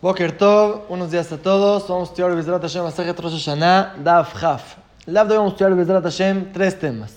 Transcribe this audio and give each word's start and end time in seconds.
Boker 0.00 0.30
Tov, 0.30 0.86
buenos 0.88 1.10
días 1.10 1.32
a 1.32 1.38
todos. 1.38 1.88
Vamos 1.88 2.10
a 2.10 2.12
estudiar 2.12 2.32
Bezrat 2.36 2.62
Hashem 2.62 2.84
Masajet 2.84 3.18
Rosh 3.18 3.32
Hashanah, 3.32 3.96
Daf 4.04 4.44
Haf. 4.44 4.76
El 5.04 5.14
Daf 5.14 5.26
de 5.26 5.32
hoy 5.32 5.38
vamos 5.38 5.50
a 5.50 5.54
estudiar 5.54 5.74
Bezrat 5.74 6.04
Hashem 6.04 6.52
tres 6.52 6.78
temas. 6.78 7.16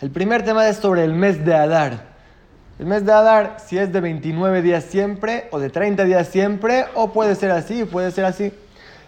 El 0.00 0.10
primer 0.10 0.42
tema 0.42 0.66
es 0.66 0.78
sobre 0.78 1.04
el 1.04 1.12
mes 1.12 1.44
de 1.44 1.54
Adar. 1.54 2.06
El 2.78 2.86
mes 2.86 3.04
de 3.04 3.12
Adar, 3.12 3.58
si 3.62 3.76
es 3.76 3.92
de 3.92 4.00
29 4.00 4.62
días 4.62 4.84
siempre, 4.84 5.48
o 5.50 5.58
de 5.58 5.68
30 5.68 6.04
días 6.04 6.26
siempre, 6.26 6.86
o 6.94 7.12
puede 7.12 7.34
ser 7.34 7.50
así, 7.50 7.84
puede 7.84 8.10
ser 8.12 8.24
así. 8.24 8.50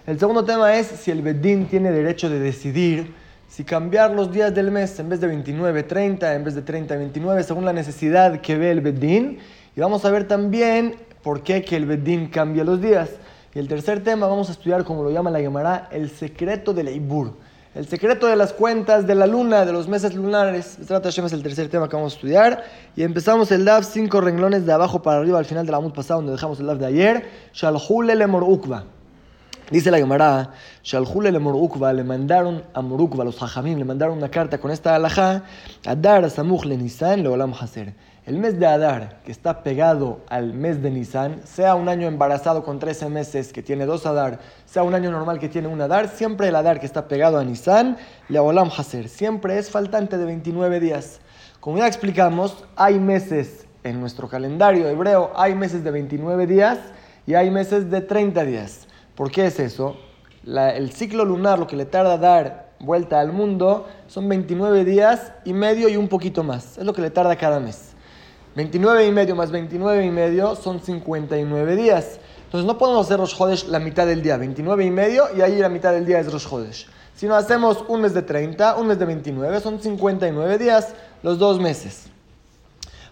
El 0.07 0.19
segundo 0.19 0.45
tema 0.45 0.77
es 0.77 0.89
si 0.89 1.11
el 1.11 1.23
Bedín 1.23 1.67
tiene 1.67 1.93
derecho 1.93 2.29
de 2.29 2.39
decidir 2.39 3.15
si 3.49 3.65
cambiar 3.65 4.11
los 4.11 4.33
días 4.33 4.55
del 4.55 4.71
mes 4.71 4.99
en 4.99 5.09
vez 5.09 5.23
de 5.23 5.29
29, 5.29 5.85
30, 5.85 6.35
en 6.35 6.45
vez 6.45 6.55
de 6.57 6.61
30, 6.61 6.95
29, 6.95 7.43
según 7.43 7.65
la 7.65 7.73
necesidad 7.73 8.43
que 8.43 8.59
ve 8.59 8.71
el 8.71 8.83
Bedín. 8.83 9.39
Y 9.75 9.81
vamos 9.81 10.05
a 10.05 10.11
ver 10.11 10.29
también 10.29 10.97
por 11.25 11.43
qué 11.43 11.65
que 11.65 11.75
el 11.75 11.87
Bedín 11.87 12.29
cambia 12.29 12.63
los 12.63 12.81
días. 12.81 13.09
Y 13.55 13.59
el 13.59 13.67
tercer 13.67 14.05
tema 14.05 14.27
vamos 14.27 14.51
a 14.51 14.53
estudiar, 14.53 14.85
como 14.85 15.03
lo 15.03 15.11
llama 15.11 15.31
la 15.31 15.41
Gemara, 15.41 15.89
el 15.91 16.11
secreto 16.11 16.75
del 16.75 16.89
Eibur. 16.89 17.32
El 17.75 17.89
secreto 17.89 18.29
de 18.29 18.37
las 18.37 18.53
cuentas 18.53 19.05
de 19.07 19.17
la 19.17 19.27
luna, 19.27 19.65
de 19.65 19.73
los 19.73 19.89
meses 19.89 20.15
lunares. 20.15 20.79
Este 20.79 21.09
es 21.09 21.32
el 21.32 21.43
tercer 21.43 21.68
tema 21.68 21.89
que 21.89 21.96
vamos 21.96 22.13
a 22.13 22.17
estudiar. 22.17 22.63
Y 22.95 23.03
empezamos 23.03 23.51
el 23.51 23.65
DAF, 23.65 23.87
cinco 23.91 24.21
renglones 24.21 24.67
de 24.67 24.73
abajo 24.73 25.03
para 25.03 25.18
arriba 25.18 25.39
al 25.39 25.45
final 25.45 25.67
de 25.67 25.73
la 25.73 25.81
MUD 25.81 25.93
pasado, 25.93 26.21
donde 26.21 26.32
dejamos 26.32 26.61
el 26.61 26.67
DAF 26.67 26.79
de 26.79 26.87
ayer. 26.87 27.29
Shalhule 27.53 28.15
le 28.15 28.27
Ukva. 28.27 28.85
Dice 29.71 29.91
la 29.91 29.96
Gemara, 29.96 30.53
Shalhule 30.85 31.32
le 31.32 31.39
Ukva, 31.39 31.93
le 31.93 32.05
mandaron 32.05 32.62
a 32.75 32.83
Morukva, 32.83 33.25
los 33.25 33.43
Hajamim, 33.43 33.79
le 33.79 33.84
mandaron 33.84 34.19
una 34.19 34.29
carta 34.29 34.59
con 34.59 34.70
esta 34.70 34.95
alajá, 34.95 35.43
a 35.87 35.97
Dar 35.97 36.29
Samuch 36.29 36.67
le 36.67 36.77
Nisan 36.77 37.23
le 37.23 37.29
Olam 37.29 37.55
Haser 37.55 37.95
el 38.27 38.39
mes 38.39 38.59
de 38.59 38.67
Adar, 38.67 39.20
que 39.23 39.31
está 39.31 39.62
pegado 39.62 40.20
al 40.31 40.55
mes 40.55 40.83
de 40.83 40.91
Nisan, 40.91 41.42
sea 41.45 41.75
un 41.75 41.91
año 41.91 42.09
embarazado 42.09 42.65
con 42.65 42.78
13 42.78 43.11
meses 43.11 43.53
que 43.53 43.62
tiene 43.62 43.84
dos 43.84 44.06
Adar, 44.06 44.41
sea 44.65 44.83
un 44.83 44.95
año 44.95 45.11
normal 45.11 45.39
que 45.39 45.51
tiene 45.51 45.69
un 45.69 45.78
Adar, 45.83 46.09
siempre 46.09 46.48
el 46.48 46.56
Adar 46.56 46.81
que 46.81 46.87
está 46.87 47.07
pegado 47.07 47.39
a 47.39 47.45
Nisan, 47.45 47.98
le 48.31 48.39
Olam 48.39 48.71
Haser, 48.75 49.11
siempre 49.11 49.59
es 49.59 49.71
faltante 49.71 50.17
de 50.17 50.25
29 50.25 50.81
días. 50.81 51.21
Como 51.61 51.77
ya 51.77 51.87
explicamos, 51.87 52.65
hay 52.77 52.98
meses 52.98 53.67
en 53.83 54.01
nuestro 54.01 54.27
calendario 54.27 54.89
hebreo, 54.89 55.31
hay 55.37 55.55
meses 55.55 55.85
de 55.85 55.91
29 55.91 56.47
días 56.47 56.79
y 57.27 57.35
hay 57.35 57.51
meses 57.51 57.91
de 57.91 58.01
30 58.01 58.43
días. 58.47 58.87
¿Por 59.15 59.31
qué 59.31 59.47
es 59.47 59.61
eso? 59.61 59.97
el 60.47 60.93
ciclo 60.93 61.25
lunar, 61.25 61.59
lo 61.59 61.67
que 61.67 61.77
le 61.77 61.87
tarda 61.87 62.19
dar 62.19 62.69
vuelta 62.79 63.20
al 63.20 63.33
mundo, 63.33 63.87
son 64.09 64.29
29 64.29 64.85
días 64.85 65.33
y 65.45 65.55
medio 65.55 65.89
y 65.89 65.97
un 65.97 66.09
poquito 66.09 66.43
más. 66.43 66.77
Es 66.77 66.85
lo 66.85 66.93
que 66.93 67.01
le 67.01 67.11
tarda 67.11 67.37
cada 67.37 67.61
mes. 67.61 67.94
29 68.57 69.07
y 69.07 69.11
medio 69.11 69.35
más 69.35 69.51
29 69.51 70.05
y 70.05 70.11
medio 70.11 70.55
son 70.55 70.81
59 70.81 71.77
días. 71.77 72.21
Entonces 72.45 72.67
no 72.67 72.79
podemos 72.79 73.07
hacer 73.07 73.19
Rosh 73.19 73.35
Hodesh 73.37 73.67
la 73.67 73.81
mitad 73.81 74.07
del 74.07 74.23
día, 74.23 74.37
29 74.37 74.85
y 74.85 74.91
medio, 74.93 75.25
y 75.37 75.41
ahí 75.41 75.59
la 75.59 75.69
mitad 75.69 75.93
del 75.93 76.07
día 76.07 76.21
es 76.21 76.33
Rosh 76.33 76.47
Hodesh. 76.49 76.87
Si 77.17 77.27
no 77.27 77.35
hacemos 77.35 77.85
un 77.89 78.03
mes 78.03 78.15
de 78.15 78.23
30, 78.23 78.77
un 78.77 78.87
mes 78.87 78.99
de 78.99 79.07
29, 79.07 79.61
son 79.61 79.81
59 79.81 80.59
días, 80.59 80.95
los 81.23 81.39
dos 81.39 81.59
meses. 81.61 82.14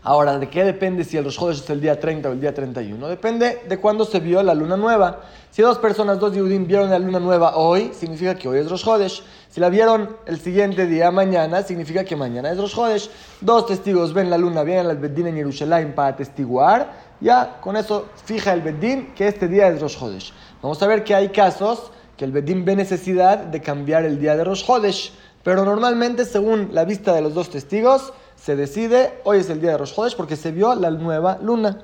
Ahora, 0.05 0.36
¿de 0.36 0.50
qué 0.50 0.64
depende 0.64 1.05
si 1.05 1.17
el 1.17 1.25
Rosh 1.25 1.39
Hodesh 1.39 1.62
es 1.62 1.70
el 1.70 1.81
día 1.81 2.00
30 2.00 2.28
o 2.28 2.33
el 2.33 2.41
día 2.41 2.53
31? 2.53 3.06
Depende 3.06 3.62
de 3.69 3.78
cuándo 3.78 4.05
se 4.05 4.19
vio 4.19 4.42
la 4.42 4.53
luna 4.53 4.77
nueva. 4.77 5.20
Si 5.53 5.62
dos 5.62 5.78
personas, 5.78 6.19
dos 6.19 6.34
Yudim, 6.34 6.67
vieron 6.67 6.91
la 6.91 6.98
luna 6.98 7.20
nueva 7.20 7.56
hoy, 7.56 7.92
significa 7.95 8.34
que 8.34 8.48
hoy 8.48 8.58
es 8.58 8.69
Rosh 8.69 8.84
Hodesh. 8.84 9.23
Si 9.48 9.61
la 9.61 9.69
vieron 9.69 10.17
el 10.27 10.41
siguiente 10.41 10.86
día, 10.86 11.12
mañana, 11.12 11.62
significa 11.62 12.03
que 12.03 12.17
mañana 12.17 12.50
es 12.50 12.58
Rosh 12.58 12.77
Hodesh. 12.77 13.11
Dos 13.41 13.67
testigos 13.67 14.12
ven 14.12 14.28
la 14.28 14.39
luna, 14.39 14.64
vienen 14.64 14.86
al 14.86 14.97
Beddin 14.97 15.28
en 15.28 15.36
Jerusalén 15.36 15.95
para 15.95 16.08
atestiguar. 16.08 17.12
Ya, 17.20 17.58
con 17.61 17.77
eso 17.77 18.06
fija 18.25 18.55
el 18.55 18.62
Beddin 18.62 19.14
que 19.14 19.28
este 19.28 19.47
día 19.47 19.69
es 19.69 19.80
Rosh 19.80 19.98
Hodesh. 20.03 20.33
Vamos 20.62 20.83
a 20.83 20.89
ver 20.89 21.05
que 21.05 21.14
hay 21.14 21.28
casos 21.28 21.92
que 22.17 22.25
el 22.25 22.33
Beddin 22.33 22.64
ve 22.64 22.75
necesidad 22.75 23.39
de 23.39 23.62
cambiar 23.62 24.05
el 24.05 24.19
día 24.19 24.34
de 24.34 24.42
Rosh 24.42 24.64
Hodesh. 24.67 25.12
Pero 25.45 25.64
normalmente, 25.64 26.25
según 26.25 26.70
la 26.73 26.84
vista 26.84 27.14
de 27.14 27.20
los 27.20 27.34
dos 27.34 27.50
testigos, 27.50 28.13
se 28.42 28.57
decide, 28.57 29.20
hoy 29.23 29.39
es 29.39 29.48
el 29.51 29.61
día 29.61 29.70
de 29.70 29.79
Rosh 29.79 29.92
Hodesh 29.95 30.17
porque 30.17 30.35
se 30.35 30.51
vio 30.51 30.75
la 30.75 30.91
nueva 30.91 31.39
luna. 31.41 31.79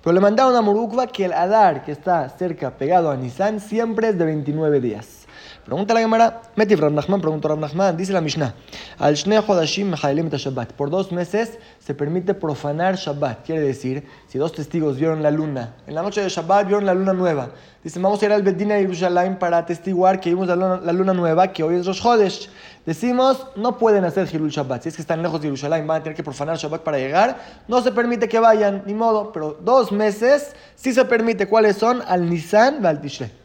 Pero 0.00 0.14
le 0.14 0.20
mandaron 0.20 0.54
a 0.54 0.62
Murukva 0.62 1.08
que 1.08 1.24
el 1.24 1.32
Adar, 1.32 1.84
que 1.84 1.90
está 1.90 2.28
cerca, 2.28 2.70
pegado 2.70 3.10
a 3.10 3.16
Nisan, 3.16 3.58
siempre 3.58 4.10
es 4.10 4.18
de 4.18 4.24
29 4.24 4.80
días. 4.80 5.26
Pregunta 5.64 5.92
la 5.94 6.00
Gemara, 6.00 6.42
Metiv 6.56 6.78
Rab 6.78 6.92
Nachman, 6.92 7.20
pregunta 7.20 7.48
Rab 7.48 7.58
Nachman, 7.58 7.96
dice 7.96 8.12
la 8.12 8.20
Mishnah, 8.20 8.54
al 8.98 9.14
Shnei 9.14 9.40
Mechaelim 9.84 10.28
Shabbat. 10.28 10.74
Por 10.74 10.90
dos 10.90 11.10
meses 11.10 11.58
se 11.80 11.94
permite 11.94 12.34
profanar 12.34 12.96
Shabbat. 12.96 13.44
Quiere 13.44 13.62
decir, 13.62 14.06
si 14.28 14.38
dos 14.38 14.52
testigos 14.52 14.98
vieron 14.98 15.22
la 15.22 15.30
luna, 15.30 15.74
en 15.86 15.94
la 15.94 16.02
noche 16.02 16.20
de 16.20 16.28
Shabbat 16.28 16.66
vieron 16.66 16.86
la 16.86 16.94
luna 16.94 17.12
nueva. 17.12 17.50
Dicen, 17.82 18.02
vamos 18.02 18.22
a 18.22 18.26
ir 18.26 18.32
al 18.32 18.42
Bedina 18.42 18.74
de 18.74 18.82
Yerushalayim 18.82 19.36
para 19.36 19.58
atestiguar 19.58 20.20
que 20.20 20.30
vimos 20.30 20.46
la 20.48 20.54
luna, 20.92 21.12
nueva, 21.12 21.52
que 21.52 21.62
hoy 21.62 21.76
es 21.76 21.86
Rosh 21.86 22.02
Chodesh. 22.02 22.50
Decimos, 22.86 23.46
no 23.56 23.78
pueden 23.78 24.04
hacer 24.04 24.28
Hirul 24.32 24.50
Shabbat. 24.50 24.82
Si 24.82 24.88
es 24.90 24.96
que 24.96 25.02
están 25.02 25.22
lejos 25.22 25.40
de 25.40 25.46
Yerushalayim, 25.46 25.86
van 25.86 26.00
a 26.00 26.02
tener 26.02 26.16
que 26.16 26.22
profanar 26.22 26.58
Shabbat 26.58 26.82
para 26.82 26.98
llegar. 26.98 27.38
No 27.66 27.80
se 27.80 27.92
permite 27.92 28.28
que 28.28 28.38
vayan, 28.38 28.82
ni 28.86 28.92
modo. 28.92 29.32
Pero 29.32 29.56
dos 29.60 29.90
meses 29.90 30.54
sí 30.76 30.92
se 30.92 31.04
permite. 31.04 31.48
¿Cuáles 31.48 31.76
son? 31.76 32.02
Al 32.06 32.28
Nisan 32.28 32.84
al 32.84 33.00
Tishrei 33.00 33.44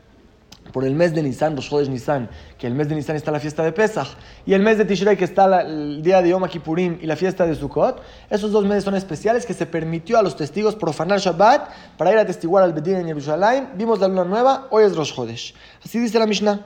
por 0.71 0.85
el 0.85 0.95
mes 0.95 1.13
de 1.13 1.23
Nisan, 1.23 1.55
Rosh 1.55 1.69
Chodesh 1.69 1.89
Nisan, 1.89 2.29
que 2.59 2.67
el 2.67 2.75
mes 2.75 2.89
de 2.89 2.95
Nisan 2.95 3.15
está 3.15 3.31
la 3.31 3.39
fiesta 3.39 3.63
de 3.63 3.71
Pesach, 3.71 4.09
y 4.45 4.53
el 4.53 4.61
mes 4.61 4.77
de 4.77 4.83
Tishrei, 4.83 5.15
que 5.15 5.23
está 5.23 5.61
el 5.61 6.03
día 6.03 6.21
de 6.21 6.29
Yom 6.29 6.45
Kippurim 6.45 6.99
y 7.01 7.05
la 7.05 7.15
fiesta 7.15 7.47
de 7.47 7.55
Sukkot, 7.55 8.01
esos 8.29 8.51
dos 8.51 8.65
meses 8.65 8.83
son 8.83 8.95
especiales 8.95 9.45
que 9.45 9.53
se 9.53 9.65
permitió 9.65 10.19
a 10.19 10.21
los 10.21 10.35
testigos 10.35 10.75
profanar 10.75 11.19
Shabbat 11.19 11.69
para 11.97 12.11
ir 12.11 12.17
a 12.17 12.25
testiguar 12.25 12.65
al 12.65 12.73
Bedín 12.73 12.97
en 12.97 13.07
Jerusalén. 13.07 13.69
Vimos 13.75 13.99
la 13.99 14.09
luna 14.09 14.25
nueva, 14.25 14.67
hoy 14.71 14.83
es 14.83 14.95
Rosh 14.95 15.13
Chodesh. 15.13 15.55
Así 15.83 15.99
dice 15.99 16.19
la 16.19 16.27
Mishnah. 16.27 16.65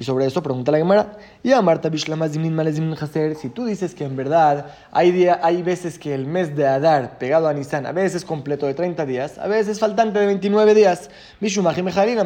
Y 0.00 0.04
sobre 0.04 0.24
eso 0.24 0.42
pregunta 0.42 0.72
la 0.72 0.78
Gemara, 0.78 1.18
y 1.42 1.52
a 1.52 1.60
Marta 1.60 1.90
si 1.92 3.48
tú 3.50 3.66
dices 3.66 3.94
que 3.94 4.04
en 4.04 4.16
verdad 4.16 4.68
hay, 4.92 5.10
día, 5.12 5.40
hay 5.42 5.62
veces 5.62 5.98
que 5.98 6.14
el 6.14 6.26
mes 6.26 6.56
de 6.56 6.66
Adar 6.66 7.18
pegado 7.18 7.48
a 7.48 7.52
Nisan, 7.52 7.84
a 7.84 7.92
veces 7.92 8.24
completo 8.24 8.64
de 8.64 8.72
30 8.72 9.04
días, 9.04 9.36
a 9.36 9.46
veces 9.46 9.78
faltante 9.78 10.18
de 10.18 10.24
29 10.24 10.74
días, 10.74 11.10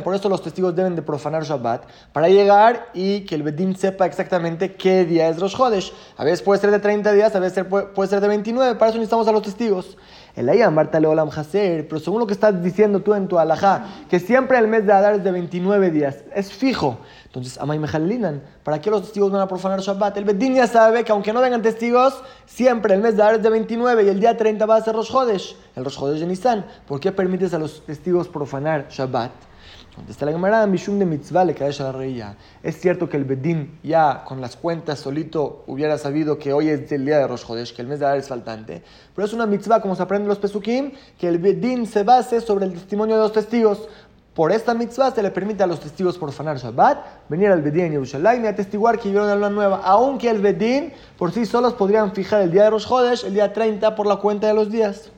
por 0.05 0.15
eso 0.15 0.29
los 0.29 0.43
testigos 0.43 0.77
deben 0.77 0.95
de 0.95 1.03
profanar 1.03 1.43
Shabbat, 1.43 1.83
para 2.13 2.29
llegar 2.29 2.91
y 2.95 3.04
que 3.27 3.35
el 3.35 3.43
Bedín 3.43 3.77
sepa 3.77 4.07
exactamente 4.07 4.75
qué 4.75 5.05
día 5.05 5.29
es 5.29 5.39
Rosh 5.39 5.57
Chodesh. 5.57 5.93
A 6.17 6.25
veces 6.25 6.43
puede 6.43 6.61
ser 6.61 6.71
de 6.71 6.79
30 6.79 7.13
días, 7.13 7.35
a 7.35 7.41
veces 7.41 7.65
puede 7.65 8.09
ser 8.09 8.21
de 8.21 8.29
29, 8.29 8.77
para 8.77 8.91
eso 8.91 8.99
necesitamos 8.99 9.29
a 9.29 9.33
los 9.33 9.43
testigos. 9.43 9.97
El 10.35 10.49
ayah 10.49 10.71
Marta 10.71 10.99
Haser, 10.99 11.87
pero 11.87 12.01
según 12.01 12.21
lo 12.21 12.27
que 12.27 12.33
estás 12.33 12.61
diciendo 12.63 13.01
tú 13.01 13.15
en 13.15 13.29
tu 13.29 13.39
alajá, 13.39 13.85
que 14.09 14.19
siempre 14.19 14.59
el 14.59 14.67
mes 14.67 14.85
de 14.85 14.93
Adar 14.93 15.15
es 15.15 15.25
de 15.25 15.31
29 15.31 15.91
días, 15.91 16.25
es 16.35 16.53
fijo. 16.53 16.99
Entonces, 17.27 17.57
Amay 17.59 17.79
Mejalinan, 17.79 18.43
¿para 18.65 18.81
qué 18.81 18.91
los 18.91 19.03
testigos 19.03 19.31
van 19.31 19.43
a 19.43 19.49
profanar 19.49 19.81
Shabbat? 19.81 20.17
El 20.17 20.25
Bedín 20.25 20.55
ya 20.55 20.67
sabe 20.67 21.05
que 21.05 21.13
aunque 21.13 21.33
no 21.33 21.41
vengan 21.41 21.63
testigos, 21.63 22.21
siempre 22.47 22.95
el 22.95 23.01
mes 23.01 23.17
de 23.17 23.23
Adar 23.23 23.35
es 23.37 23.43
de 23.43 23.51
29 23.51 24.05
y 24.05 24.09
el 24.09 24.19
día 24.19 24.37
30 24.37 24.67
va 24.67 24.77
a 24.77 24.81
ser 24.83 24.95
Rosh 24.95 25.15
Hodesh, 25.15 25.57
el 25.77 25.85
Rosh 25.85 25.99
Hodesh 25.99 26.21
de 26.21 26.27
Nisan. 26.27 26.67
¿Por 26.87 26.99
qué 26.99 27.13
permites 27.13 27.55
a 27.55 27.59
los 27.59 27.85
testigos 27.87 28.29
profanar 28.29 28.89
Shabbat? 28.89 29.54
Contesta 29.95 30.27
la 30.27 30.33
Gemara, 30.33 30.67
Mishum 30.67 30.99
de 30.99 31.05
mitzvah 31.05 31.45
le 31.45 31.55
cae 31.55 31.71
la 31.79 31.93
reía. 31.93 32.37
Es 32.65 32.81
cierto 32.81 33.09
que 33.09 33.17
el 33.17 33.25
Bedín 33.25 33.79
ya 33.85 34.25
con 34.25 34.41
las 34.41 34.57
cuentas 34.57 34.99
solito 34.99 35.63
hubiera 35.69 35.97
sabido 35.99 36.37
que 36.37 36.53
hoy 36.53 36.69
es 36.69 36.91
el 36.91 37.05
día 37.05 37.19
de 37.19 37.29
Rosh 37.29 37.45
Hodesh, 37.47 37.73
que 37.73 37.83
el 37.83 37.87
mes 37.87 38.01
de 38.01 38.07
Adar 38.07 38.19
es 38.19 38.27
faltante. 38.27 38.83
Pero 39.15 39.25
es 39.25 39.33
una 39.33 39.47
mitzvah, 39.47 39.81
como 39.81 39.95
se 39.95 40.03
aprende 40.03 40.25
en 40.25 40.31
los 40.31 40.39
Pesukim, 40.39 40.91
que 41.17 41.29
el 41.29 41.39
Bedín 41.39 41.87
se 41.87 42.03
base 42.03 42.41
sobre 42.41 42.65
el 42.65 42.73
testimonio 42.73 43.15
de 43.15 43.23
los 43.23 43.33
testigos. 43.33 43.89
Por 44.35 44.51
esta 44.51 44.75
mitzvah 44.75 45.13
se 45.13 45.23
le 45.23 45.31
permite 45.31 45.63
a 45.63 45.69
los 45.69 45.79
testigos 45.79 46.19
por 46.19 46.33
fanar 46.33 46.59
Shabbat 46.59 47.29
venir 47.29 47.51
al 47.51 47.63
Bedín 47.63 47.85
en 47.85 47.93
Yerushalayim 47.93 48.45
y 48.45 48.49
atestiguar 48.49 48.99
que 48.99 49.11
vieron 49.11 49.29
la 49.29 49.37
luna 49.37 49.51
nueva, 49.51 49.81
aunque 49.85 50.29
el 50.29 50.41
Bedín 50.41 50.93
por 51.17 51.31
sí 51.31 51.47
solos 51.47 51.75
podrían 51.75 52.11
fijar 52.13 52.43
el 52.43 52.51
día 52.51 52.65
de 52.65 52.71
Rosh 52.71 52.87
Hodesh, 52.91 53.25
el 53.27 53.35
día 53.35 53.53
30, 53.53 53.95
por 53.95 54.09
la 54.09 54.17
cuenta 54.17 54.49
de 54.49 54.55
los 54.55 54.73
días. 54.73 55.13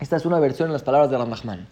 Esta 0.00 0.16
es 0.16 0.26
una 0.26 0.38
versión 0.38 0.68
en 0.68 0.74
las 0.74 0.82
palabras 0.82 1.10
de 1.10 1.16
Ramachman. 1.16 1.66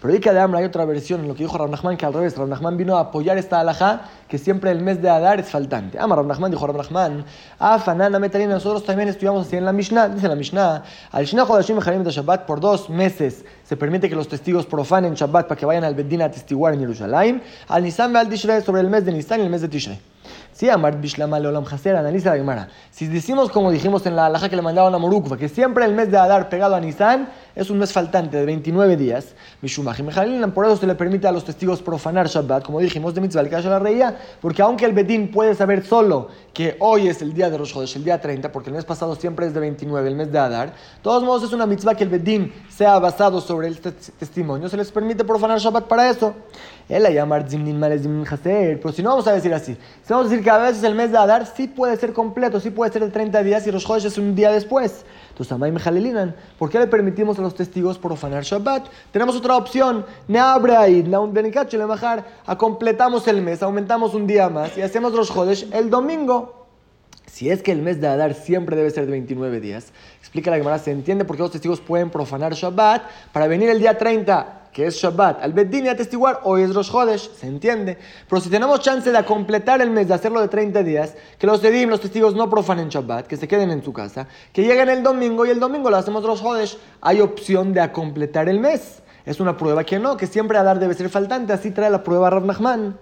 Pero 0.00 0.18
de 0.18 0.40
Amra 0.40 0.60
hay 0.60 0.64
otra 0.64 0.86
versión 0.86 1.20
en 1.20 1.28
lo 1.28 1.34
que 1.34 1.42
dijo 1.42 1.58
Rabnachman, 1.58 1.98
que 1.98 2.06
al 2.06 2.14
revés, 2.14 2.34
Rabnachman 2.36 2.76
vino 2.78 2.96
a 2.96 3.00
apoyar 3.00 3.36
esta 3.36 3.60
alajá, 3.60 4.02
que 4.28 4.38
siempre 4.38 4.70
el 4.70 4.80
mes 4.80 5.02
de 5.02 5.10
Adar 5.10 5.40
es 5.40 5.48
faltante. 5.50 5.98
Ama 5.98 6.16
Rabnachman, 6.16 6.50
dijo 6.50 6.66
Rabnachman, 6.66 7.22
Afanana 7.58 8.18
Metalina, 8.18 8.54
nosotros 8.54 8.84
también 8.84 9.10
estudiamos 9.10 9.46
así 9.46 9.56
en 9.56 9.66
la 9.66 9.72
Mishnah, 9.72 10.08
dice 10.08 10.26
la 10.26 10.36
Mishnah, 10.36 10.84
al 11.12 11.26
Shina 11.26 11.46
Chodashim 11.46 11.78
de 12.02 12.10
Shabbat, 12.10 12.46
por 12.46 12.60
dos 12.60 12.88
meses 12.88 13.44
se 13.62 13.76
permite 13.76 14.08
que 14.08 14.16
los 14.16 14.26
testigos 14.26 14.64
profanen 14.64 15.12
Shabbat 15.12 15.46
para 15.46 15.58
que 15.58 15.66
vayan 15.66 15.84
al 15.84 15.94
Bedín 15.94 16.22
a 16.22 16.30
testiguar 16.30 16.72
en 16.72 16.80
Jerusalén, 16.80 17.42
al 17.68 17.82
Nisan 17.82 18.16
al 18.16 18.28
Tishrei, 18.28 18.62
sobre 18.62 18.80
el 18.80 18.88
mes 18.88 19.04
de 19.04 19.12
Nisan 19.12 19.40
y 19.40 19.42
el 19.44 19.50
mes 19.50 19.60
de 19.60 19.68
Tishrei. 19.68 20.09
Si 20.60 20.68
Amar 20.68 21.00
Bishlama 21.00 21.40
Leolam 21.40 21.64
Haser, 21.64 21.96
analiza 21.96 22.32
la 22.32 22.36
Gemara. 22.36 22.68
Si 22.90 23.06
decimos, 23.06 23.50
como 23.50 23.70
dijimos 23.70 24.04
en 24.04 24.14
la 24.14 24.26
alhaja 24.26 24.50
que 24.50 24.56
le 24.56 24.60
mandaban 24.60 24.94
a 24.94 24.98
Morukva, 24.98 25.38
que 25.38 25.48
siempre 25.48 25.86
el 25.86 25.94
mes 25.94 26.10
de 26.10 26.18
Adar 26.18 26.50
pegado 26.50 26.74
a 26.74 26.80
Nisan 26.80 27.30
es 27.56 27.70
un 27.70 27.78
mes 27.78 27.94
faltante 27.94 28.36
de 28.36 28.44
29 28.44 28.98
días, 28.98 29.34
Mishumah 29.62 29.94
y 29.98 30.46
por 30.50 30.66
eso 30.66 30.76
se 30.76 30.86
le 30.86 30.94
permite 30.94 31.26
a 31.26 31.32
los 31.32 31.44
testigos 31.44 31.80
profanar 31.80 32.28
Shabbat, 32.28 32.62
como 32.62 32.78
dijimos 32.78 33.14
de 33.14 33.22
Mitzvah, 33.22 33.48
que 33.48 33.56
la 33.56 33.78
reía, 33.78 34.18
porque 34.42 34.60
aunque 34.60 34.84
el 34.84 34.92
Bedín 34.92 35.30
puede 35.30 35.54
saber 35.54 35.82
solo 35.82 36.28
que 36.52 36.76
hoy 36.80 37.08
es 37.08 37.22
el 37.22 37.32
día 37.32 37.48
de 37.48 37.56
Rosh 37.56 37.72
Chodesh, 37.72 37.96
el 37.96 38.04
día 38.04 38.20
30, 38.20 38.52
porque 38.52 38.68
el 38.68 38.76
mes 38.76 38.84
pasado 38.84 39.14
siempre 39.14 39.46
es 39.46 39.54
de 39.54 39.60
29, 39.60 40.08
el 40.08 40.14
mes 40.14 40.30
de 40.30 40.38
Adar, 40.38 40.68
de 40.68 40.74
todos 41.00 41.22
modos 41.22 41.42
es 41.44 41.54
una 41.54 41.64
mitzvah 41.64 41.94
que 41.94 42.04
el 42.04 42.10
Bedín 42.10 42.52
sea 42.68 42.98
basado 42.98 43.40
sobre 43.40 43.68
el 43.68 43.80
testimonio, 43.80 44.68
se 44.68 44.76
les 44.76 44.92
permite 44.92 45.24
profanar 45.24 45.58
Shabbat 45.58 45.86
para 45.86 46.10
eso. 46.10 46.34
Pero 48.82 48.92
si 48.92 49.02
no 49.02 49.10
vamos 49.10 49.26
a 49.28 49.32
decir 49.32 49.54
así, 49.54 49.74
si 49.74 50.12
vamos 50.12 50.26
a 50.26 50.28
decir 50.28 50.42
que 50.42 50.50
a 50.50 50.58
veces 50.58 50.82
el 50.82 50.96
mes 50.96 51.12
de 51.12 51.18
Adar 51.18 51.46
sí 51.46 51.68
puede 51.68 51.96
ser 51.96 52.12
completo, 52.12 52.58
sí 52.58 52.70
puede 52.70 52.92
ser 52.92 53.04
de 53.04 53.10
30 53.10 53.42
días 53.44 53.66
y 53.66 53.70
Rosh 53.70 53.86
Chodesh 53.86 54.06
es 54.06 54.18
un 54.18 54.34
día 54.34 54.50
después. 54.50 55.04
Entonces, 55.28 55.52
Amay 55.52 55.70
Mejalelinan, 55.70 56.34
¿por 56.58 56.68
qué 56.68 56.80
le 56.80 56.88
permitimos 56.88 57.38
a 57.38 57.42
los 57.42 57.54
testigos 57.54 57.96
profanar 57.96 58.42
Shabbat? 58.42 58.88
Tenemos 59.12 59.36
otra 59.36 59.56
opción, 59.56 60.04
Neabraid, 60.26 61.06
bajar, 61.86 62.24
a 62.44 62.58
completamos 62.58 63.26
el 63.28 63.40
mes, 63.40 63.62
aumentamos 63.62 64.14
un 64.14 64.26
día 64.26 64.48
más 64.48 64.76
y 64.76 64.82
hacemos 64.82 65.12
los 65.12 65.32
Chodesh 65.32 65.68
el 65.72 65.90
domingo. 65.90 66.59
Si 67.30 67.48
es 67.48 67.62
que 67.62 67.72
el 67.72 67.80
mes 67.80 68.00
de 68.00 68.08
Adar 68.08 68.34
siempre 68.34 68.76
debe 68.76 68.90
ser 68.90 69.06
de 69.06 69.12
29 69.12 69.60
días, 69.60 69.92
explica 70.18 70.50
la 70.50 70.56
Gemara, 70.56 70.78
se 70.78 70.90
entiende 70.90 71.24
por 71.24 71.36
qué 71.36 71.42
los 71.42 71.52
testigos 71.52 71.80
pueden 71.80 72.10
profanar 72.10 72.54
Shabbat 72.54 73.02
para 73.32 73.46
venir 73.46 73.70
el 73.70 73.78
día 73.78 73.96
30 73.96 74.60
que 74.72 74.86
es 74.86 74.94
Shabbat, 74.94 75.42
al 75.42 75.52
Beddin 75.52 75.86
y 75.86 75.88
atestiguar, 75.88 76.40
hoy 76.44 76.62
es 76.62 76.74
Rosh 76.74 76.90
Hodesh, 76.92 77.32
se 77.34 77.46
entiende. 77.48 77.98
Pero 78.28 78.40
si 78.40 78.48
tenemos 78.48 78.80
chance 78.80 79.10
de 79.10 79.24
completar 79.24 79.80
el 79.80 79.90
mes, 79.90 80.06
de 80.06 80.14
hacerlo 80.14 80.40
de 80.40 80.48
30 80.48 80.82
días, 80.84 81.16
que 81.38 81.46
los 81.46 81.62
Edim, 81.64 81.90
los 81.90 82.00
testigos 82.00 82.34
no 82.34 82.48
profanen 82.48 82.88
Shabbat, 82.88 83.26
que 83.26 83.36
se 83.36 83.48
queden 83.48 83.70
en 83.70 83.82
su 83.82 83.92
casa, 83.92 84.28
que 84.52 84.62
lleguen 84.62 84.88
el 84.88 85.02
domingo 85.02 85.44
y 85.44 85.50
el 85.50 85.58
domingo 85.58 85.90
lo 85.90 85.96
hacemos 85.96 86.24
Rosh 86.24 86.44
Hodesh, 86.44 86.78
hay 87.00 87.20
opción 87.20 87.72
de 87.72 87.90
completar 87.90 88.48
el 88.48 88.60
mes. 88.60 89.02
Es 89.26 89.40
una 89.40 89.56
prueba 89.56 89.84
que 89.84 89.98
no, 89.98 90.16
que 90.16 90.26
siempre 90.26 90.56
Adar 90.56 90.78
debe 90.78 90.94
ser 90.94 91.08
faltante, 91.08 91.52
así 91.52 91.72
trae 91.72 91.90
la 91.90 92.04
prueba 92.04 92.30
Rav 92.30 92.44
Nachman. 92.44 92.96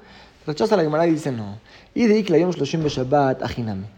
Rechaza 0.47 0.77
la 0.77 0.83
Gemara 0.83 1.07
y 1.07 1.11
dice 1.11 1.31
no. 1.31 1.59
Y 1.99 2.07
de 2.07 2.23
Shabbat 2.23 3.43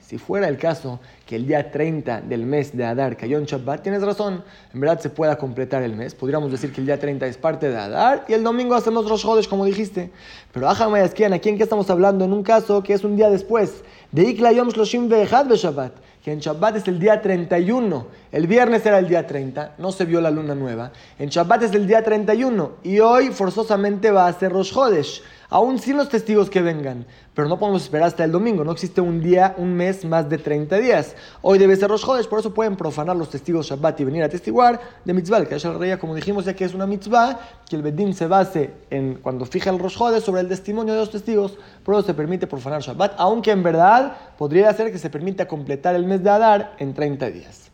Si 0.01 0.17
fuera 0.17 0.49
el 0.49 0.57
caso 0.57 1.01
que 1.27 1.37
el 1.37 1.47
día 1.47 1.71
30 1.71 2.23
del 2.23 2.47
mes 2.47 2.75
de 2.75 2.83
Adar 2.87 3.15
cayó 3.15 3.37
en 3.37 3.45
Shabbat, 3.45 3.83
tienes 3.83 4.01
razón. 4.01 4.43
En 4.73 4.81
verdad 4.81 5.01
se 5.01 5.11
pueda 5.11 5.37
completar 5.37 5.83
el 5.83 5.95
mes. 5.95 6.15
Podríamos 6.15 6.51
decir 6.51 6.73
que 6.73 6.81
el 6.81 6.87
día 6.87 6.99
30 6.99 7.27
es 7.27 7.37
parte 7.37 7.69
de 7.69 7.77
Adar 7.77 8.25
y 8.27 8.33
el 8.33 8.43
domingo 8.43 8.75
hacemos 8.75 9.07
Rosh 9.07 9.27
Hodesh, 9.27 9.51
como 9.51 9.67
dijiste. 9.67 10.11
Pero 10.51 10.71
Ajamayasquian, 10.71 11.35
¿aquí 11.35 11.51
en 11.51 11.59
qué 11.59 11.65
estamos 11.65 11.91
hablando? 11.91 12.25
En 12.25 12.33
un 12.33 12.43
caso 12.43 12.83
que 12.83 12.95
es 12.95 13.05
un 13.05 13.17
día 13.17 13.29
después. 13.29 13.85
De 14.13 14.23
Ikla 14.23 14.53
Yom 14.53 14.71
Shloshim 14.71 15.11
Shabbat 15.11 15.93
que 16.23 16.33
en 16.33 16.41
Shabbat 16.41 16.77
es 16.77 16.89
el 16.89 16.99
día 16.99 17.21
31. 17.23 18.07
El 18.33 18.47
viernes 18.47 18.85
era 18.85 18.99
el 18.99 19.09
día 19.09 19.27
30, 19.27 19.77
no 19.79 19.91
se 19.91 20.05
vio 20.05 20.21
la 20.21 20.31
luna 20.31 20.55
nueva. 20.55 20.93
En 21.19 21.31
Shabbat 21.31 21.63
es 21.63 21.73
el 21.73 21.87
día 21.87 22.03
31 22.03 22.73
y 22.83 23.01
hoy 23.01 23.31
forzosamente 23.31 24.11
va 24.11 24.27
a 24.27 24.33
ser 24.33 24.53
Rosh 24.53 24.77
Hodesh 24.77 25.23
aún 25.51 25.79
sin 25.79 25.97
los 25.97 26.09
testigos 26.09 26.49
que 26.49 26.63
vengan. 26.63 27.05
Pero 27.35 27.49
no 27.49 27.59
podemos 27.59 27.83
esperar 27.83 28.09
hasta 28.09 28.25
el 28.25 28.33
domingo, 28.33 28.65
no 28.65 28.73
existe 28.73 29.01
un 29.01 29.21
día, 29.21 29.55
un 29.59 29.75
mes 29.75 30.05
más 30.05 30.29
de 30.29 30.39
30 30.39 30.77
días. 30.79 31.15
Hoy 31.43 31.59
debe 31.59 31.77
ser 31.77 31.91
Rosh 31.91 32.05
Chodesh, 32.05 32.29
por 32.29 32.39
eso 32.39 32.55
pueden 32.55 32.77
profanar 32.77 33.17
los 33.17 33.31
testigos 33.31 33.67
Shabbat 33.67 34.01
y 34.01 34.05
venir 34.05 34.23
a 34.23 34.29
testiguar 34.29 34.81
de 35.05 35.13
mitzvah. 35.13 35.45
Que 35.45 35.57
haya 35.57 35.73
rey, 35.73 35.97
como 35.99 36.15
dijimos 36.15 36.45
ya 36.45 36.55
que 36.55 36.65
es 36.65 36.75
una 36.75 36.87
mitzvah, 36.87 37.39
que 37.69 37.77
el 37.77 37.83
Bedín 37.83 38.15
se 38.15 38.27
base 38.27 38.73
en 38.91 39.17
cuando 39.17 39.45
fija 39.45 39.71
el 39.71 39.79
Rosh 39.79 39.97
Chodesh 39.97 40.23
sobre 40.23 40.41
el 40.41 40.49
testimonio 40.49 40.95
de 40.95 41.01
los 41.01 41.11
testigos, 41.11 41.59
por 41.85 41.95
eso 41.95 42.07
se 42.07 42.15
permite 42.15 42.47
profanar 42.47 42.83
Shabbat, 42.83 43.15
aunque 43.19 43.51
en 43.51 43.63
verdad 43.63 44.17
podría 44.39 44.73
ser 44.73 44.93
que 44.93 44.99
se 44.99 45.11
permita 45.11 45.47
completar 45.47 45.95
el 45.95 46.05
mes 46.05 46.23
de 46.23 46.31
Adar 46.31 46.75
en 46.79 46.95
30 46.95 47.31
días. 47.31 47.71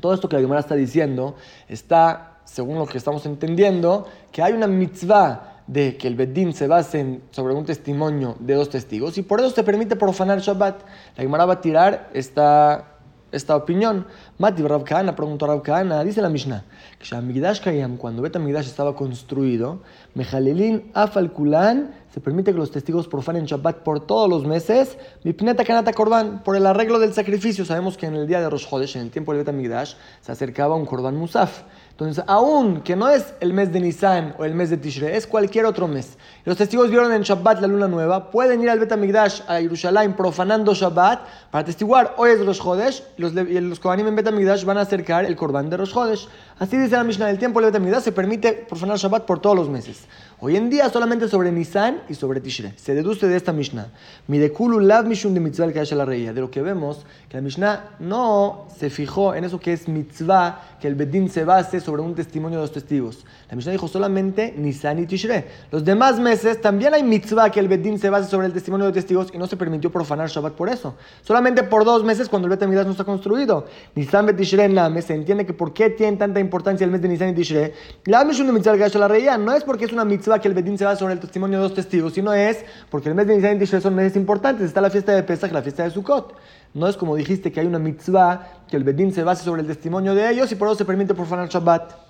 Todo 0.00 0.14
esto 0.14 0.28
que 0.28 0.36
la 0.36 0.42
Gemara 0.42 0.60
está 0.60 0.74
diciendo 0.74 1.36
está, 1.68 2.38
según 2.44 2.78
lo 2.78 2.86
que 2.86 2.98
estamos 2.98 3.24
entendiendo, 3.26 4.06
que 4.30 4.42
hay 4.42 4.52
una 4.52 4.66
mitzvah 4.66 5.55
de 5.66 5.96
que 5.96 6.08
el 6.08 6.14
Beddin 6.14 6.52
se 6.52 6.66
base 6.66 7.20
sobre 7.30 7.54
un 7.54 7.64
testimonio 7.64 8.36
de 8.38 8.54
dos 8.54 8.70
testigos 8.70 9.18
y 9.18 9.22
por 9.22 9.40
eso 9.40 9.50
se 9.50 9.62
permite 9.62 9.96
profanar 9.96 10.40
Shabbat. 10.40 10.82
La 11.16 11.22
Gemara 11.22 11.44
va 11.44 11.54
a 11.54 11.60
tirar 11.60 12.10
esta, 12.14 12.96
esta 13.32 13.56
opinión. 13.56 14.06
Mati 14.38 14.62
Rav 14.62 14.84
preguntó 15.16 15.44
a 15.46 15.48
Rav 15.48 15.62
Kahana, 15.62 16.04
dice 16.04 16.22
la 16.22 16.28
Mishnah, 16.28 16.64
que 16.98 17.96
cuando 17.98 18.22
Bet 18.22 18.36
estaba 18.36 18.94
construido, 18.94 19.82
Mejalelin 20.14 20.90
Afalkulan 20.94 21.94
se 22.12 22.20
permite 22.20 22.52
que 22.52 22.58
los 22.58 22.70
testigos 22.70 23.08
profanen 23.08 23.44
Shabbat 23.44 23.78
por 23.78 24.06
todos 24.06 24.30
los 24.30 24.46
meses, 24.46 24.96
Mipneta 25.24 25.64
Kanata 25.64 25.92
Korban, 25.92 26.42
por 26.42 26.56
el 26.56 26.64
arreglo 26.64 26.98
del 26.98 27.12
sacrificio. 27.12 27.64
Sabemos 27.64 27.98
que 27.98 28.06
en 28.06 28.14
el 28.14 28.26
día 28.26 28.40
de 28.40 28.48
Rosh 28.48 28.66
Hodesh, 28.70 28.96
en 28.96 29.02
el 29.02 29.10
tiempo 29.10 29.34
del 29.34 29.44
Bet 29.44 29.96
se 30.22 30.32
acercaba 30.32 30.76
un 30.76 30.86
Korban 30.86 31.16
Musaf. 31.16 31.64
Entonces, 31.96 32.22
aún 32.26 32.82
que 32.82 32.94
no 32.94 33.08
es 33.08 33.32
el 33.40 33.54
mes 33.54 33.72
de 33.72 33.80
Nisan 33.80 34.34
o 34.38 34.44
el 34.44 34.54
mes 34.54 34.68
de 34.68 34.76
Tishrei, 34.76 35.16
es 35.16 35.26
cualquier 35.26 35.64
otro 35.64 35.88
mes. 35.88 36.18
Los 36.44 36.58
testigos 36.58 36.90
vieron 36.90 37.10
en 37.10 37.22
Shabbat 37.22 37.62
la 37.62 37.66
luna 37.66 37.88
nueva, 37.88 38.30
pueden 38.30 38.60
ir 38.62 38.68
al 38.68 38.78
Bet 38.78 38.92
Amigdash, 38.92 39.40
a 39.48 39.60
Jerusalén, 39.60 40.12
profanando 40.12 40.74
Shabbat, 40.74 41.20
para 41.50 41.64
testiguar, 41.64 42.12
hoy 42.18 42.32
es 42.32 42.44
Rosh 42.44 42.60
Chodesh, 42.60 43.02
y 43.16 43.22
los, 43.22 43.32
los 43.32 43.80
Kohanim 43.80 44.08
en 44.08 44.14
Bet 44.14 44.26
Amigdash 44.26 44.66
van 44.66 44.76
a 44.76 44.82
acercar 44.82 45.24
el 45.24 45.36
Korban 45.36 45.70
de 45.70 45.78
Rosh 45.78 45.94
Chodesh. 45.94 46.28
Así 46.58 46.76
dice 46.76 46.96
la 46.96 47.04
Mishnah, 47.04 47.30
el 47.30 47.38
tiempo 47.38 47.62
del 47.62 47.70
Bet 47.70 47.80
Amigdash 47.80 48.02
se 48.02 48.12
permite 48.12 48.52
profanar 48.52 48.98
Shabbat 48.98 49.24
por 49.24 49.40
todos 49.40 49.56
los 49.56 49.70
meses. 49.70 50.04
Hoy 50.38 50.54
en 50.54 50.68
día 50.68 50.90
solamente 50.90 51.28
sobre 51.28 51.50
Nisan 51.50 52.02
y 52.10 52.14
sobre 52.14 52.42
Tishrei. 52.42 52.74
Se 52.76 52.94
deduce 52.94 53.26
de 53.26 53.38
esta 53.38 53.54
Mishnah. 53.54 53.88
Midekulu 54.28 54.80
lav 54.80 55.06
mishun 55.06 55.32
de 55.32 55.40
mitzvah 55.40 55.72
que 55.72 55.80
haya 55.80 55.96
la 55.96 56.04
reía. 56.04 56.34
De 56.34 56.42
lo 56.42 56.50
que 56.50 56.60
vemos, 56.60 57.06
que 57.30 57.38
la 57.38 57.40
Mishnah 57.40 57.96
no 58.00 58.66
se 58.78 58.90
fijó 58.90 59.34
en 59.34 59.44
eso 59.44 59.58
que 59.58 59.72
es 59.72 59.88
mitzvah, 59.88 60.60
que 60.78 60.88
el 60.88 60.94
Bedín 60.94 61.30
se 61.30 61.44
base 61.44 61.80
sobre 61.80 62.02
un 62.02 62.14
testimonio 62.14 62.58
de 62.58 62.64
los 62.64 62.72
testigos. 62.72 63.24
La 63.48 63.56
Mishnah 63.56 63.72
dijo 63.72 63.88
solamente 63.88 64.52
Nisan 64.54 64.98
y 64.98 65.06
Tishrei. 65.06 65.46
Los 65.70 65.82
demás 65.86 66.20
meses 66.20 66.60
también 66.60 66.92
hay 66.92 67.02
mitzvah 67.02 67.48
que 67.48 67.58
el 67.58 67.68
Bedín 67.68 67.98
se 67.98 68.10
base 68.10 68.28
sobre 68.28 68.46
el 68.46 68.52
testimonio 68.52 68.84
de 68.84 68.90
los 68.90 68.94
testigos 68.96 69.28
y 69.32 69.38
no 69.38 69.46
se 69.46 69.56
permitió 69.56 69.90
profanar 69.90 70.28
Shabbat 70.28 70.52
por 70.52 70.68
eso. 70.68 70.96
Solamente 71.22 71.62
por 71.62 71.86
dos 71.86 72.04
meses 72.04 72.28
cuando 72.28 72.46
el 72.46 72.54
Bet 72.54 72.68
no 72.68 72.90
está 72.90 73.04
construido. 73.04 73.64
Nisan 73.94 74.28
y 74.28 74.34
Tishrei 74.34 74.70
Name 74.70 75.00
se 75.00 75.14
entiende 75.14 75.46
que 75.46 75.54
por 75.54 75.72
qué 75.72 75.88
tiene 75.88 76.18
tanta 76.18 76.40
importancia 76.40 76.84
el 76.84 76.90
mes 76.90 77.00
de 77.00 77.08
Nisan 77.08 77.30
y 77.30 77.34
Tishrei. 77.36 77.72
La 78.04 78.22
mishun 78.22 78.46
de 78.46 78.52
mitzvah 78.52 78.76
que 78.76 78.84
haya 78.84 79.00
la 79.00 79.08
reía 79.08 79.38
no 79.38 79.52
es 79.52 79.64
porque 79.64 79.86
es 79.86 79.92
una 79.94 80.04
mitzvah 80.04 80.25
que 80.40 80.48
el 80.48 80.54
Bedín 80.54 80.76
se 80.76 80.84
va 80.84 80.96
sobre 80.96 81.14
el 81.14 81.20
testimonio 81.20 81.58
de 81.58 81.62
dos 81.62 81.74
testigos, 81.74 82.12
sino 82.12 82.32
es 82.32 82.64
porque 82.90 83.08
el 83.08 83.14
mes 83.14 83.26
de 83.26 83.36
Nisan 83.36 83.56
y 83.56 83.58
Tishrei 83.60 83.80
son 83.80 83.94
meses 83.94 84.16
importantes. 84.16 84.66
Está 84.66 84.80
la 84.80 84.90
fiesta 84.90 85.12
de 85.12 85.22
Pesach 85.22 85.52
la 85.52 85.62
fiesta 85.62 85.84
de 85.84 85.90
Sukkot. 85.90 86.34
No 86.74 86.88
es 86.88 86.96
como 86.96 87.16
dijiste 87.16 87.52
que 87.52 87.60
hay 87.60 87.66
una 87.66 87.78
mitzvah 87.78 88.64
que 88.68 88.76
el 88.76 88.84
Bedín 88.84 89.12
se 89.12 89.22
base 89.22 89.44
sobre 89.44 89.62
el 89.62 89.66
testimonio 89.66 90.14
de 90.14 90.30
ellos 90.30 90.50
y 90.52 90.56
por 90.56 90.68
eso 90.68 90.76
se 90.76 90.84
permite 90.84 91.14
profanar 91.14 91.48
Shabbat. 91.48 92.06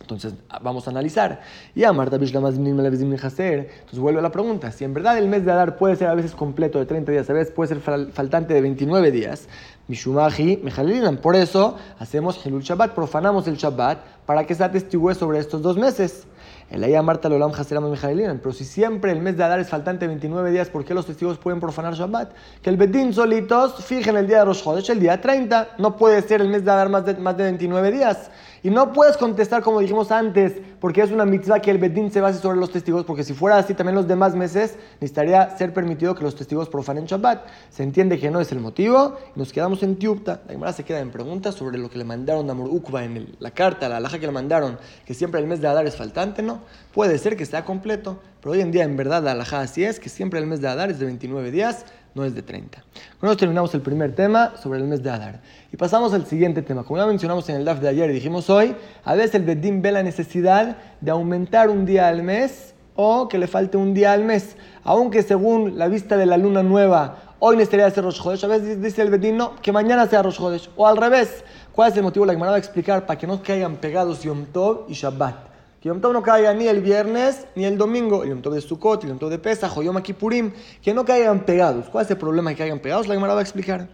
Entonces, 0.00 0.34
vamos 0.62 0.86
a 0.86 0.90
analizar. 0.90 1.42
Y 1.74 1.84
a 1.84 1.92
Marta 1.92 2.16
Entonces, 2.16 3.98
vuelve 3.98 4.20
a 4.20 4.22
la 4.22 4.32
pregunta. 4.32 4.72
Si 4.72 4.84
en 4.84 4.94
verdad 4.94 5.18
el 5.18 5.28
mes 5.28 5.44
de 5.44 5.52
Adar 5.52 5.76
puede 5.76 5.96
ser 5.96 6.08
a 6.08 6.14
veces 6.14 6.34
completo 6.34 6.78
de 6.78 6.86
30 6.86 7.12
días, 7.12 7.28
a 7.28 7.34
veces 7.34 7.52
puede 7.52 7.68
ser 7.68 7.80
faltante 7.80 8.54
de 8.54 8.62
29 8.62 9.10
días, 9.10 9.48
Mishumaji, 9.86 10.60
Mejalilinan. 10.62 11.18
Por 11.18 11.36
eso, 11.36 11.76
hacemos 11.98 12.44
Hilul 12.46 12.62
Shabbat, 12.62 12.94
profanamos 12.94 13.48
el 13.48 13.56
Shabbat 13.56 13.98
para 14.24 14.46
que 14.46 14.54
se 14.54 14.64
atestigue 14.64 15.14
sobre 15.14 15.40
estos 15.40 15.60
dos 15.60 15.76
meses. 15.76 16.26
El 16.70 17.02
Marta 17.02 17.30
Lolam 17.30 17.52
Pero 17.52 18.52
si 18.52 18.64
siempre 18.64 19.12
el 19.12 19.20
mes 19.22 19.38
de 19.38 19.44
Adar 19.44 19.58
es 19.58 19.68
faltante 19.68 20.06
29 20.06 20.50
días, 20.50 20.68
¿por 20.68 20.84
qué 20.84 20.92
los 20.92 21.06
testigos 21.06 21.38
pueden 21.38 21.60
profanar 21.60 21.94
Shabbat? 21.94 22.32
Que 22.60 22.68
el 22.68 22.76
Bedín 22.76 23.14
solitos 23.14 23.82
fijen 23.82 24.18
el 24.18 24.26
día 24.26 24.40
de 24.40 24.44
Rosh 24.44 24.62
Chodesh, 24.62 24.90
el 24.90 25.00
día 25.00 25.18
30. 25.18 25.76
No 25.78 25.96
puede 25.96 26.20
ser 26.20 26.42
el 26.42 26.48
mes 26.50 26.66
de 26.66 26.70
Adar 26.70 26.90
más 26.90 27.06
de, 27.06 27.14
más 27.14 27.38
de 27.38 27.44
29 27.44 27.90
días. 27.90 28.30
Y 28.62 28.70
no 28.70 28.92
puedes 28.92 29.16
contestar 29.16 29.62
como 29.62 29.80
dijimos 29.80 30.10
antes, 30.10 30.54
porque 30.80 31.02
es 31.02 31.10
una 31.10 31.24
mitzvah 31.24 31.60
que 31.60 31.70
el 31.70 31.78
Bedín 31.78 32.10
se 32.10 32.20
base 32.20 32.40
sobre 32.40 32.58
los 32.58 32.70
testigos, 32.70 33.04
porque 33.04 33.24
si 33.24 33.34
fuera 33.34 33.58
así 33.58 33.74
también 33.74 33.94
los 33.94 34.08
demás 34.08 34.34
meses 34.34 34.76
necesitaría 35.00 35.56
ser 35.56 35.72
permitido 35.72 36.14
que 36.14 36.24
los 36.24 36.34
testigos 36.34 36.68
profanen 36.68 37.06
Shabbat. 37.06 37.46
Se 37.70 37.82
entiende 37.82 38.18
que 38.18 38.30
no 38.30 38.40
es 38.40 38.50
el 38.52 38.60
motivo 38.60 39.16
y 39.34 39.38
nos 39.38 39.52
quedamos 39.52 39.82
en 39.82 39.96
Tiupta. 39.96 40.42
La 40.46 40.52
Gemara 40.52 40.72
se 40.72 40.84
queda 40.84 41.00
en 41.00 41.10
preguntas 41.10 41.54
sobre 41.54 41.78
lo 41.78 41.88
que 41.88 41.98
le 41.98 42.04
mandaron 42.04 42.48
a 42.50 42.54
Morukva 42.54 43.04
en 43.04 43.36
la 43.38 43.50
carta, 43.50 43.88
la 43.88 43.98
alhaja 43.98 44.18
que 44.18 44.26
le 44.26 44.32
mandaron, 44.32 44.78
que 45.04 45.14
siempre 45.14 45.40
el 45.40 45.46
mes 45.46 45.60
de 45.60 45.68
Adar 45.68 45.86
es 45.86 45.96
faltante, 45.96 46.42
¿no? 46.42 46.60
Puede 46.92 47.18
ser 47.18 47.36
que 47.36 47.46
sea 47.46 47.64
completo, 47.64 48.18
pero 48.40 48.52
hoy 48.52 48.60
en 48.60 48.70
día 48.70 48.84
en 48.84 48.96
verdad 48.96 49.22
la 49.22 49.32
alhaja 49.32 49.60
así 49.60 49.84
es, 49.84 50.00
que 50.00 50.08
siempre 50.08 50.40
el 50.40 50.46
mes 50.46 50.60
de 50.60 50.68
Adar 50.68 50.90
es 50.90 50.98
de 50.98 51.06
29 51.06 51.50
días 51.50 51.84
no 52.18 52.24
es 52.24 52.34
de 52.34 52.42
30. 52.42 52.82
Con 53.20 53.30
esto 53.30 53.40
terminamos 53.40 53.72
el 53.74 53.80
primer 53.80 54.14
tema 54.14 54.54
sobre 54.60 54.80
el 54.80 54.86
mes 54.86 55.02
de 55.02 55.10
Adar. 55.10 55.40
Y 55.72 55.76
pasamos 55.76 56.12
al 56.12 56.26
siguiente 56.26 56.62
tema. 56.62 56.84
Como 56.84 56.98
ya 56.98 57.06
mencionamos 57.06 57.48
en 57.48 57.56
el 57.56 57.64
DAF 57.64 57.80
de 57.80 57.88
ayer 57.88 58.10
y 58.10 58.14
dijimos 58.14 58.50
hoy, 58.50 58.74
a 59.04 59.14
veces 59.14 59.36
el 59.36 59.44
Bedín 59.44 59.80
ve 59.80 59.92
la 59.92 60.02
necesidad 60.02 60.76
de 61.00 61.10
aumentar 61.10 61.70
un 61.70 61.86
día 61.86 62.08
al 62.08 62.22
mes 62.22 62.74
o 62.96 63.28
que 63.28 63.38
le 63.38 63.46
falte 63.46 63.76
un 63.76 63.94
día 63.94 64.12
al 64.12 64.24
mes. 64.24 64.56
Aunque 64.82 65.22
según 65.22 65.78
la 65.78 65.88
vista 65.88 66.16
de 66.16 66.26
la 66.26 66.36
luna 66.36 66.62
nueva, 66.62 67.34
hoy 67.38 67.56
necesitaría 67.56 67.90
ser 67.90 68.04
Rosh 68.04 68.20
Chodesh. 68.20 68.44
A 68.44 68.48
veces 68.48 68.82
dice 68.82 69.02
el 69.02 69.10
Bedín, 69.10 69.36
no, 69.36 69.56
que 69.56 69.70
mañana 69.70 70.06
sea 70.06 70.22
Rosh 70.22 70.38
Chodesh. 70.38 70.70
O 70.76 70.86
al 70.86 70.96
revés. 70.96 71.44
¿Cuál 71.72 71.92
es 71.92 71.96
el 71.96 72.02
motivo? 72.02 72.26
La 72.26 72.32
Gemara 72.32 72.50
va 72.50 72.56
a 72.56 72.60
explicar 72.60 73.06
para 73.06 73.18
que 73.18 73.26
no 73.26 73.40
caigan 73.40 73.76
pegados 73.76 74.22
Yom 74.22 74.46
Tov 74.46 74.86
y 74.88 74.94
Shabbat. 74.94 75.47
Que 75.80 75.88
Yom 75.88 76.00
no 76.00 76.22
caiga 76.22 76.52
ni 76.54 76.66
el 76.66 76.80
viernes 76.80 77.46
ni 77.54 77.64
el 77.64 77.78
domingo, 77.78 78.24
el 78.24 78.30
Yom 78.30 78.42
Tov 78.42 78.54
de 78.54 78.60
Sukkot, 78.60 79.04
el 79.04 79.10
Yom 79.10 79.18
Tov 79.18 79.30
de 79.30 79.38
Pesach 79.38 79.76
o 79.76 79.82
Yom 79.82 80.00
Kippurim, 80.02 80.52
que 80.82 80.92
no 80.92 81.04
caigan 81.04 81.44
pegados. 81.44 81.88
¿Cuál 81.88 82.04
es 82.04 82.10
el 82.10 82.16
problema 82.16 82.50
de 82.50 82.56
que 82.56 82.62
caigan 82.62 82.80
pegados? 82.80 83.06
La 83.06 83.14
Gemara 83.14 83.34
va 83.34 83.40
a 83.40 83.42
explicar. 83.42 83.88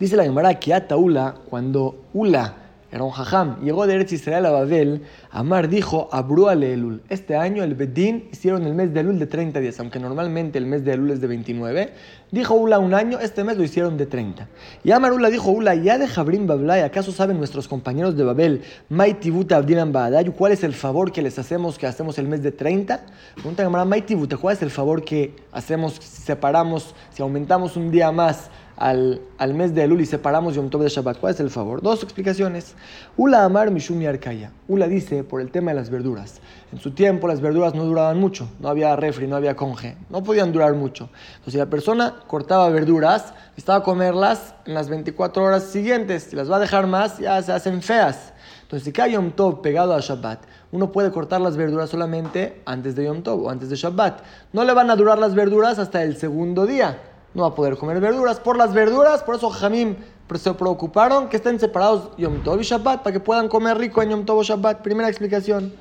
Dice 0.00 0.16
la 0.16 0.24
Gemara 0.24 0.58
que 0.58 0.74
Ata 0.74 0.96
Ula, 0.96 1.36
cuando 1.48 1.96
Ula 2.12 2.63
era 2.94 3.02
un 3.02 3.10
jajam. 3.10 3.60
Llegó 3.60 3.88
de 3.88 3.94
Eretz 3.96 4.12
Israel 4.12 4.46
a 4.46 4.52
Babel. 4.52 5.02
Amar 5.32 5.68
dijo, 5.68 6.08
Abru 6.12 6.48
Elul. 6.48 7.02
Este 7.08 7.34
año 7.34 7.64
el 7.64 7.74
Bedín 7.74 8.28
hicieron 8.30 8.64
el 8.66 8.74
mes 8.74 8.94
de 8.94 9.00
Elul 9.00 9.18
de 9.18 9.26
30 9.26 9.58
días, 9.58 9.80
aunque 9.80 9.98
normalmente 9.98 10.58
el 10.58 10.66
mes 10.66 10.84
de 10.84 10.92
Elul 10.92 11.10
es 11.10 11.20
de 11.20 11.26
29. 11.26 11.92
Dijo 12.30 12.54
Ula 12.54 12.78
un 12.78 12.94
año, 12.94 13.18
este 13.18 13.42
mes 13.42 13.56
lo 13.56 13.64
hicieron 13.64 13.96
de 13.96 14.06
30. 14.06 14.46
Y 14.84 14.92
Amar 14.92 15.12
Ula 15.12 15.28
dijo, 15.30 15.50
Ula, 15.50 15.74
ya 15.74 15.98
de 15.98 16.06
Jabrim 16.06 16.46
Bablay, 16.46 16.82
¿acaso 16.82 17.10
saben 17.10 17.36
nuestros 17.36 17.66
compañeros 17.66 18.16
de 18.16 18.22
Babel, 18.22 18.62
Maitibuta 18.88 19.56
Abdinan 19.56 19.90
Baadayu, 19.92 20.32
cuál 20.32 20.52
es 20.52 20.62
el 20.62 20.72
favor 20.72 21.10
que 21.10 21.20
les 21.20 21.36
hacemos 21.36 21.78
que 21.78 21.88
hacemos 21.88 22.16
el 22.18 22.28
mes 22.28 22.44
de 22.44 22.52
30? 22.52 23.06
Pregunta 23.34 23.64
Gemara, 23.64 23.84
Maitibuta, 23.84 24.36
¿cuál 24.36 24.54
es 24.54 24.62
el 24.62 24.70
favor 24.70 25.04
que 25.04 25.34
hacemos, 25.50 25.94
separamos, 25.94 26.94
si 27.10 27.22
aumentamos 27.22 27.76
un 27.76 27.90
día 27.90 28.12
más? 28.12 28.50
Al, 28.76 29.20
mes 29.54 29.74
de 29.74 29.84
Elul 29.84 30.00
y 30.00 30.06
separamos 30.06 30.54
Yom 30.54 30.68
Tov 30.68 30.82
de 30.82 30.88
Shabbat. 30.88 31.18
¿Cuál 31.18 31.34
es 31.34 31.40
el 31.40 31.50
favor? 31.50 31.80
Dos 31.80 32.02
explicaciones. 32.02 32.74
Ula 33.16 33.44
Amar 33.44 33.70
Mishumi 33.70 34.06
Arkaya. 34.06 34.50
Ula 34.68 34.88
dice 34.88 35.22
por 35.22 35.40
el 35.40 35.50
tema 35.50 35.70
de 35.70 35.76
las 35.76 35.90
verduras. 35.90 36.40
En 36.72 36.80
su 36.80 36.90
tiempo 36.90 37.28
las 37.28 37.40
verduras 37.40 37.74
no 37.74 37.84
duraban 37.84 38.18
mucho. 38.18 38.48
No 38.60 38.68
había 38.68 38.96
refri, 38.96 39.26
no 39.26 39.36
había 39.36 39.54
conge. 39.54 39.96
No 40.10 40.22
podían 40.22 40.52
durar 40.52 40.74
mucho. 40.74 41.08
Entonces 41.34 41.52
si 41.52 41.58
la 41.58 41.66
persona 41.66 42.16
cortaba 42.26 42.68
verduras, 42.70 43.34
estaba 43.56 43.78
a 43.78 43.82
comerlas 43.82 44.54
en 44.66 44.74
las 44.74 44.88
24 44.88 45.42
horas 45.42 45.64
siguientes. 45.64 46.24
Si 46.24 46.36
las 46.36 46.50
va 46.50 46.56
a 46.56 46.60
dejar 46.60 46.86
más, 46.86 47.18
ya 47.18 47.40
se 47.42 47.52
hacen 47.52 47.80
feas. 47.82 48.32
Entonces 48.62 48.84
si 48.84 48.92
cae 48.92 49.12
Yom 49.12 49.30
Tov 49.32 49.62
pegado 49.62 49.94
a 49.94 50.00
Shabbat, 50.00 50.40
uno 50.72 50.90
puede 50.90 51.12
cortar 51.12 51.40
las 51.40 51.56
verduras 51.56 51.90
solamente 51.90 52.60
antes 52.64 52.96
de 52.96 53.04
Yom 53.04 53.22
Tov 53.22 53.44
o 53.44 53.50
antes 53.50 53.70
de 53.70 53.76
Shabbat. 53.76 54.20
No 54.52 54.64
le 54.64 54.72
van 54.72 54.90
a 54.90 54.96
durar 54.96 55.18
las 55.18 55.34
verduras 55.34 55.78
hasta 55.78 56.02
el 56.02 56.16
segundo 56.16 56.66
día 56.66 56.98
no 57.34 57.42
va 57.42 57.48
a 57.48 57.54
poder 57.54 57.76
comer 57.76 58.00
verduras. 58.00 58.40
Por 58.40 58.56
las 58.56 58.72
verduras, 58.72 59.22
por 59.22 59.34
eso 59.34 59.50
Jamim 59.50 59.96
se 60.36 60.54
preocuparon 60.54 61.28
que 61.28 61.36
estén 61.36 61.60
separados 61.60 62.10
Yom 62.16 62.42
Tov 62.42 62.60
y 62.60 62.64
Shabbat 62.64 63.02
para 63.02 63.12
que 63.12 63.20
puedan 63.20 63.48
comer 63.48 63.76
rico 63.78 64.02
en 64.02 64.10
Yom 64.10 64.24
Tov 64.24 64.38
o 64.38 64.42
Shabbat. 64.42 64.80
Primera 64.82 65.08
explicación. 65.08 65.72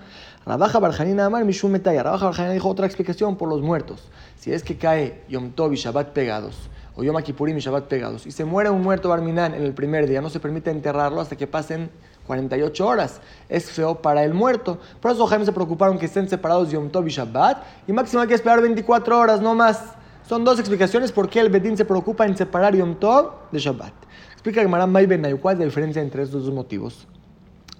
Rabaja 0.45 0.79
Barjanina 0.79 1.25
Amar 1.25 1.45
Mishum 1.45 1.71
Metaya. 1.71 2.03
Rabaja 2.03 2.25
Barjanina 2.25 2.53
dijo 2.53 2.69
otra 2.69 2.85
explicación 2.85 3.37
por 3.37 3.49
los 3.49 3.61
muertos. 3.61 4.09
Si 4.37 4.51
es 4.51 4.63
que 4.63 4.77
cae 4.77 5.23
Yom 5.29 5.51
Tov 5.51 5.73
y 5.73 5.77
Shabbat 5.77 6.09
pegados, 6.09 6.69
o 6.95 7.03
Yom 7.03 7.15
Kippurim 7.21 7.57
y 7.57 7.61
Shabbat 7.61 7.85
pegados, 7.85 8.27
y 8.27 8.31
se 8.31 8.43
muere 8.43 8.69
un 8.69 8.81
muerto 8.81 9.09
Barminan 9.09 9.53
en 9.53 9.63
el 9.63 9.73
primer 9.73 10.07
día, 10.07 10.21
no 10.21 10.29
se 10.29 10.39
permite 10.39 10.69
enterrarlo 10.69 11.21
hasta 11.21 11.37
que 11.37 11.47
pasen 11.47 11.89
48 12.27 12.85
horas. 12.85 13.21
Es 13.47 13.71
feo 13.71 14.01
para 14.01 14.23
el 14.23 14.33
muerto. 14.33 14.79
Por 14.99 15.11
eso 15.11 15.25
Jaime 15.25 15.45
se 15.45 15.53
preocuparon 15.53 15.97
que 15.97 16.07
estén 16.07 16.27
separados 16.27 16.69
Yom 16.71 16.89
Tov 16.89 17.07
y 17.07 17.11
Shabbat, 17.11 17.63
y 17.87 17.93
máximo 17.93 18.21
hay 18.21 18.27
que 18.27 18.35
esperar 18.35 18.61
24 18.61 19.17
horas, 19.17 19.39
no 19.39 19.55
más. 19.55 19.95
Son 20.27 20.45
dos 20.45 20.57
explicaciones 20.57 21.11
por 21.11 21.29
qué 21.29 21.41
el 21.41 21.49
Bedín 21.49 21.75
se 21.75 21.83
preocupa 21.83 22.25
en 22.25 22.37
separar 22.37 22.73
Yom 22.73 22.95
Tov 22.95 23.51
de 23.51 23.59
Shabbat. 23.59 23.93
Explica 24.31 24.61
Gemara 24.61 24.87
May 24.87 25.05
¿cuál 25.41 25.55
es 25.55 25.59
la 25.59 25.65
diferencia 25.65 26.01
entre 26.01 26.23
estos 26.23 26.45
dos 26.45 26.53
motivos? 26.53 27.05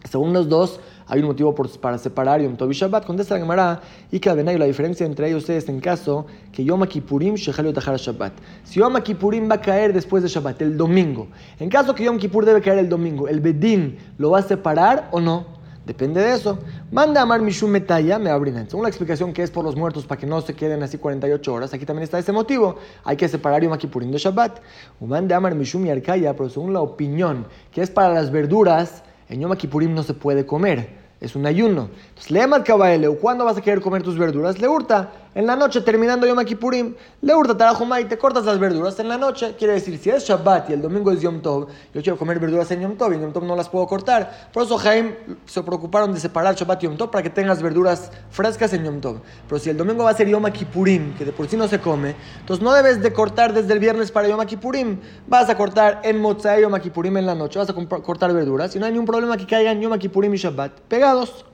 Según 0.04 0.34
los 0.34 0.50
dos, 0.50 0.82
hay 1.08 1.22
un 1.22 1.28
motivo 1.28 1.56
para 1.56 1.98
separar 1.98 2.42
Yom 2.42 2.58
Tov 2.58 2.70
y 2.70 2.74
Shabbat. 2.74 3.06
Contesta 3.06 3.36
la 3.36 3.40
Gemara, 3.40 3.82
y 4.12 4.20
que 4.20 4.34
la 4.36 4.66
diferencia 4.66 5.06
entre 5.06 5.30
ellos 5.30 5.50
es 5.50 5.70
en 5.70 5.80
caso 5.80 6.26
que 6.52 6.66
Yom 6.66 6.86
Kippurim 6.86 7.36
Shechal 7.36 7.74
Shabbat. 7.74 8.34
Si 8.66 8.82
Yom 8.82 9.02
Kippurim 9.02 9.50
va 9.50 9.56
a 9.56 9.62
caer 9.62 9.94
después 9.94 10.22
de 10.22 10.28
Shabbat, 10.28 10.62
el 10.64 10.76
domingo, 10.76 11.30
en 11.60 11.70
caso 11.70 11.96
que 11.96 12.04
Yom 12.04 12.18
Kippur 12.18 12.46
debe 12.46 12.60
caer 12.62 12.80
el 12.80 12.90
domingo, 12.90 13.30
¿el 13.30 13.40
Bedín 13.40 13.98
lo 14.18 14.32
va 14.32 14.40
a 14.40 14.44
separar 14.44 15.08
o 15.12 15.22
no? 15.22 15.63
Depende 15.86 16.22
de 16.22 16.34
eso. 16.34 16.60
Manda 16.92 17.20
a 17.20 17.24
Amar 17.24 17.42
Mishum 17.42 17.70
Metaya, 17.70 18.18
me 18.18 18.30
abren. 18.30 18.70
Según 18.70 18.84
la 18.84 18.90
explicación 18.90 19.34
que 19.34 19.44
es 19.44 19.52
por 19.52 19.66
los 19.66 19.76
muertos, 19.76 20.06
para 20.06 20.20
que 20.20 20.26
no 20.26 20.40
se 20.40 20.54
queden 20.54 20.82
así 20.82 20.98
48 20.98 21.54
horas, 21.54 21.74
aquí 21.74 21.86
también 21.86 22.04
está 22.04 22.18
ese 22.18 22.32
motivo. 22.32 22.78
Hay 23.04 23.18
que 23.18 23.28
separar 23.28 23.62
Yom 23.62 23.78
Kippurim 23.78 24.10
de 24.10 24.18
Shabbat. 24.18 24.60
Manda 25.02 25.36
Amar 25.36 25.56
Mishum 25.56 25.86
Yarkaya, 25.86 26.36
pero 26.36 26.50
según 26.50 26.72
la 26.72 26.80
opinión 26.80 27.48
que 27.72 27.82
es 27.82 27.90
para 27.90 28.14
las 28.14 28.32
verduras, 28.32 29.04
en 29.28 29.42
Yom 29.42 29.54
Kippurim 29.56 29.94
no 29.94 30.04
se 30.04 30.14
puede 30.14 30.46
comer. 30.46 31.03
Es 31.24 31.38
un 31.38 31.46
ayuno. 31.46 31.90
Entonces, 32.10 32.32
le 32.32 32.64
Kabaeleu, 32.64 33.18
¿cuándo 33.18 33.46
vas 33.46 33.56
a 33.56 33.62
querer 33.62 33.80
comer 33.80 34.04
tus 34.04 34.18
verduras? 34.18 34.60
Le 34.60 34.68
hurta 34.68 35.10
en 35.36 35.48
la 35.48 35.56
noche, 35.56 35.82
terminando 35.82 36.28
Yom 36.28 36.44
Kippurim, 36.44 36.94
le 37.22 37.34
hurta 37.34 37.58
Tarajumá 37.58 38.00
y 38.02 38.06
te 38.06 38.18
cortas 38.18 38.46
las 38.46 38.60
verduras 38.60 39.00
en 39.00 39.08
la 39.08 39.18
noche. 39.18 39.56
Quiere 39.58 39.74
decir, 39.74 39.98
si 39.98 40.10
es 40.10 40.26
Shabbat 40.26 40.70
y 40.70 40.74
el 40.74 40.82
domingo 40.82 41.12
es 41.12 41.22
Yom 41.22 41.42
Tov, 41.42 41.68
yo 41.94 42.02
quiero 42.04 42.18
comer 42.18 42.40
verduras 42.40 42.70
en 42.72 42.82
Yom 42.82 42.98
Tov 42.98 43.14
y 43.14 43.16
en 43.16 43.22
Yom 43.22 43.34
Tov 43.34 43.46
no 43.46 43.56
las 43.56 43.70
puedo 43.70 43.88
cortar. 43.88 44.50
Por 44.52 44.64
eso 44.64 44.78
Jaim 44.78 45.14
se 45.46 45.64
preocuparon 45.64 46.14
de 46.14 46.20
separar 46.20 46.56
Shabbat 46.56 46.84
y 46.84 46.88
Yom 46.88 46.98
Tov 46.98 47.10
para 47.10 47.24
que 47.24 47.30
tengas 47.30 47.64
verduras 47.64 48.12
frescas 48.30 48.74
en 48.74 48.84
Yom 48.84 49.00
Tov. 49.00 49.22
Pero 49.48 49.60
si 49.60 49.70
el 49.70 49.78
domingo 49.78 50.04
va 50.04 50.12
a 50.12 50.14
ser 50.14 50.28
Yom 50.28 50.44
Kippurim, 50.52 51.16
que 51.16 51.26
de 51.26 51.32
por 51.32 51.48
sí 51.48 51.56
no 51.56 51.70
se 51.70 51.80
come, 51.80 52.16
entonces 52.42 52.62
no 52.62 52.74
debes 52.74 53.02
de 53.02 53.14
cortar 53.14 53.54
desde 53.54 53.72
el 53.72 53.80
viernes 53.80 54.12
para 54.12 54.28
Yom 54.28 54.46
Kippurim. 54.46 55.00
Vas 55.28 55.50
a 55.50 55.58
cortar 55.58 56.02
en 56.04 56.22
Motzai 56.22 56.62
Yom 56.62 56.78
Kippurim 56.80 57.18
en 57.18 57.26
la 57.26 57.34
noche, 57.34 57.58
vas 57.58 57.70
a 57.70 57.74
cortar 57.74 58.34
verduras 58.34 58.76
y 58.76 58.80
no 58.80 58.86
hay 58.86 58.92
ningún 58.92 59.08
problema 59.08 59.38
que 59.38 59.48
caigan 59.48 59.80
Yom 59.80 59.98
Kippurim 59.98 60.34
y 60.34 60.38
Shabbat 60.38 60.82
pegados. 61.14 61.46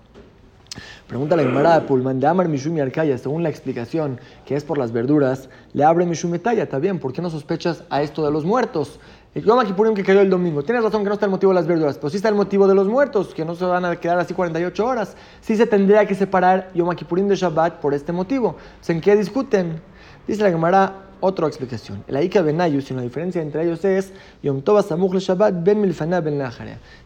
Pregunta 1.07 1.35
la 1.35 1.43
Gemara, 1.43 1.85
Pulman 1.87 2.19
de 2.19 2.27
Amar 2.27 2.47
Mishumi 2.47 2.81
Arkaya, 2.81 3.17
según 3.17 3.41
la 3.41 3.49
explicación 3.49 4.19
que 4.45 4.55
es 4.55 4.63
por 4.63 4.77
las 4.77 4.91
verduras, 4.91 5.49
le 5.73 5.83
abre 5.83 6.05
Mishumetaya, 6.05 6.63
está 6.63 6.77
bien, 6.77 6.99
¿por 6.99 7.13
qué 7.13 7.21
no 7.21 7.31
sospechas 7.31 7.83
a 7.89 8.03
esto 8.03 8.23
de 8.23 8.31
los 8.31 8.45
muertos? 8.45 8.99
El 9.33 9.43
Yom 9.43 9.93
que 9.95 10.03
cayó 10.03 10.21
el 10.21 10.29
domingo. 10.29 10.63
Tienes 10.63 10.83
razón 10.83 11.03
que 11.03 11.09
no 11.09 11.13
está 11.13 11.25
el 11.25 11.31
motivo 11.31 11.51
de 11.51 11.55
las 11.55 11.67
verduras, 11.67 11.97
pero 11.97 12.09
sí 12.09 12.17
está 12.17 12.29
el 12.29 12.35
motivo 12.35 12.67
de 12.67 12.75
los 12.75 12.87
muertos, 12.87 13.33
que 13.33 13.43
no 13.43 13.55
se 13.55 13.65
van 13.65 13.85
a 13.85 13.95
quedar 13.95 14.19
así 14.19 14.33
48 14.33 14.85
horas. 14.85 15.15
Sí 15.41 15.55
se 15.55 15.65
tendría 15.65 16.05
que 16.05 16.15
separar 16.15 16.71
Yom 16.73 16.95
Kippurim 16.95 17.27
de 17.27 17.35
Shabbat 17.35 17.79
por 17.79 17.93
este 17.93 18.11
motivo. 18.11 18.55
¿En 18.87 19.01
qué 19.01 19.15
discuten? 19.15 19.81
Dice 20.27 20.43
la 20.43 20.49
Gemara, 20.49 21.08
otra 21.21 21.47
explicación. 21.47 22.03
El 22.07 22.15
Aika 22.15 22.41
Benayus, 22.41 22.89
y 22.91 22.93
la 22.93 23.01
diferencia 23.01 23.41
entre 23.41 23.63
ellos 23.63 23.83
es 23.85 24.11
Yom 24.43 24.61
Tov 24.61 24.83
Samuch 24.83 25.15
Shabbat 25.15 25.63
Ben 25.63 25.81
Milfana 25.81 26.21
Ben 26.21 26.41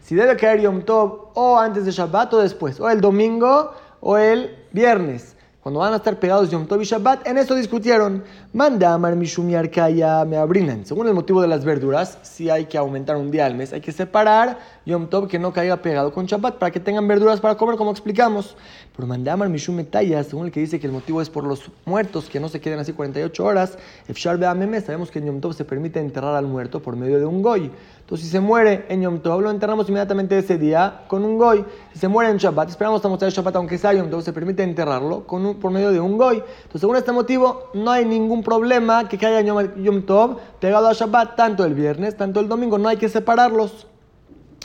Si 0.02 0.14
debe 0.14 0.36
caer 0.36 0.60
Yom 0.60 0.82
Tov 0.82 1.30
o 1.34 1.58
antes 1.58 1.84
de 1.84 1.90
Shabbat 1.90 2.34
o 2.34 2.38
después, 2.38 2.80
o 2.80 2.88
el 2.88 3.00
domingo 3.00 3.72
o 4.00 4.16
el 4.16 4.56
viernes 4.72 5.34
cuando 5.64 5.80
van 5.80 5.94
a 5.94 5.96
estar 5.96 6.20
pegados 6.20 6.50
Yom 6.50 6.66
Tov 6.66 6.82
y 6.82 6.84
Shabbat, 6.84 7.26
en 7.26 7.38
eso 7.38 7.54
discutieron. 7.54 8.22
Manda 8.54 8.94
Amar 8.94 9.18
Arkaya 9.58 10.24
me 10.24 10.36
abrinan. 10.36 10.86
Según 10.86 11.08
el 11.08 11.14
motivo 11.14 11.42
de 11.42 11.48
las 11.48 11.64
verduras, 11.64 12.18
si 12.22 12.50
hay 12.50 12.66
que 12.66 12.78
aumentar 12.78 13.16
un 13.16 13.32
día 13.32 13.46
al 13.46 13.56
mes, 13.56 13.72
hay 13.72 13.80
que 13.80 13.90
separar 13.90 14.60
Yom 14.86 15.08
Tov 15.08 15.26
que 15.26 15.40
no 15.40 15.52
caiga 15.52 15.78
pegado 15.78 16.12
con 16.12 16.26
Shabbat 16.26 16.58
para 16.58 16.70
que 16.70 16.78
tengan 16.78 17.08
verduras 17.08 17.40
para 17.40 17.56
comer, 17.56 17.74
como 17.74 17.90
explicamos. 17.90 18.56
Pero 18.94 19.08
manda 19.08 19.32
Amar 19.32 19.48
Mishum 19.48 19.84
Taya, 19.86 20.22
según 20.22 20.46
el 20.46 20.52
que 20.52 20.60
dice 20.60 20.78
que 20.78 20.86
el 20.86 20.92
motivo 20.92 21.20
es 21.20 21.30
por 21.30 21.42
los 21.42 21.68
muertos, 21.84 22.30
que 22.30 22.38
no 22.38 22.48
se 22.48 22.60
queden 22.60 22.78
así 22.78 22.92
48 22.92 23.44
horas. 23.44 23.76
Efshar 24.06 24.38
Beameme, 24.38 24.80
sabemos 24.80 25.10
que 25.10 25.18
en 25.18 25.26
Yom 25.26 25.40
Tov 25.40 25.54
se 25.54 25.64
permite 25.64 25.98
enterrar 25.98 26.36
al 26.36 26.46
muerto 26.46 26.80
por 26.80 26.94
medio 26.94 27.18
de 27.18 27.26
un 27.26 27.42
goy. 27.42 27.72
Entonces, 27.98 28.26
si 28.26 28.30
se 28.30 28.38
muere 28.38 28.84
en 28.88 29.02
Yom 29.02 29.18
Tov, 29.18 29.40
lo 29.40 29.50
enterramos 29.50 29.88
inmediatamente 29.88 30.38
ese 30.38 30.58
día 30.58 31.00
con 31.08 31.24
un 31.24 31.38
goy. 31.38 31.64
Si 31.92 31.98
se 31.98 32.06
muere 32.06 32.30
en 32.30 32.36
Shabbat, 32.36 32.68
esperamos 32.68 33.04
a 33.04 33.08
mostrar 33.08 33.32
Shabbat, 33.32 33.56
aunque 33.56 33.78
sea 33.78 33.94
Yom 33.94 34.10
Tov, 34.10 34.22
se 34.22 34.32
permite 34.32 34.62
enterrarlo 34.62 35.26
con 35.26 35.44
un, 35.44 35.54
por 35.56 35.72
medio 35.72 35.90
de 35.90 35.98
un 35.98 36.16
goy. 36.16 36.36
Entonces, 36.36 36.82
según 36.82 36.94
este 36.94 37.10
motivo, 37.10 37.70
no 37.74 37.90
hay 37.90 38.04
ningún 38.04 38.43
problema 38.44 39.08
que 39.08 39.18
caiga 39.18 39.40
Yom, 39.40 40.02
Tov 40.02 40.38
pegado 40.60 40.86
a 40.86 40.92
Shabbat, 40.92 41.34
tanto 41.34 41.64
el 41.64 41.74
viernes, 41.74 42.16
tanto 42.16 42.38
el 42.38 42.46
domingo, 42.46 42.78
no 42.78 42.88
hay 42.88 42.96
que 42.96 43.08
separarlos. 43.08 43.88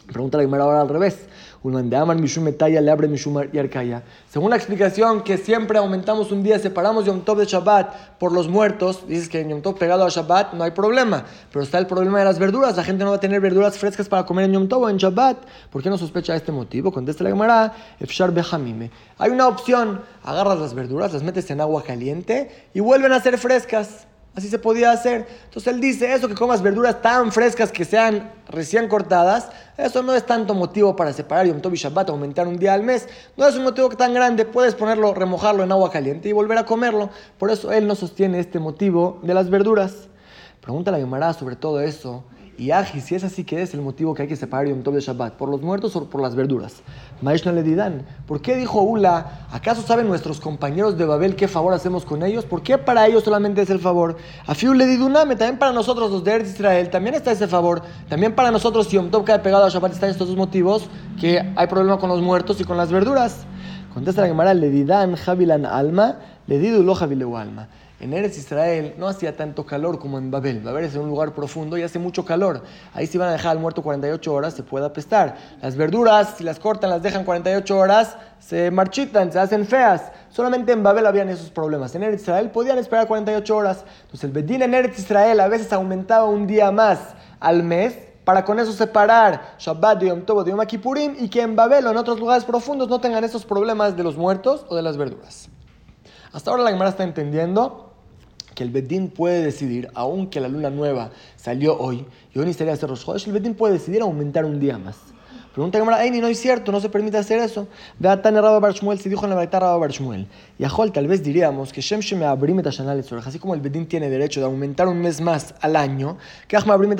Pregunta 0.05 0.37
la 0.37 0.43
primera 0.43 0.65
ahora 0.65 0.81
al 0.81 0.89
revés. 0.89 1.27
Según 4.29 4.49
la 4.49 4.55
explicación 4.55 5.23
que 5.23 5.37
siempre 5.37 5.77
aumentamos 5.77 6.31
un 6.31 6.41
día, 6.41 6.57
separamos 6.57 7.05
Yom 7.05 7.21
Tov 7.21 7.37
de 7.37 7.45
Shabbat 7.45 8.17
por 8.17 8.31
los 8.31 8.47
muertos, 8.47 9.05
dices 9.07 9.27
que 9.27 9.41
en 9.41 9.49
Yom 9.49 9.61
Tov 9.61 9.77
pegado 9.77 10.05
a 10.05 10.09
Shabbat 10.09 10.53
no 10.53 10.63
hay 10.63 10.71
problema, 10.71 11.25
pero 11.51 11.63
está 11.63 11.77
el 11.77 11.85
problema 11.85 12.19
de 12.19 12.25
las 12.25 12.39
verduras. 12.39 12.77
La 12.77 12.83
gente 12.85 13.03
no 13.03 13.09
va 13.09 13.17
a 13.17 13.19
tener 13.19 13.41
verduras 13.41 13.77
frescas 13.77 14.07
para 14.07 14.25
comer 14.25 14.45
en 14.45 14.53
Yom 14.53 14.69
Tov 14.69 14.83
o 14.83 14.89
en 14.89 14.97
Shabbat. 14.97 15.37
¿Por 15.69 15.83
qué 15.83 15.89
no 15.89 15.97
sospecha 15.97 16.33
este 16.33 16.53
motivo? 16.53 16.93
Contesta 16.93 17.25
la 17.25 17.31
Gemara, 17.31 17.73
Efshar 17.99 18.33
Behamime. 18.33 18.89
Hay 19.17 19.31
una 19.31 19.47
opción, 19.47 20.01
agarras 20.23 20.59
las 20.59 20.73
verduras, 20.73 21.11
las 21.11 21.23
metes 21.23 21.51
en 21.51 21.59
agua 21.59 21.83
caliente 21.83 22.69
y 22.73 22.79
vuelven 22.79 23.11
a 23.11 23.19
ser 23.19 23.37
frescas. 23.37 24.07
Así 24.39 24.47
se 24.47 24.57
podía 24.57 24.93
hacer. 24.93 25.27
Entonces 25.43 25.73
él 25.73 25.81
dice, 25.81 26.13
eso 26.13 26.29
que 26.29 26.33
comas 26.33 26.61
verduras 26.61 27.01
tan 27.01 27.29
frescas 27.33 27.73
que 27.73 27.83
sean 27.83 28.31
recién 28.47 28.87
cortadas, 28.87 29.49
eso 29.77 30.01
no 30.01 30.13
es 30.13 30.25
tanto 30.25 30.53
motivo 30.53 30.95
para 30.95 31.11
separar 31.11 31.45
Yom 31.45 31.59
Tov 31.59 31.73
y 31.73 31.77
Shabbat, 31.77 32.09
aumentar 32.09 32.47
un 32.47 32.55
día 32.55 32.73
al 32.73 32.83
mes. 32.83 33.09
No 33.35 33.45
es 33.45 33.57
un 33.57 33.65
motivo 33.65 33.89
tan 33.89 34.13
grande, 34.13 34.45
puedes 34.45 34.75
ponerlo, 34.75 35.13
remojarlo 35.13 35.61
en 35.61 35.73
agua 35.73 35.91
caliente 35.91 36.29
y 36.29 36.31
volver 36.31 36.57
a 36.57 36.63
comerlo. 36.63 37.09
Por 37.37 37.51
eso 37.51 37.73
él 37.73 37.85
no 37.85 37.95
sostiene 37.95 38.39
este 38.39 38.59
motivo 38.59 39.19
de 39.23 39.33
las 39.33 39.49
verduras. 39.49 40.07
Pregunta 40.61 40.89
la 40.89 40.99
Gemara 40.99 41.33
sobre 41.33 41.57
todo 41.57 41.81
eso. 41.81 42.23
Y 42.59 42.71
Aji, 42.71 42.99
si 42.99 43.15
es 43.15 43.23
así, 43.23 43.45
¿qué 43.45 43.61
es 43.61 43.73
el 43.73 43.79
motivo 43.79 44.13
que 44.13 44.23
hay 44.23 44.27
que 44.27 44.35
separar 44.35 44.67
Yom 44.67 44.83
Tov 44.83 44.93
de 44.93 44.99
Shabbat? 44.99 45.35
¿Por 45.35 45.47
los 45.47 45.61
muertos 45.61 45.95
o 45.95 46.09
por 46.09 46.21
las 46.21 46.35
verduras? 46.35 46.81
Maishna 47.21 47.53
le 47.53 47.63
didan, 47.63 48.05
¿por 48.27 48.41
qué 48.41 48.57
dijo 48.57 48.81
Ula? 48.81 49.47
¿Acaso 49.49 49.81
saben 49.81 50.09
nuestros 50.09 50.41
compañeros 50.41 50.97
de 50.97 51.05
Babel 51.05 51.37
qué 51.37 51.47
favor 51.47 51.73
hacemos 51.73 52.03
con 52.03 52.21
ellos? 52.21 52.43
¿Por 52.43 52.61
qué 52.61 52.77
para 52.77 53.07
ellos 53.07 53.23
solamente 53.23 53.61
es 53.61 53.69
el 53.69 53.79
favor? 53.79 54.17
A 54.45 54.55
Fiu 54.55 54.73
le 54.73 54.87
diduname, 54.87 55.37
también 55.37 55.57
para 55.57 55.71
nosotros 55.71 56.11
los 56.11 56.25
de 56.25 56.33
Eretz 56.33 56.49
Israel, 56.55 56.89
también 56.89 57.15
está 57.15 57.31
ese 57.31 57.47
favor. 57.47 57.81
También 58.09 58.35
para 58.35 58.51
nosotros, 58.51 58.87
si 58.87 58.97
Yom 58.97 59.09
Tov 59.09 59.23
cae 59.23 59.39
pegado 59.39 59.63
a 59.63 59.69
Shabbat, 59.69 59.93
están 59.93 60.09
estos 60.09 60.27
dos 60.27 60.35
motivos, 60.35 60.89
que 61.17 61.39
hay 61.55 61.67
problema 61.67 61.97
con 61.97 62.09
los 62.09 62.21
muertos 62.21 62.59
y 62.59 62.65
con 62.65 62.75
las 62.75 62.91
verduras. 62.91 63.45
Contesta 63.93 64.19
la 64.19 64.27
Gemara, 64.27 64.53
le 64.53 64.69
didan 64.69 65.15
javilan 65.15 65.65
alma, 65.65 66.17
le 66.45 66.59
didu 66.59 66.83
lo 66.83 66.93
javileu 66.93 67.37
alma. 67.37 67.69
En 67.99 68.13
Eretz 68.13 68.37
Israel 68.37 68.95
no 68.97 69.09
hacía 69.09 69.35
tanto 69.35 69.65
calor 69.65 69.99
como 69.99 70.17
en 70.17 70.31
Babel. 70.31 70.61
Babel 70.61 70.85
es 70.85 70.95
un 70.95 71.09
lugar 71.09 71.33
profundo 71.33 71.77
y 71.77 71.83
hace 71.83 71.99
mucho 71.99 72.23
calor. 72.23 72.63
Ahí 72.93 73.07
si 73.07 73.17
van 73.17 73.27
a 73.27 73.33
dejar 73.33 73.51
al 73.51 73.59
muerto 73.59 73.81
48 73.81 74.33
horas 74.33 74.53
se 74.53 74.63
puede 74.63 74.85
apestar. 74.85 75.35
Las 75.61 75.75
verduras, 75.75 76.35
si 76.37 76.45
las 76.45 76.59
cortan, 76.59 76.91
las 76.91 77.03
dejan 77.03 77.25
48 77.25 77.77
horas, 77.77 78.15
se 78.39 78.71
marchitan, 78.71 79.33
se 79.33 79.39
hacen 79.39 79.65
feas. 79.65 80.13
Solamente 80.29 80.71
en 80.71 80.81
Babel 80.81 81.07
habían 81.07 81.27
esos 81.27 81.49
problemas. 81.49 81.93
En 81.93 82.03
Eretz 82.03 82.21
Israel 82.21 82.51
podían 82.51 82.77
esperar 82.77 83.05
48 83.05 83.57
horas. 83.57 83.83
Entonces 84.03 84.23
el 84.23 84.31
Bedín 84.31 84.61
en 84.61 84.73
Eretz 84.73 84.97
Israel 84.97 85.37
a 85.41 85.49
veces 85.49 85.73
aumentaba 85.73 86.23
un 86.23 86.47
día 86.47 86.71
más 86.71 86.99
al 87.41 87.63
mes 87.63 87.97
para 88.23 88.45
con 88.45 88.59
eso 88.59 88.71
separar 88.71 89.55
Shabbat 89.59 89.99
de 89.99 90.07
Yom 90.07 90.21
Tov 90.21 90.45
de 90.45 90.51
Yom 90.51 90.65
Kippurim 90.65 91.15
y 91.19 91.27
que 91.27 91.41
en 91.41 91.57
Babel 91.57 91.85
o 91.85 91.91
en 91.91 91.97
otros 91.97 92.17
lugares 92.17 92.45
profundos 92.45 92.87
no 92.87 93.01
tengan 93.01 93.25
esos 93.25 93.43
problemas 93.43 93.97
de 93.97 94.03
los 94.03 94.15
muertos 94.15 94.65
o 94.69 94.75
de 94.77 94.83
las 94.83 94.95
verduras. 94.95 95.49
Hasta 96.31 96.51
ahora 96.51 96.63
la 96.63 96.69
Gemara 96.69 96.91
está 96.91 97.03
entendiendo 97.03 97.88
que 98.59 98.65
el 98.65 98.71
Bedín 98.71 99.07
puede 99.07 99.41
decidir, 99.41 99.87
aunque 99.93 100.41
la 100.41 100.49
luna 100.49 100.69
nueva 100.69 101.11
salió 101.37 101.79
hoy 101.79 102.05
y 102.35 102.39
hoy 102.39 102.45
ni 102.45 102.51
sería 102.51 102.73
hacer 102.73 102.89
los 102.89 103.07
el 103.25 103.31
Bedín 103.31 103.55
puede 103.55 103.75
decidir 103.75 104.01
aumentar 104.01 104.43
un 104.43 104.59
día 104.59 104.77
más. 104.77 104.97
Pregunta 105.53 105.79
Gemara, 105.79 106.03
ni 106.11 106.19
no 106.19 106.27
es 106.27 106.41
cierto, 106.41 106.69
no 106.73 106.81
se 106.81 106.89
permite 106.89 107.15
hacer 107.15 107.39
eso. 107.39 107.69
Ve 107.99 108.09
a 108.09 108.21
Tane 108.21 108.41
Rabba 108.41 108.59
Barshmuel, 108.59 108.99
se 108.99 109.07
dijo 109.07 109.23
en 109.23 109.29
la 109.29 109.37
verdad 109.37 109.61
Rabba 109.61 109.77
Barshmuel. 109.77 110.27
Y 110.57 110.65
a 110.65 110.71
tal 110.91 111.07
vez 111.07 111.23
diríamos 111.23 111.71
que 111.71 111.79
Shem 111.79 112.01
Shem 112.01 112.21
Abrim 112.23 112.61
así 112.65 113.39
como 113.39 113.53
el 113.53 113.61
Bedín 113.61 113.87
tiene 113.87 114.09
derecho 114.09 114.41
de 114.41 114.47
aumentar 114.47 114.89
un 114.89 114.99
mes 114.99 115.21
más 115.21 115.55
al 115.61 115.77
año, 115.77 116.17
que 116.49 116.57
Ahma 116.57 116.73
Abrim 116.73 116.93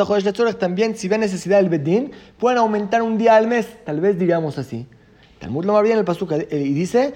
también, 0.58 0.96
si 0.96 1.10
ve 1.10 1.18
necesidad 1.18 1.58
del 1.58 1.68
Bedín, 1.68 2.14
pueden 2.38 2.60
aumentar 2.60 3.02
un 3.02 3.18
día 3.18 3.36
al 3.36 3.48
mes, 3.48 3.68
tal 3.84 4.00
vez 4.00 4.18
diríamos 4.18 4.58
así. 4.58 4.88
Talmud 5.40 5.64
lo 5.64 5.82
bien 5.82 5.98
el 5.98 6.04
pasuk 6.04 6.34
eh, 6.34 6.48
y 6.52 6.74
dice, 6.74 7.14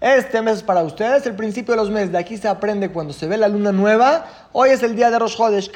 Este 0.00 0.42
mes 0.42 0.56
es 0.56 0.62
para 0.64 0.82
ustedes, 0.82 1.26
el 1.26 1.36
principio 1.36 1.74
de 1.74 1.76
los 1.80 1.90
meses. 1.90 2.10
De 2.10 2.18
aquí 2.18 2.36
se 2.36 2.48
aprende 2.48 2.90
cuando 2.90 3.12
se 3.12 3.28
ve 3.28 3.36
la 3.36 3.46
luna 3.46 3.70
nueva. 3.70 4.26
Hoy 4.50 4.70
es 4.70 4.82
el 4.82 4.96
día 4.96 5.12
de 5.12 5.18
Rosh 5.20 5.36
Chodesh. 5.36 5.70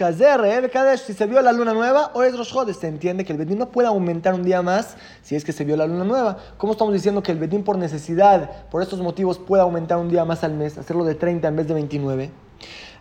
Si 1.06 1.12
se 1.12 1.26
vio 1.26 1.40
la 1.40 1.52
luna 1.52 1.72
nueva, 1.72 2.10
hoy 2.14 2.26
es 2.26 2.36
Rosh 2.36 2.52
Chodesh. 2.52 2.76
Se 2.76 2.88
entiende 2.88 3.24
que 3.24 3.32
el 3.32 3.38
Bedín 3.38 3.58
no 3.58 3.70
puede 3.70 3.86
aumentar 3.86 4.34
un 4.34 4.42
día 4.42 4.62
más 4.62 4.96
si 5.22 5.36
es 5.36 5.44
que 5.44 5.52
se 5.52 5.64
vio 5.64 5.76
la 5.76 5.86
luna 5.86 6.02
nueva. 6.02 6.38
¿Cómo 6.58 6.72
estamos 6.72 6.92
diciendo 6.92 7.22
que 7.22 7.30
el 7.30 7.38
Bedín 7.38 7.62
por 7.62 7.78
necesidad, 7.78 8.50
por 8.68 8.82
estos 8.82 8.98
motivos, 9.00 9.38
puede 9.38 9.62
aumentar 9.62 9.98
un 9.98 10.08
día 10.08 10.24
más 10.24 10.42
al 10.42 10.54
mes, 10.54 10.76
hacerlo 10.76 11.04
de 11.04 11.14
30 11.14 11.46
en 11.46 11.56
vez 11.56 11.68
de 11.68 11.74
29? 11.74 12.45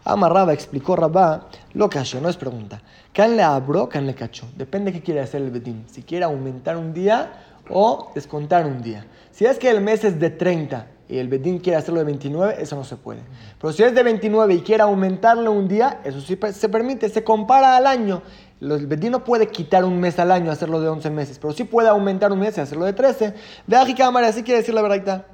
Amarraba, 0.07 0.53
explicó 0.53 0.95
Rabá, 0.95 1.47
lo 1.73 1.89
cachó, 1.89 2.21
no 2.21 2.29
es 2.29 2.37
pregunta. 2.37 2.79
¿Can 3.11 3.35
le 3.35 3.41
abro, 3.41 3.89
can 3.89 4.05
le 4.05 4.13
cacho? 4.13 4.47
Depende 4.55 4.91
de 4.91 4.99
qué 4.99 5.03
quiere 5.03 5.19
hacer 5.19 5.41
el 5.41 5.49
Bedín. 5.49 5.83
Si 5.87 6.03
quiere 6.03 6.25
aumentar 6.25 6.77
un 6.77 6.93
día 6.93 7.33
o 7.71 8.11
descontar 8.13 8.67
un 8.67 8.83
día. 8.83 9.07
Si 9.31 9.45
es 9.45 9.57
que 9.57 9.67
el 9.67 9.81
mes 9.81 10.03
es 10.03 10.19
de 10.19 10.29
30 10.29 10.85
y 11.09 11.17
el 11.17 11.27
Bedín 11.27 11.57
quiere 11.57 11.77
hacerlo 11.77 12.01
de 12.01 12.05
29, 12.05 12.57
eso 12.59 12.75
no 12.75 12.83
se 12.83 12.97
puede. 12.97 13.21
Pero 13.59 13.73
si 13.73 13.81
es 13.81 13.95
de 13.95 14.03
29 14.03 14.53
y 14.53 14.61
quiere 14.61 14.83
aumentarlo 14.83 15.51
un 15.51 15.67
día, 15.67 16.01
eso 16.03 16.21
sí 16.21 16.37
se 16.53 16.69
permite, 16.69 17.09
se 17.09 17.23
compara 17.23 17.75
al 17.75 17.87
año. 17.87 18.21
El 18.61 18.85
Bedín 18.85 19.11
no 19.11 19.23
puede 19.23 19.47
quitar 19.47 19.83
un 19.85 19.99
mes 19.99 20.19
al 20.19 20.31
año, 20.31 20.51
hacerlo 20.51 20.81
de 20.81 20.87
11 20.87 21.09
meses, 21.09 21.39
pero 21.39 21.51
sí 21.51 21.63
puede 21.63 21.89
aumentar 21.89 22.31
un 22.31 22.39
mes 22.39 22.55
y 22.57 22.61
hacerlo 22.61 22.85
de 22.85 22.93
13. 22.93 23.33
De 23.65 23.75
aquí 23.75 23.95
cámara, 23.95 24.27
así 24.27 24.43
quiere 24.43 24.59
decir 24.59 24.75
la 24.75 24.83
verdad. 24.83 25.25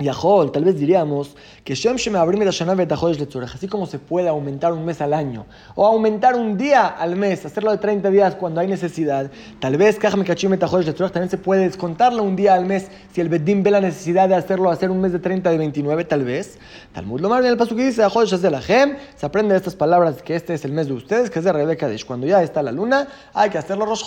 Yahol, 0.00 0.50
tal 0.50 0.64
vez 0.64 0.78
diríamos 0.78 1.36
que 1.64 1.74
Shem 1.74 1.96
Shem 1.96 2.16
Abrim 2.16 2.42
así 2.48 3.68
como 3.68 3.86
se 3.86 3.98
puede 3.98 4.28
aumentar 4.28 4.72
un 4.72 4.84
mes 4.84 5.00
al 5.00 5.12
año 5.12 5.46
o 5.74 5.86
aumentar 5.86 6.34
un 6.34 6.56
día 6.56 6.86
al 6.86 7.16
mes, 7.16 7.44
hacerlo 7.44 7.70
de 7.70 7.78
30 7.78 8.10
días 8.10 8.34
cuando 8.34 8.60
hay 8.60 8.66
necesidad, 8.66 9.30
tal 9.58 9.76
vez 9.76 9.98
también 9.98 11.30
se 11.30 11.38
puede 11.38 11.62
descontarlo 11.62 12.22
un 12.22 12.36
día 12.36 12.54
al 12.54 12.66
mes 12.66 12.88
si 13.12 13.20
el 13.20 13.28
Bedim 13.28 13.62
ve 13.62 13.70
la 13.70 13.80
necesidad 13.80 14.28
de 14.28 14.34
hacerlo, 14.34 14.70
hacer 14.70 14.90
un 14.90 15.00
mes 15.00 15.12
de 15.12 15.18
30 15.18 15.50
de 15.50 15.58
29, 15.58 16.04
tal 16.04 16.24
vez. 16.24 16.58
Talmud 16.92 17.20
lo 17.20 17.28
más 17.28 17.40
bien 17.40 17.52
el 17.52 17.58
paso 17.58 17.76
que 17.76 17.84
dice 17.84 18.02
se 19.16 19.26
aprende 19.26 19.52
de 19.52 19.58
estas 19.58 19.76
palabras 19.76 20.22
que 20.22 20.34
este 20.34 20.54
es 20.54 20.64
el 20.64 20.72
mes 20.72 20.86
de 20.86 20.94
ustedes, 20.94 21.30
que 21.30 21.38
es 21.38 21.44
de 21.44 21.52
Rebeca 21.52 21.88
Cuando 22.06 22.26
ya 22.26 22.42
está 22.42 22.62
la 22.62 22.72
luna, 22.72 23.08
hay 23.34 23.50
que 23.50 23.58
hacerlo 23.58 23.86
Rosh 23.86 24.04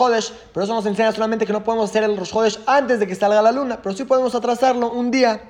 pero 0.54 0.64
eso 0.64 0.74
nos 0.74 0.86
enseña 0.86 1.12
solamente 1.12 1.46
que 1.46 1.54
no 1.54 1.64
podemos 1.64 1.90
hacer 1.90 2.04
el 2.04 2.18
Rosh 2.18 2.34
antes 2.66 3.00
de 3.00 3.08
que 3.08 3.16
salga 3.16 3.42
la 3.42 3.52
luna, 3.52 3.80
pero 3.82 3.96
sí 3.96 4.04
podemos 4.04 4.34
atrasarlo 4.36 4.92
un 4.92 5.12
día. 5.12 5.42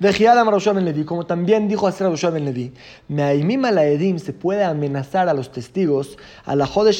Levi, 0.00 1.04
como 1.04 1.26
también 1.26 1.68
dijo 1.68 1.86
Asher 1.86 2.10
Ben 2.32 2.44
Levi, 2.44 2.72
Meaimim 3.08 3.62
la 3.62 3.84
Edim 3.84 4.18
se 4.18 4.32
puede 4.32 4.64
amenazar 4.64 5.28
a 5.28 5.34
los 5.34 5.52
testigos, 5.52 6.16
a 6.44 6.56
la 6.56 6.66
Jode 6.66 6.92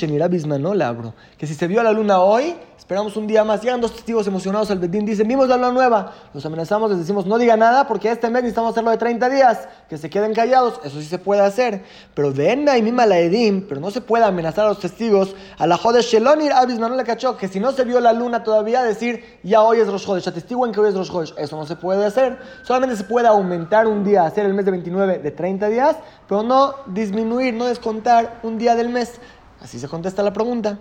no 0.59 0.75
la 0.75 0.89
abro, 0.89 1.15
que 1.39 1.47
si 1.47 1.55
se 1.55 1.67
vio 1.67 1.83
la 1.83 1.93
luna 1.93 2.21
hoy, 2.21 2.55
Esperamos 2.83 3.17
un 3.17 3.29
día 3.29 3.45
más. 3.45 3.63
Llegan 3.63 3.81
dos 3.81 3.93
testigos 3.93 4.27
emocionados 4.27 4.69
al 4.73 4.81
Bedín. 4.81 5.07
Dicen, 5.07 5.29
vimos 5.29 5.49
la 5.49 5.57
luna 5.57 5.71
nueva. 5.71 6.13
Los 6.35 6.45
amenazamos, 6.45 6.91
les 6.91 6.99
decimos, 6.99 7.27
no 7.27 7.39
diga 7.39 7.57
nada 7.57 7.87
porque 7.87 8.11
este 8.11 8.29
mes 8.29 8.43
necesitamos 8.43 8.73
hacerlo 8.73 8.91
de 8.91 8.97
30 8.97 9.31
días. 9.31 9.69
Que 9.89 9.97
se 9.97 10.11
queden 10.11 10.35
callados. 10.35 10.81
Eso 10.83 11.01
sí 11.01 11.07
se 11.07 11.21
puede 11.21 11.43
hacer. 11.43 11.85
Pero 12.13 12.33
de 12.33 12.57
Mima 12.83 13.07
la 13.07 13.21
Edim, 13.21 13.69
pero 13.69 13.81
no 13.81 13.93
se 13.93 14.01
puede 14.01 14.25
amenazar 14.25 14.65
a 14.67 14.71
los 14.71 14.81
testigos. 14.81 15.37
A 15.59 15.69
la 15.69 15.77
Jode 15.77 16.03
Shelonir 16.03 16.53
Abis 16.53 16.81
no 16.81 16.89
le 16.89 17.05
cachó. 17.05 17.37
Que 17.37 17.47
si 17.47 17.61
no 17.61 17.71
se 17.71 17.85
vio 17.85 18.01
la 18.01 18.13
luna 18.13 18.43
todavía, 18.43 18.83
decir, 18.83 19.39
ya 19.45 19.63
hoy 19.63 19.79
es 19.79 19.87
Rosh 19.87 20.09
Hodesh. 20.09 20.27
Atestiguen 20.27 20.73
que 20.73 20.81
hoy 20.81 20.89
es 20.89 20.97
Rosh 20.97 21.11
Hodesh. 21.13 21.35
Eso 21.39 21.57
no 21.57 21.65
se 21.67 21.77
puede 21.77 22.05
hacer. 22.05 22.37
Solamente 22.65 22.82
se 22.97 23.05
puede 23.05 23.29
aumentar 23.29 23.87
un 23.87 24.05
día, 24.05 24.27
hacer 24.27 24.47
el 24.47 24.55
mes 24.55 24.65
de 24.65 24.71
29 24.73 25.19
de 25.19 25.31
30 25.31 25.69
días, 25.69 25.97
pero 26.29 26.43
no 26.43 26.75
disminuir, 26.87 27.55
no 27.55 27.67
descontar 27.67 28.41
un 28.43 28.59
día 28.59 28.75
del 28.75 28.89
mes. 28.89 29.21
Así 29.61 29.79
se 29.79 29.89
contesta 29.89 30.23
la 30.23 30.33
pregunta. 30.33 30.79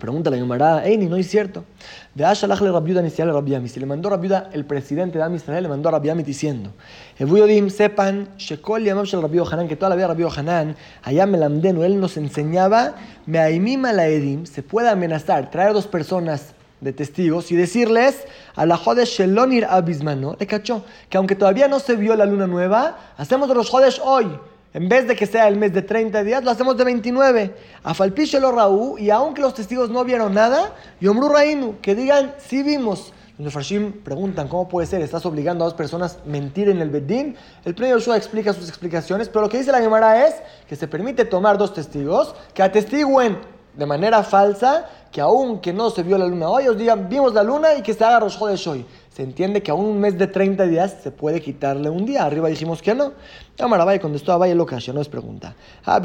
Pregunta 0.00 0.30
la 0.30 0.38
Gemara, 0.38 0.82
Eini, 0.86 1.06
no 1.06 1.16
es 1.16 1.28
cierto. 1.28 1.64
De 2.14 2.24
Ashalach 2.24 2.62
le 2.62 2.72
Rabiuda 2.72 3.02
Nisial 3.02 3.28
le 3.28 3.34
Rabiami. 3.34 3.68
Si 3.68 3.78
le 3.78 3.84
mandó 3.84 4.08
Rabiuda, 4.08 4.48
el 4.54 4.64
presidente 4.64 5.18
de 5.18 5.24
Am 5.24 5.34
Israel, 5.34 5.64
le 5.64 5.68
mandó 5.68 5.90
a 5.90 5.92
Rabiami 5.92 6.22
diciendo: 6.22 6.72
Evuyodim, 7.18 7.68
sepan, 7.68 8.30
Shekol 8.38 8.82
Yamam 8.82 9.04
Shel 9.04 9.20
Rabio 9.20 9.44
Hanan, 9.46 9.68
que 9.68 9.76
toda 9.76 9.90
la 9.90 9.96
vida 9.96 10.06
Rabio 10.06 10.30
Hanan, 10.34 10.74
allá 11.02 11.26
Melamdenu, 11.26 11.82
él 11.82 12.00
nos 12.00 12.16
enseñaba, 12.16 12.94
Meaimim 13.26 13.82
la 13.82 14.06
Edim, 14.08 14.46
se 14.46 14.62
puede 14.62 14.88
amenazar, 14.88 15.50
traer 15.50 15.74
dos 15.74 15.86
personas 15.86 16.54
de 16.80 16.92
testigos 16.92 17.50
y 17.52 17.56
decirles 17.56 18.24
a 18.54 18.66
la 18.66 18.76
Jodesh 18.76 19.18
Shelonir 19.18 19.66
Abismano, 19.66 20.36
le 20.38 20.46
cachó, 20.46 20.84
que 21.08 21.18
aunque 21.18 21.34
todavía 21.34 21.68
no 21.68 21.80
se 21.80 21.96
vio 21.96 22.16
la 22.16 22.26
luna 22.26 22.46
nueva, 22.46 22.98
hacemos 23.16 23.48
los 23.48 23.68
Jodesh 23.68 24.00
hoy. 24.02 24.26
En 24.72 24.88
vez 24.88 25.08
de 25.08 25.16
que 25.16 25.26
sea 25.26 25.48
el 25.48 25.56
mes 25.56 25.72
de 25.72 25.82
30 25.82 26.22
días, 26.22 26.44
lo 26.44 26.50
hacemos 26.52 26.76
de 26.76 26.84
29. 26.84 27.54
A 27.82 27.94
lo 28.40 28.52
Raú, 28.52 28.98
y 28.98 29.10
aunque 29.10 29.42
los 29.42 29.54
testigos 29.54 29.90
no 29.90 30.04
vieron 30.04 30.32
nada, 30.32 30.76
Yomru 31.00 31.28
Rainu, 31.28 31.80
que 31.82 31.96
digan, 31.96 32.34
sí 32.38 32.62
vimos. 32.62 33.12
Los 33.36 33.54
Farshim 33.54 33.92
preguntan, 34.04 34.48
¿cómo 34.48 34.68
puede 34.68 34.86
ser? 34.86 35.00
¿Estás 35.00 35.24
obligando 35.24 35.64
a 35.64 35.68
dos 35.68 35.74
personas 35.74 36.18
a 36.22 36.28
mentir 36.28 36.68
en 36.68 36.82
el 36.82 36.90
Bedín? 36.90 37.36
El 37.64 37.74
primer 37.74 37.94
Yoshua 37.94 38.18
explica 38.18 38.52
sus 38.52 38.68
explicaciones, 38.68 39.30
pero 39.30 39.40
lo 39.42 39.48
que 39.48 39.56
dice 39.56 39.72
la 39.72 39.80
Gemara 39.80 40.28
es 40.28 40.34
que 40.68 40.76
se 40.76 40.86
permite 40.86 41.24
tomar 41.24 41.56
dos 41.56 41.72
testigos 41.72 42.34
que 42.52 42.62
atestiguen 42.62 43.38
de 43.74 43.86
manera 43.86 44.22
falsa 44.22 44.86
que 45.10 45.20
aunque 45.20 45.72
no 45.72 45.90
se 45.90 46.02
vio 46.02 46.16
la 46.16 46.26
luna 46.26 46.48
hoy, 46.48 46.68
os 46.68 46.76
digan, 46.76 47.08
vimos 47.08 47.34
la 47.34 47.42
luna 47.42 47.74
y 47.74 47.82
que 47.82 47.94
se 47.94 48.04
haga 48.04 48.20
Rosh 48.20 48.38
de 48.38 48.70
hoy 48.70 48.86
se 49.20 49.24
entiende 49.24 49.62
que 49.62 49.70
a 49.70 49.74
un 49.74 50.00
mes 50.00 50.16
de 50.16 50.28
30 50.28 50.66
días 50.66 50.96
se 51.02 51.10
puede 51.10 51.42
quitarle 51.42 51.90
un 51.90 52.06
día. 52.06 52.24
Arriba 52.24 52.48
dijimos 52.48 52.80
que 52.80 52.94
no. 52.94 53.12
Amarabay 53.58 54.00
contestó 54.00 54.32
a 54.32 54.38
Valle 54.38 54.54
lo 54.54 54.64
que 54.64 54.76
no 54.94 55.00
es 55.02 55.08
pregunta. 55.08 55.54
Ah, 55.84 56.00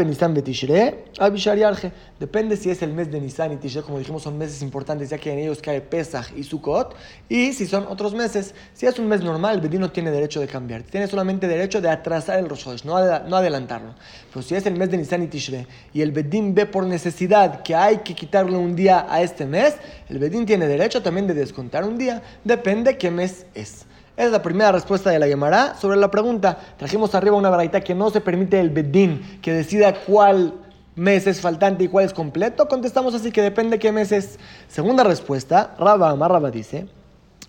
Abishariarje. 1.19 1.91
Depende 2.19 2.57
si 2.57 2.69
es 2.69 2.81
el 2.81 2.91
mes 2.91 3.09
de 3.09 3.21
Nisan 3.21 3.53
y 3.53 3.57
Tishre, 3.57 3.81
como 3.81 3.97
dijimos, 3.99 4.23
son 4.23 4.37
meses 4.37 4.61
importantes, 4.61 5.09
ya 5.09 5.17
que 5.17 5.31
en 5.31 5.39
ellos 5.39 5.61
cae 5.61 5.79
Pesach 5.79 6.33
y 6.35 6.43
Sukkot. 6.43 6.95
Y 7.29 7.53
si 7.53 7.65
son 7.65 7.85
otros 7.87 8.13
meses, 8.13 8.53
si 8.73 8.85
es 8.85 8.99
un 8.99 9.07
mes 9.07 9.21
normal, 9.21 9.55
el 9.55 9.61
Bedín 9.61 9.81
no 9.81 9.91
tiene 9.91 10.11
derecho 10.11 10.41
de 10.41 10.47
cambiar. 10.47 10.83
Tiene 10.83 11.07
solamente 11.07 11.47
derecho 11.47 11.79
de 11.79 11.89
atrasar 11.89 12.39
el 12.39 12.49
Rosh 12.49 12.83
no, 12.83 12.95
no 13.27 13.37
adelantarlo. 13.37 13.95
Pero 14.33 14.43
si 14.43 14.55
es 14.55 14.65
el 14.65 14.75
mes 14.75 14.91
de 14.91 14.97
Nisan 14.97 15.23
y 15.23 15.27
Tishre 15.27 15.67
y 15.93 16.01
el 16.01 16.11
Bedín 16.11 16.53
ve 16.53 16.65
por 16.65 16.85
necesidad 16.85 17.63
que 17.63 17.75
hay 17.75 17.99
que 17.99 18.13
quitarle 18.13 18.57
un 18.57 18.75
día 18.75 19.05
a 19.09 19.21
este 19.21 19.45
mes, 19.45 19.75
el 20.09 20.19
Bedín 20.19 20.45
tiene 20.45 20.67
derecho 20.67 21.01
también 21.01 21.27
de 21.27 21.33
descontar 21.33 21.85
un 21.85 21.97
día. 21.97 22.21
Depende 22.43 22.97
qué 23.05 23.11
mes 23.11 23.45
es. 23.53 23.85
Es 24.17 24.31
la 24.31 24.41
primera 24.41 24.71
respuesta 24.71 25.11
de 25.11 25.19
la 25.19 25.27
Gemara 25.27 25.75
sobre 25.75 25.95
la 25.95 26.09
pregunta. 26.09 26.57
Trajimos 26.75 27.13
arriba 27.13 27.35
una 27.35 27.51
variedad 27.51 27.83
que 27.83 27.93
no 27.93 28.09
se 28.09 28.19
permite 28.19 28.59
el 28.59 28.71
Bedín 28.71 29.39
que 29.43 29.53
decida 29.53 29.93
cuál 29.93 30.55
mes 30.95 31.27
es 31.27 31.39
faltante 31.39 31.83
y 31.83 31.87
cuál 31.87 32.05
es 32.05 32.13
completo. 32.13 32.67
Contestamos 32.67 33.13
así 33.13 33.31
que 33.31 33.43
depende 33.43 33.77
qué 33.77 33.91
mes 33.91 34.11
es. 34.11 34.39
Segunda 34.67 35.03
respuesta, 35.03 35.75
Rabba 35.77 36.15
Rabba 36.15 36.49
dice 36.49 36.87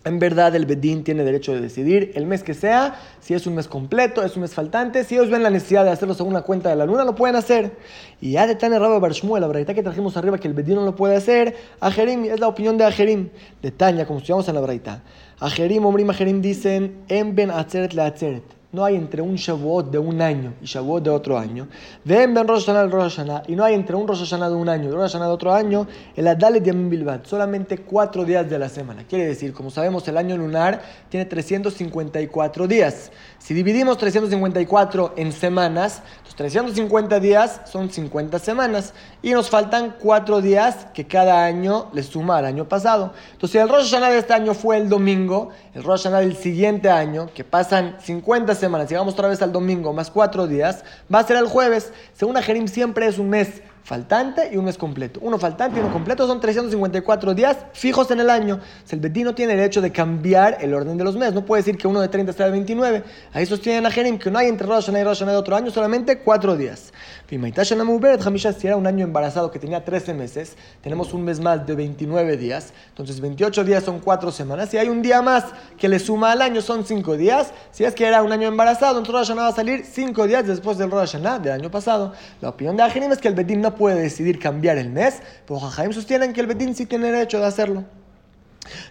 en 0.07 0.21
verdad, 0.21 0.55
el 0.55 0.66
Bedín 0.66 1.03
tiene 1.03 1.25
derecho 1.25 1.53
de 1.53 1.61
decidir 1.61 2.12
el 2.14 2.27
mes 2.27 2.45
que 2.45 2.55
sea, 2.55 2.95
si 3.19 3.35
es 3.35 3.45
un 3.49 3.57
mes 3.57 3.66
completo, 3.66 4.23
es 4.23 4.37
un 4.37 4.42
mes 4.42 4.55
faltante. 4.55 5.03
Si 5.03 5.16
ellos 5.16 5.31
ven 5.31 5.42
la 5.42 5.51
necesidad 5.51 5.83
de 5.83 5.90
hacerlo 5.90 6.14
según 6.14 6.33
la 6.33 6.42
cuenta 6.42 6.69
de 6.69 6.77
la 6.77 6.87
luna, 6.87 7.03
lo 7.03 7.16
pueden 7.16 7.35
hacer. 7.35 7.77
Y 8.21 8.31
ya 8.33 8.47
de 8.47 8.55
tan 8.55 8.73
errado 8.73 9.01
Barshmuel, 9.01 9.40
la 9.40 9.49
verdad 9.49 9.75
que 9.75 9.83
trajimos 9.83 10.16
arriba 10.16 10.38
que 10.38 10.47
el 10.47 10.55
Bedín 10.55 10.77
no 10.77 10.85
lo 10.85 10.95
puede 10.95 11.16
hacer, 11.16 11.57
Ajerim 11.81 12.25
es 12.27 12.38
la 12.38 12.47
opinión 12.47 12.79
de 12.79 12.85
Ajerim, 12.85 13.31
de 13.61 13.73
Tanya, 13.73 14.07
como 14.07 14.21
estudiamos 14.21 14.47
en 14.47 14.55
la 14.55 14.61
braita. 14.61 15.03
Ajerim, 15.40 15.85
Omrim, 15.85 16.11
Ajerim 16.11 16.40
dicen, 16.40 16.90
en 17.09 17.35
ben 17.37 17.51
atzeret 17.51 17.92
le 17.94 18.03
atzeret 18.03 18.56
no 18.77 18.85
hay 18.85 18.95
entre 18.95 19.23
un 19.23 19.37
Shavuot 19.37 19.91
de 19.91 19.99
un 19.99 20.21
año 20.21 20.53
y 20.61 20.67
Shavuot 20.67 21.03
de 21.03 21.09
otro 21.09 21.39
año. 21.39 21.67
Ven 22.05 22.35
Ben 22.35 22.47
Rosh 22.47 22.67
Hashanah 22.67 22.89
Rosh 22.89 23.17
Hashanah, 23.17 23.45
y 23.49 23.57
no 23.57 23.65
hay 23.65 23.73
entre 23.73 23.97
un 23.97 24.07
Rosh 24.07 24.31
de 24.31 24.55
un 24.55 24.69
año 24.69 24.91
y 24.91 24.93
Rosh 24.93 25.12
Hashanah 25.12 25.29
de 25.29 25.33
otro 25.33 25.55
año, 25.55 25.87
el 26.15 26.29
Adalet 26.29 26.62
Yamim 26.62 26.91
Bilbat, 26.91 27.25
solamente 27.25 27.79
cuatro 27.79 28.27
días 28.27 28.51
de 28.51 28.59
la 28.59 28.69
semana. 28.69 29.05
Quiere 29.09 29.27
decir, 29.27 29.55
como 29.55 29.71
sabemos, 29.71 30.07
el 30.09 30.19
año 30.19 30.37
lunar 30.37 30.83
tiene 31.09 31.25
354 31.25 32.67
días. 32.67 33.11
Si 33.39 33.55
dividimos 33.55 33.97
354 33.97 35.15
en 35.17 35.33
semanas, 35.33 36.03
los 36.25 36.37
350 36.37 37.19
días 37.19 37.62
son 37.65 37.89
50 37.89 38.39
semanas 38.39 38.93
y 39.23 39.31
nos 39.31 39.49
faltan 39.49 39.97
cuatro 39.99 40.43
días 40.43 40.89
que 40.93 41.07
cada 41.07 41.47
año 41.47 41.89
le 41.95 42.03
suma 42.03 42.37
al 42.37 42.45
año 42.45 42.69
pasado. 42.69 43.15
Entonces, 43.33 43.53
si 43.53 43.59
el 43.59 43.71
Rosh 43.71 43.91
de 43.91 44.19
este 44.19 44.35
año 44.35 44.53
fue 44.53 44.77
el 44.77 44.91
domingo, 44.91 45.49
el 45.73 45.83
Rosh 45.83 46.09
del 46.09 46.37
siguiente 46.37 46.91
año, 46.91 47.31
que 47.35 47.43
pasan 47.43 47.97
50 48.01 48.55
semanas, 48.55 48.66
llegamos 48.89 49.15
otra 49.15 49.29
vez 49.29 49.43
al 49.43 49.53
domingo 49.53 49.93
más 49.93 50.11
cuatro 50.11 50.47
días, 50.47 50.85
va 51.13 51.21
a 51.21 51.27
ser 51.27 51.37
el 51.37 51.47
jueves. 51.47 51.93
Según 52.13 52.37
Ajerim, 52.37 52.69
siempre 52.69 53.07
es 53.07 53.19
un 53.19 53.31
mes 53.31 53.63
faltante 53.87 54.51
y 54.53 54.57
un 54.57 54.64
mes 54.64 54.77
completo. 54.77 55.20
Uno 55.22 55.38
faltante 55.38 55.79
y 55.79 55.81
uno 55.81 55.92
completo 55.92 56.27
son 56.27 56.40
354 56.40 57.35
días 57.35 57.57
fijos 57.72 58.11
en 58.11 58.18
el 58.18 58.29
año. 58.29 58.59
el 58.90 58.99
Bedín 58.99 59.22
no 59.27 59.35
tiene 59.37 59.55
derecho 59.55 59.81
de 59.81 59.92
cambiar 59.92 60.59
el 60.61 60.75
orden 60.75 60.99
de 60.99 61.05
los 61.05 61.14
meses. 61.14 61.35
No 61.35 61.44
puede 61.44 61.62
decir 61.62 61.79
que 61.79 61.87
uno 61.87 62.01
de 62.01 62.09
30 62.09 62.33
sea 62.33 62.46
de 62.46 62.53
29. 62.53 63.05
Ahí 63.33 63.46
sostienen 63.46 63.87
a 63.87 63.90
Jerim 63.92 64.18
que 64.18 64.29
no 64.29 64.40
hay 64.40 64.49
entre 64.49 64.66
Rosh 64.66 64.90
y 64.90 65.05
Rosh 65.05 65.22
de 65.22 65.37
otro 65.37 65.55
año, 65.55 65.70
solamente 65.70 66.18
cuatro 66.18 66.57
días. 66.57 66.92
Si 67.29 68.66
era 68.66 68.77
un 68.77 68.87
año 68.88 69.05
embarazado 69.05 69.53
que 69.53 69.61
tenía 69.61 69.85
13 69.85 70.14
meses, 70.14 70.57
tenemos 70.81 71.14
un 71.14 71.25
mes 71.25 71.38
más 71.38 71.64
de 71.64 71.77
29 71.77 72.37
días. 72.37 72.72
Entonces 72.88 73.20
28 73.20 73.62
días 73.62 73.85
son 73.85 74.01
cuatro 74.01 74.33
semanas. 74.33 74.68
Si 74.68 74.79
hay 74.79 74.88
un 74.88 75.01
día 75.01 75.22
más 75.22 75.44
que 75.79 75.88
le 75.88 76.01
suma 76.01 76.33
al 76.33 76.42
año, 76.42 76.61
son 76.61 76.85
cinco 76.85 77.16
días. 77.16 77.53
Si 77.70 77.85
es 77.85 77.94
que 77.94 78.05
era 78.05 78.22
un 78.25 78.33
año 78.33 78.49
embarazado, 78.49 78.99
entonces 78.99 79.29
Rosh 79.29 79.38
va 79.38 79.46
a 79.46 79.53
salir 79.53 79.85
cinco 79.85 80.27
días 80.27 80.44
después 80.44 80.77
del 80.77 80.90
Rosh 80.90 81.14
del 81.16 81.53
año 81.53 81.70
pasado. 81.70 82.12
La 82.40 82.49
opinión 82.49 82.77
de 82.77 82.83
Ajerim 82.83 83.12
es 83.12 83.18
que 83.18 83.29
el 83.29 83.35
Bedín 83.35 83.61
no 83.61 83.76
puede 83.77 84.01
decidir 84.01 84.39
cambiar 84.39 84.79
el 84.79 84.91
mes, 84.91 85.23
pero 85.47 85.61
Jajaim 85.61 85.93
sostienen 85.93 86.33
que 86.33 86.41
el 86.41 86.47
Bedín 86.47 86.75
sí 86.75 86.87
tiene 86.87 87.11
derecho 87.11 87.39
de 87.39 87.47
hacerlo. 87.47 87.85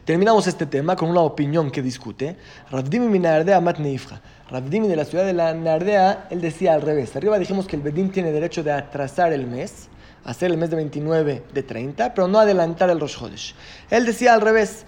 Terminamos 0.05 0.47
este 0.47 0.65
tema 0.65 0.95
con 0.95 1.09
una 1.09 1.21
opinión 1.21 1.71
que 1.71 1.81
discute. 1.81 2.37
Ravdimi 2.71 3.19
Mat 3.19 3.79
Neifra. 3.79 4.21
Ravdimi 4.49 4.87
de 4.87 4.95
la 4.95 5.05
ciudad 5.05 5.25
de 5.25 5.33
la 5.33 5.53
Nardea, 5.53 6.27
él 6.29 6.39
decía 6.39 6.73
al 6.73 6.81
revés. 6.81 7.15
Arriba 7.15 7.39
dijimos 7.39 7.67
que 7.67 7.75
el 7.75 7.81
Bedín 7.81 8.11
tiene 8.11 8.31
derecho 8.31 8.63
de 8.63 8.71
atrasar 8.71 9.33
el 9.33 9.47
mes, 9.47 9.89
hacer 10.23 10.51
el 10.51 10.57
mes 10.57 10.69
de 10.69 10.75
29 10.75 11.43
de 11.51 11.63
30, 11.63 12.13
pero 12.13 12.27
no 12.27 12.39
adelantar 12.39 12.89
el 12.89 12.99
Rosh 12.99 13.17
Hodesh. 13.21 13.55
Él 13.89 14.05
decía 14.05 14.33
al 14.33 14.41
revés. 14.41 14.85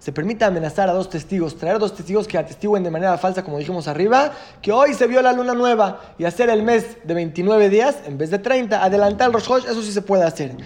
Se 0.00 0.10
permite 0.10 0.44
amenazar 0.44 0.88
a 0.88 0.92
dos 0.92 1.08
testigos, 1.08 1.56
traer 1.56 1.78
dos 1.78 1.94
testigos 1.94 2.26
que 2.26 2.36
atestiguen 2.36 2.82
de 2.82 2.90
manera 2.90 3.16
falsa, 3.18 3.44
como 3.44 3.56
dijimos 3.58 3.86
arriba, 3.86 4.32
que 4.60 4.72
hoy 4.72 4.94
se 4.94 5.06
vio 5.06 5.22
la 5.22 5.32
luna 5.32 5.54
nueva 5.54 6.00
y 6.18 6.24
hacer 6.24 6.50
el 6.50 6.64
mes 6.64 6.96
de 7.04 7.14
29 7.14 7.68
días 7.68 7.98
en 8.04 8.18
vez 8.18 8.30
de 8.30 8.40
30, 8.40 8.82
adelantar 8.82 9.28
el 9.28 9.34
Rosh 9.34 9.64
eso 9.64 9.80
sí 9.80 9.92
se 9.92 10.02
puede 10.02 10.24
hacer. 10.24 10.56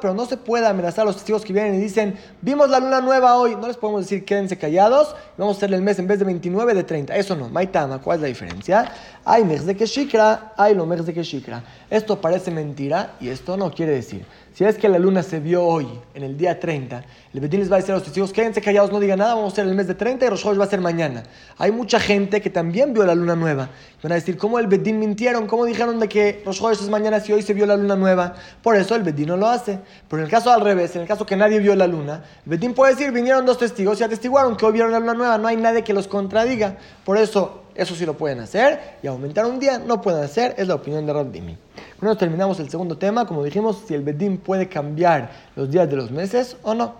Pero 0.00 0.14
no 0.14 0.26
se 0.26 0.36
puede 0.36 0.66
amenazar 0.68 1.02
a 1.02 1.06
los 1.06 1.16
testigos 1.16 1.44
que 1.44 1.52
vienen 1.52 1.74
y 1.74 1.78
dicen, 1.78 2.16
vimos 2.40 2.70
la 2.70 2.78
luna 2.78 3.00
nueva 3.00 3.36
hoy. 3.36 3.56
No 3.56 3.66
les 3.66 3.76
podemos 3.76 4.02
decir, 4.02 4.24
quédense 4.24 4.56
callados, 4.56 5.16
vamos 5.36 5.56
a 5.56 5.58
hacer 5.58 5.74
el 5.74 5.82
mes 5.82 5.98
en 5.98 6.06
vez 6.06 6.20
de 6.20 6.24
29 6.24 6.74
de 6.74 6.84
30. 6.84 7.16
Eso 7.16 7.34
no. 7.34 7.48
Maitama, 7.48 8.00
¿cuál 8.00 8.18
es 8.18 8.22
la 8.22 8.28
diferencia? 8.28 8.92
Hay 9.24 9.42
mes 9.42 9.66
de 9.66 9.76
que 9.76 9.86
shikra, 9.86 10.52
hay 10.56 10.74
lo 10.76 10.86
mes 10.86 11.04
de 11.04 11.12
que 11.12 11.24
shikra. 11.24 11.64
Esto 11.90 12.20
parece 12.20 12.52
mentira 12.52 13.14
y 13.20 13.30
esto 13.30 13.56
no 13.56 13.72
quiere 13.72 13.92
decir. 13.92 14.27
Si 14.58 14.64
es 14.64 14.76
que 14.76 14.88
la 14.88 14.98
luna 14.98 15.22
se 15.22 15.38
vio 15.38 15.64
hoy, 15.64 15.86
en 16.14 16.24
el 16.24 16.36
día 16.36 16.58
30, 16.58 17.04
el 17.32 17.38
Betín 17.38 17.60
les 17.60 17.70
va 17.70 17.76
a 17.76 17.78
decir 17.78 17.92
a 17.92 17.94
los 17.94 18.02
testigos, 18.02 18.32
quédense 18.32 18.60
callados, 18.60 18.90
no 18.90 18.98
digan 18.98 19.20
nada, 19.20 19.36
vamos 19.36 19.52
a 19.52 19.52
hacer 19.52 19.68
el 19.68 19.76
mes 19.76 19.86
de 19.86 19.94
30 19.94 20.26
y 20.26 20.28
Rosh 20.30 20.58
va 20.58 20.64
a 20.64 20.66
ser 20.66 20.80
mañana. 20.80 21.22
Hay 21.58 21.70
mucha 21.70 22.00
gente 22.00 22.40
que 22.40 22.50
también 22.50 22.92
vio 22.92 23.06
la 23.06 23.14
luna 23.14 23.36
nueva. 23.36 23.70
Van 24.02 24.10
a 24.10 24.16
decir, 24.16 24.36
¿cómo 24.36 24.58
el 24.58 24.66
Betín 24.66 24.98
mintieron? 24.98 25.46
¿Cómo 25.46 25.64
dijeron 25.64 26.00
de 26.00 26.08
que 26.08 26.42
Rosh 26.44 26.60
es 26.72 26.88
mañana 26.88 27.20
si 27.20 27.32
hoy 27.32 27.42
se 27.42 27.54
vio 27.54 27.66
la 27.66 27.76
luna 27.76 27.94
nueva? 27.94 28.34
Por 28.60 28.74
eso 28.74 28.96
el 28.96 29.04
Betín 29.04 29.28
no 29.28 29.36
lo 29.36 29.46
hace. 29.46 29.78
Pero 30.08 30.22
en 30.22 30.24
el 30.24 30.30
caso 30.32 30.50
al 30.50 30.62
revés, 30.62 30.96
en 30.96 31.02
el 31.02 31.06
caso 31.06 31.24
que 31.24 31.36
nadie 31.36 31.60
vio 31.60 31.76
la 31.76 31.86
luna, 31.86 32.24
el 32.44 32.50
Betín 32.50 32.74
puede 32.74 32.94
decir, 32.94 33.12
vinieron 33.12 33.46
dos 33.46 33.58
testigos 33.58 34.00
y 34.00 34.02
atestiguaron 34.02 34.56
que 34.56 34.66
hoy 34.66 34.72
vieron 34.72 34.90
la 34.90 34.98
luna 34.98 35.14
nueva, 35.14 35.38
no 35.38 35.46
hay 35.46 35.56
nadie 35.56 35.84
que 35.84 35.92
los 35.92 36.08
contradiga. 36.08 36.78
Por 37.04 37.16
eso, 37.16 37.62
eso 37.78 37.94
sí 37.94 38.04
lo 38.04 38.14
pueden 38.14 38.40
hacer 38.40 38.96
y 39.02 39.06
aumentar 39.06 39.46
un 39.46 39.60
día 39.60 39.78
no 39.78 40.02
pueden 40.02 40.24
hacer, 40.24 40.52
es 40.58 40.66
la 40.66 40.74
opinión 40.74 41.06
de 41.06 41.12
Rabdimi. 41.12 41.56
Bueno, 42.00 42.16
terminamos 42.16 42.58
el 42.58 42.68
segundo 42.68 42.98
tema, 42.98 43.24
como 43.24 43.44
dijimos, 43.44 43.84
si 43.86 43.94
el 43.94 44.02
Bedín 44.02 44.38
puede 44.38 44.68
cambiar 44.68 45.30
los 45.54 45.70
días 45.70 45.88
de 45.88 45.94
los 45.94 46.10
meses 46.10 46.56
o 46.64 46.74
no. 46.74 46.96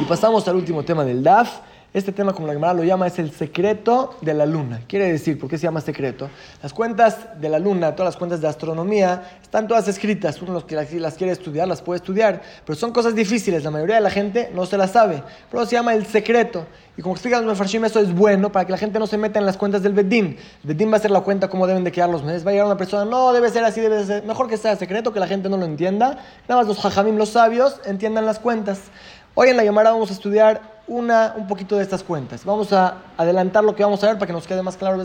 Y 0.00 0.04
pasamos 0.04 0.48
al 0.48 0.56
último 0.56 0.82
tema 0.82 1.04
del 1.04 1.22
DAF. 1.22 1.60
Este 1.94 2.12
tema, 2.12 2.34
como 2.34 2.46
la 2.46 2.52
Gemara 2.52 2.74
lo 2.74 2.84
llama, 2.84 3.06
es 3.06 3.18
el 3.18 3.32
secreto 3.32 4.14
de 4.20 4.34
la 4.34 4.44
luna. 4.44 4.82
Quiere 4.86 5.10
decir, 5.10 5.38
¿por 5.38 5.48
qué 5.48 5.56
se 5.56 5.62
llama 5.62 5.80
secreto? 5.80 6.28
Las 6.62 6.74
cuentas 6.74 7.40
de 7.40 7.48
la 7.48 7.58
luna, 7.58 7.92
todas 7.92 8.12
las 8.12 8.16
cuentas 8.18 8.42
de 8.42 8.46
astronomía, 8.46 9.38
están 9.42 9.66
todas 9.66 9.88
escritas. 9.88 10.42
Uno 10.42 10.52
los 10.52 10.64
que 10.64 10.76
las 10.76 11.14
quiere 11.14 11.32
estudiar, 11.32 11.66
las 11.66 11.80
puede 11.80 11.96
estudiar. 11.96 12.42
Pero 12.66 12.78
son 12.78 12.92
cosas 12.92 13.14
difíciles. 13.14 13.64
La 13.64 13.70
mayoría 13.70 13.94
de 13.94 14.02
la 14.02 14.10
gente 14.10 14.50
no 14.54 14.66
se 14.66 14.76
las 14.76 14.90
sabe. 14.90 15.22
Pero 15.50 15.64
se 15.64 15.76
llama 15.76 15.94
el 15.94 16.04
secreto. 16.04 16.66
Y 16.98 17.00
como 17.00 17.14
explican 17.14 17.40
los 17.46 17.54
Mefarshim, 17.54 17.82
eso 17.86 18.00
es 18.00 18.12
bueno 18.14 18.52
para 18.52 18.66
que 18.66 18.72
la 18.72 18.78
gente 18.78 18.98
no 18.98 19.06
se 19.06 19.16
meta 19.16 19.38
en 19.38 19.46
las 19.46 19.56
cuentas 19.56 19.82
del 19.82 19.94
Bedín. 19.94 20.36
El 20.62 20.68
Bedín 20.68 20.90
va 20.90 20.94
a 20.94 20.96
hacer 20.98 21.10
la 21.10 21.22
cuenta 21.22 21.48
cómo 21.48 21.66
deben 21.66 21.84
de 21.84 21.92
quedar 21.92 22.10
los 22.10 22.22
meses. 22.22 22.44
Va 22.46 22.50
a 22.50 22.52
llegar 22.52 22.66
una 22.66 22.76
persona, 22.76 23.06
no, 23.06 23.32
debe 23.32 23.48
ser 23.48 23.64
así, 23.64 23.80
debe 23.80 24.04
ser. 24.04 24.24
Mejor 24.24 24.46
que 24.46 24.58
sea 24.58 24.76
secreto, 24.76 25.14
que 25.14 25.20
la 25.20 25.26
gente 25.26 25.48
no 25.48 25.56
lo 25.56 25.64
entienda. 25.64 26.18
Nada 26.48 26.60
más 26.60 26.66
los 26.66 26.78
Jajamim, 26.80 27.16
los 27.16 27.30
sabios, 27.30 27.80
entiendan 27.86 28.26
las 28.26 28.38
cuentas. 28.38 28.82
Hoy 29.34 29.48
en 29.48 29.56
la 29.56 29.64
llamada 29.64 29.92
vamos 29.92 30.10
a 30.10 30.12
estudiar 30.12 30.77
una, 30.88 31.34
un 31.36 31.46
poquito 31.46 31.76
de 31.76 31.82
estas 31.82 32.02
cuentas. 32.02 32.44
Vamos 32.44 32.72
a 32.72 32.96
adelantar 33.16 33.62
lo 33.62 33.76
que 33.76 33.84
vamos 33.84 34.02
a 34.02 34.08
ver 34.08 34.16
para 34.16 34.26
que 34.26 34.32
nos 34.32 34.46
quede 34.46 34.62
más 34.62 34.76
claro. 34.76 35.02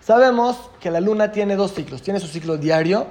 Sabemos 0.00 0.56
que 0.80 0.90
la 0.90 1.00
luna 1.00 1.32
tiene 1.32 1.56
dos 1.56 1.72
ciclos. 1.72 2.02
Tiene 2.02 2.20
su 2.20 2.28
ciclo 2.28 2.56
diario 2.56 3.06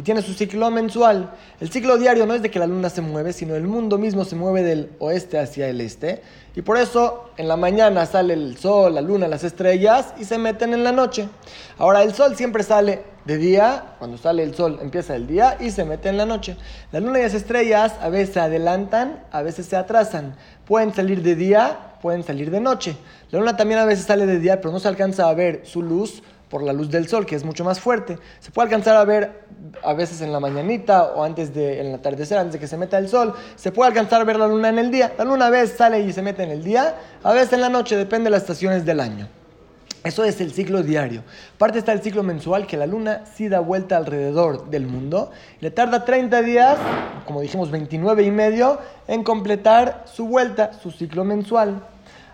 y 0.00 0.02
tiene 0.02 0.22
su 0.22 0.32
ciclo 0.32 0.70
mensual. 0.70 1.30
El 1.60 1.70
ciclo 1.70 1.98
diario 1.98 2.24
no 2.24 2.32
es 2.32 2.40
de 2.40 2.50
que 2.50 2.58
la 2.58 2.66
luna 2.66 2.88
se 2.88 3.02
mueve, 3.02 3.34
sino 3.34 3.54
el 3.54 3.64
mundo 3.64 3.98
mismo 3.98 4.24
se 4.24 4.34
mueve 4.34 4.62
del 4.62 4.92
oeste 4.98 5.38
hacia 5.38 5.68
el 5.68 5.82
este. 5.82 6.22
Y 6.56 6.62
por 6.62 6.78
eso 6.78 7.28
en 7.36 7.48
la 7.48 7.58
mañana 7.58 8.06
sale 8.06 8.32
el 8.32 8.56
sol, 8.56 8.94
la 8.94 9.02
luna, 9.02 9.28
las 9.28 9.44
estrellas 9.44 10.14
y 10.18 10.24
se 10.24 10.38
meten 10.38 10.72
en 10.72 10.84
la 10.84 10.92
noche. 10.92 11.28
Ahora 11.76 12.02
el 12.02 12.14
sol 12.14 12.34
siempre 12.34 12.62
sale 12.62 13.02
de 13.26 13.36
día, 13.36 13.96
cuando 13.98 14.16
sale 14.16 14.42
el 14.42 14.54
sol 14.54 14.78
empieza 14.80 15.14
el 15.14 15.26
día 15.26 15.58
y 15.60 15.70
se 15.70 15.84
mete 15.84 16.08
en 16.08 16.16
la 16.16 16.24
noche. 16.24 16.56
La 16.92 17.00
luna 17.00 17.18
y 17.18 17.24
las 17.24 17.34
estrellas 17.34 17.92
a 18.00 18.08
veces 18.08 18.32
se 18.32 18.40
adelantan, 18.40 19.22
a 19.30 19.42
veces 19.42 19.66
se 19.66 19.76
atrasan. 19.76 20.34
Pueden 20.64 20.94
salir 20.94 21.20
de 21.20 21.34
día, 21.34 21.98
pueden 22.00 22.22
salir 22.22 22.50
de 22.50 22.60
noche. 22.60 22.96
La 23.32 23.38
luna 23.38 23.54
también 23.58 23.80
a 23.80 23.84
veces 23.84 24.06
sale 24.06 24.24
de 24.24 24.38
día, 24.38 24.62
pero 24.62 24.72
no 24.72 24.80
se 24.80 24.88
alcanza 24.88 25.28
a 25.28 25.34
ver 25.34 25.60
su 25.64 25.82
luz 25.82 26.22
por 26.50 26.62
la 26.62 26.72
luz 26.72 26.90
del 26.90 27.08
sol, 27.08 27.24
que 27.24 27.36
es 27.36 27.44
mucho 27.44 27.64
más 27.64 27.80
fuerte. 27.80 28.18
Se 28.40 28.50
puede 28.50 28.66
alcanzar 28.66 28.96
a 28.96 29.04
ver 29.04 29.44
a 29.84 29.94
veces 29.94 30.20
en 30.20 30.32
la 30.32 30.40
mañanita 30.40 31.04
o 31.14 31.22
antes 31.22 31.54
de, 31.54 31.80
en 31.80 31.86
el 31.86 31.94
atardecer, 31.94 32.36
antes 32.36 32.54
de 32.54 32.58
que 32.58 32.66
se 32.66 32.76
meta 32.76 32.98
el 32.98 33.08
sol. 33.08 33.34
Se 33.54 33.70
puede 33.70 33.88
alcanzar 33.88 34.20
a 34.20 34.24
ver 34.24 34.36
la 34.36 34.48
luna 34.48 34.68
en 34.68 34.78
el 34.80 34.90
día. 34.90 35.12
La 35.16 35.24
luna 35.24 35.46
a 35.46 35.50
veces 35.50 35.76
sale 35.78 36.00
y 36.00 36.12
se 36.12 36.22
mete 36.22 36.42
en 36.42 36.50
el 36.50 36.64
día, 36.64 36.96
a 37.22 37.32
veces 37.32 37.52
en 37.52 37.60
la 37.60 37.68
noche, 37.68 37.96
depende 37.96 38.24
de 38.24 38.30
las 38.30 38.42
estaciones 38.42 38.84
del 38.84 38.98
año. 38.98 39.28
Eso 40.02 40.24
es 40.24 40.40
el 40.40 40.50
ciclo 40.50 40.82
diario. 40.82 41.22
Aparte 41.54 41.78
está 41.78 41.92
el 41.92 42.02
ciclo 42.02 42.24
mensual, 42.24 42.66
que 42.66 42.76
la 42.76 42.86
luna 42.86 43.24
sí 43.36 43.48
da 43.48 43.60
vuelta 43.60 43.96
alrededor 43.96 44.70
del 44.70 44.86
mundo. 44.86 45.30
Le 45.60 45.70
tarda 45.70 46.04
30 46.04 46.42
días, 46.42 46.78
como 47.26 47.42
dijimos 47.42 47.70
29 47.70 48.24
y 48.24 48.30
medio, 48.32 48.80
en 49.06 49.22
completar 49.22 50.04
su 50.06 50.26
vuelta, 50.26 50.72
su 50.72 50.90
ciclo 50.90 51.22
mensual. 51.24 51.82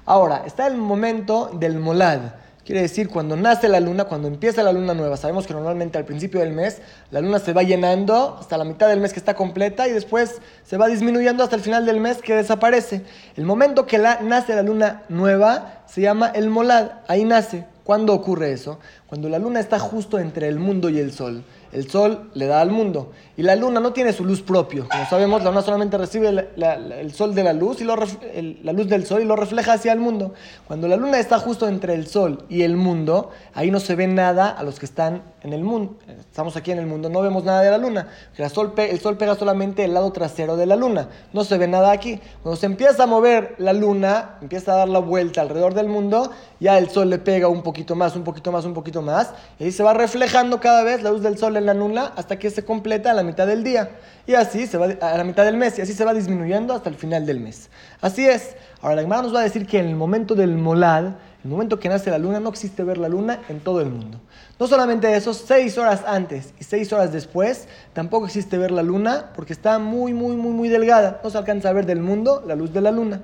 Ahora, 0.07 0.45
está 0.47 0.69
el 0.69 0.77
momento 0.77 1.51
del 1.53 1.79
molad 1.79 2.21
Quiere 2.67 2.83
decir, 2.83 3.09
cuando 3.09 3.37
nace 3.37 3.69
la 3.69 3.79
luna, 3.79 4.07
cuando 4.07 4.27
empieza 4.27 4.65
la 4.65 4.73
luna 4.73 4.93
nueva, 4.93 5.17
sabemos 5.17 5.47
que 5.47 5.55
normalmente 5.55 5.99
al 5.99 6.05
principio 6.05 6.41
del 6.41 6.51
mes 6.51 6.79
la 7.13 7.21
luna 7.21 7.39
se 7.39 7.53
va 7.53 7.63
llenando 7.63 8.39
hasta 8.41 8.59
la 8.59 8.65
mitad 8.65 8.89
del 8.89 9.01
mes 9.01 9.13
que 9.13 9.21
está 9.21 9.35
completa 9.35 9.87
y 9.87 9.93
después 9.93 10.41
se 10.65 10.77
va 10.77 10.89
disminuyendo 10.89 11.45
hasta 11.45 11.55
el 11.55 11.63
final 11.63 11.87
del 11.87 12.01
mes 12.01 12.17
que 12.21 12.35
desaparece. 12.35 13.03
El 13.37 13.45
momento 13.45 13.87
que 13.87 13.99
la, 13.99 14.19
nace 14.21 14.53
la 14.57 14.65
luna 14.65 15.05
nueva 15.09 15.85
se 15.87 16.01
llama 16.01 16.27
el 16.35 16.51
molad, 16.51 16.91
ahí 17.07 17.25
nace. 17.25 17.65
¿Cuándo 17.85 18.13
ocurre 18.13 18.51
eso? 18.51 18.81
Cuando 19.07 19.29
la 19.29 19.39
luna 19.39 19.61
está 19.61 19.79
justo 19.79 20.19
entre 20.19 20.49
el 20.49 20.59
mundo 20.59 20.89
y 20.89 20.99
el 20.99 21.13
sol. 21.13 21.45
El 21.77 21.91
sol 21.91 22.31
le 22.33 22.47
da 22.47 22.63
al 22.63 22.71
mundo. 22.71 23.13
Y 23.37 23.43
la 23.43 23.55
luna 23.55 23.81
no 23.81 23.93
tiene 23.93 24.15
su 24.15 24.25
luz 24.25 24.41
propio. 24.41 24.89
Como 24.89 25.05
sabemos, 25.05 25.45
la 25.45 25.51
luna 25.51 25.61
solamente 25.61 25.99
recibe 25.99 26.29
el, 26.31 27.13
sol 27.13 27.35
de 27.35 27.45
la 27.45 27.53
luz 27.53 27.83
y 27.83 27.85
la 27.85 28.73
luz 28.73 28.89
del 28.89 29.05
sol 29.05 29.21
y 29.21 29.27
lo 29.27 29.37
refleja 29.37 29.75
hacia 29.75 29.93
el 29.93 30.01
mundo. 30.01 30.33
Cuando 30.67 30.89
la 30.89 30.97
luna 30.97 31.21
está 31.21 31.39
justo 31.39 31.69
entre 31.69 31.93
el 31.93 32.07
sol 32.07 32.47
y 32.49 32.63
el 32.63 32.79
mundo, 32.79 33.29
ahí 33.53 33.71
no 33.71 33.79
se 33.79 33.95
ve 33.95 34.07
nada 34.07 34.49
a 34.49 34.63
los 34.63 34.79
que 34.79 34.87
están 34.87 35.21
en 35.47 35.53
el 35.53 35.63
mundo, 35.63 35.97
estamos 36.19 36.57
aquí 36.57 36.73
en 36.73 36.79
el 36.79 36.87
mundo, 36.87 37.09
no 37.09 37.21
vemos 37.23 37.45
nada 37.45 37.63
de 37.63 37.71
la 37.71 37.79
luna. 37.79 38.09
El 38.37 38.51
sol, 38.51 38.73
pega 38.75 39.35
solamente 39.37 39.85
el 39.85 39.95
lado 39.95 40.13
trasero 40.13 40.57
de 40.57 40.67
la 40.67 40.77
luna, 40.77 41.09
no 41.33 41.45
se 41.45 41.57
ve 41.57 41.69
nada 41.69 41.93
aquí. 41.93 42.21
Cuando 42.43 42.57
se 42.57 42.67
empieza 42.67 43.05
a 43.05 43.07
mover 43.07 43.55
la 43.59 43.73
luna, 43.73 44.37
empieza 44.43 44.73
a 44.75 44.77
dar 44.77 44.89
la 44.89 44.99
vuelta 44.99 45.41
alrededor 45.41 45.75
del 45.75 45.89
mundo, 45.89 46.31
ya 46.61 46.79
el 46.79 46.91
sol 46.91 47.09
le 47.11 47.19
pega 47.19 47.49
un 47.49 47.63
poquito 47.63 47.95
más, 47.95 48.17
un 48.17 48.25
poquito 48.25 48.51
más, 48.51 48.65
un 48.65 48.75
poquito 48.75 49.03
más, 49.03 49.33
y 49.59 49.65
ahí 49.65 49.73
se 49.73 49.83
va 49.83 49.95
reflejando 49.95 50.61
cada 50.61 50.83
vez 50.83 51.03
la 51.03 51.11
luz 51.11 51.23
del 51.23 51.39
sol 51.39 51.57
en 51.57 51.67
la 51.67 51.75
luna 51.75 52.13
hasta 52.17 52.39
que 52.39 52.51
se 52.51 52.65
completa 52.65 53.13
a 53.13 53.15
la 53.15 53.23
mitad 53.23 53.47
del 53.47 53.63
día. 53.63 53.91
Y 54.27 54.35
así 54.35 54.67
se 54.67 54.77
va 54.77 54.87
a 54.87 55.17
la 55.17 55.23
mitad 55.25 55.45
del 55.45 55.57
mes, 55.57 55.79
y 55.79 55.83
así 55.83 55.93
se 55.93 56.05
va 56.05 56.13
disminuyendo 56.13 56.75
hasta 56.75 56.89
el 56.89 56.97
final 56.97 57.25
del 57.25 57.39
mes. 57.39 57.71
Así 58.01 58.27
es. 58.27 58.57
Ahora 58.83 58.97
la 58.97 59.03
Gemara 59.03 59.23
nos 59.23 59.35
va 59.35 59.41
a 59.41 59.45
decir 59.45 59.67
que 59.67 59.79
en 59.79 59.87
el 59.87 59.95
momento 59.95 60.35
del 60.35 60.57
molad, 60.57 61.13
el 61.47 61.53
momento 61.53 61.79
que 61.79 61.89
nace 61.89 62.11
la 62.11 62.19
luna, 62.19 62.41
no 62.41 62.49
existe 62.49 62.83
ver 62.83 62.99
la 62.99 63.09
luna 63.09 63.41
en 63.49 63.61
todo 63.61 63.81
el 63.81 63.89
mundo. 63.89 64.21
No 64.59 64.67
solamente 64.67 65.15
eso, 65.15 65.33
seis 65.33 65.79
horas 65.79 66.03
antes 66.05 66.53
y 66.59 66.65
seis 66.65 66.93
horas 66.93 67.13
después, 67.13 67.69
tampoco 67.93 68.27
existe 68.27 68.59
ver 68.59 68.73
la 68.73 68.83
luna 68.83 69.31
porque 69.37 69.53
está 69.53 69.79
muy, 69.79 70.13
muy, 70.13 70.35
muy, 70.35 70.51
muy 70.53 70.69
delgada. 70.69 71.21
No 71.23 71.31
se 71.31 71.39
alcanza 71.39 71.69
a 71.69 71.73
ver 71.73 71.87
del 71.87 72.01
mundo 72.01 72.43
la 72.45 72.57
luz 72.57 72.73
de 72.73 72.81
la 72.81 72.91
luna. 72.91 73.23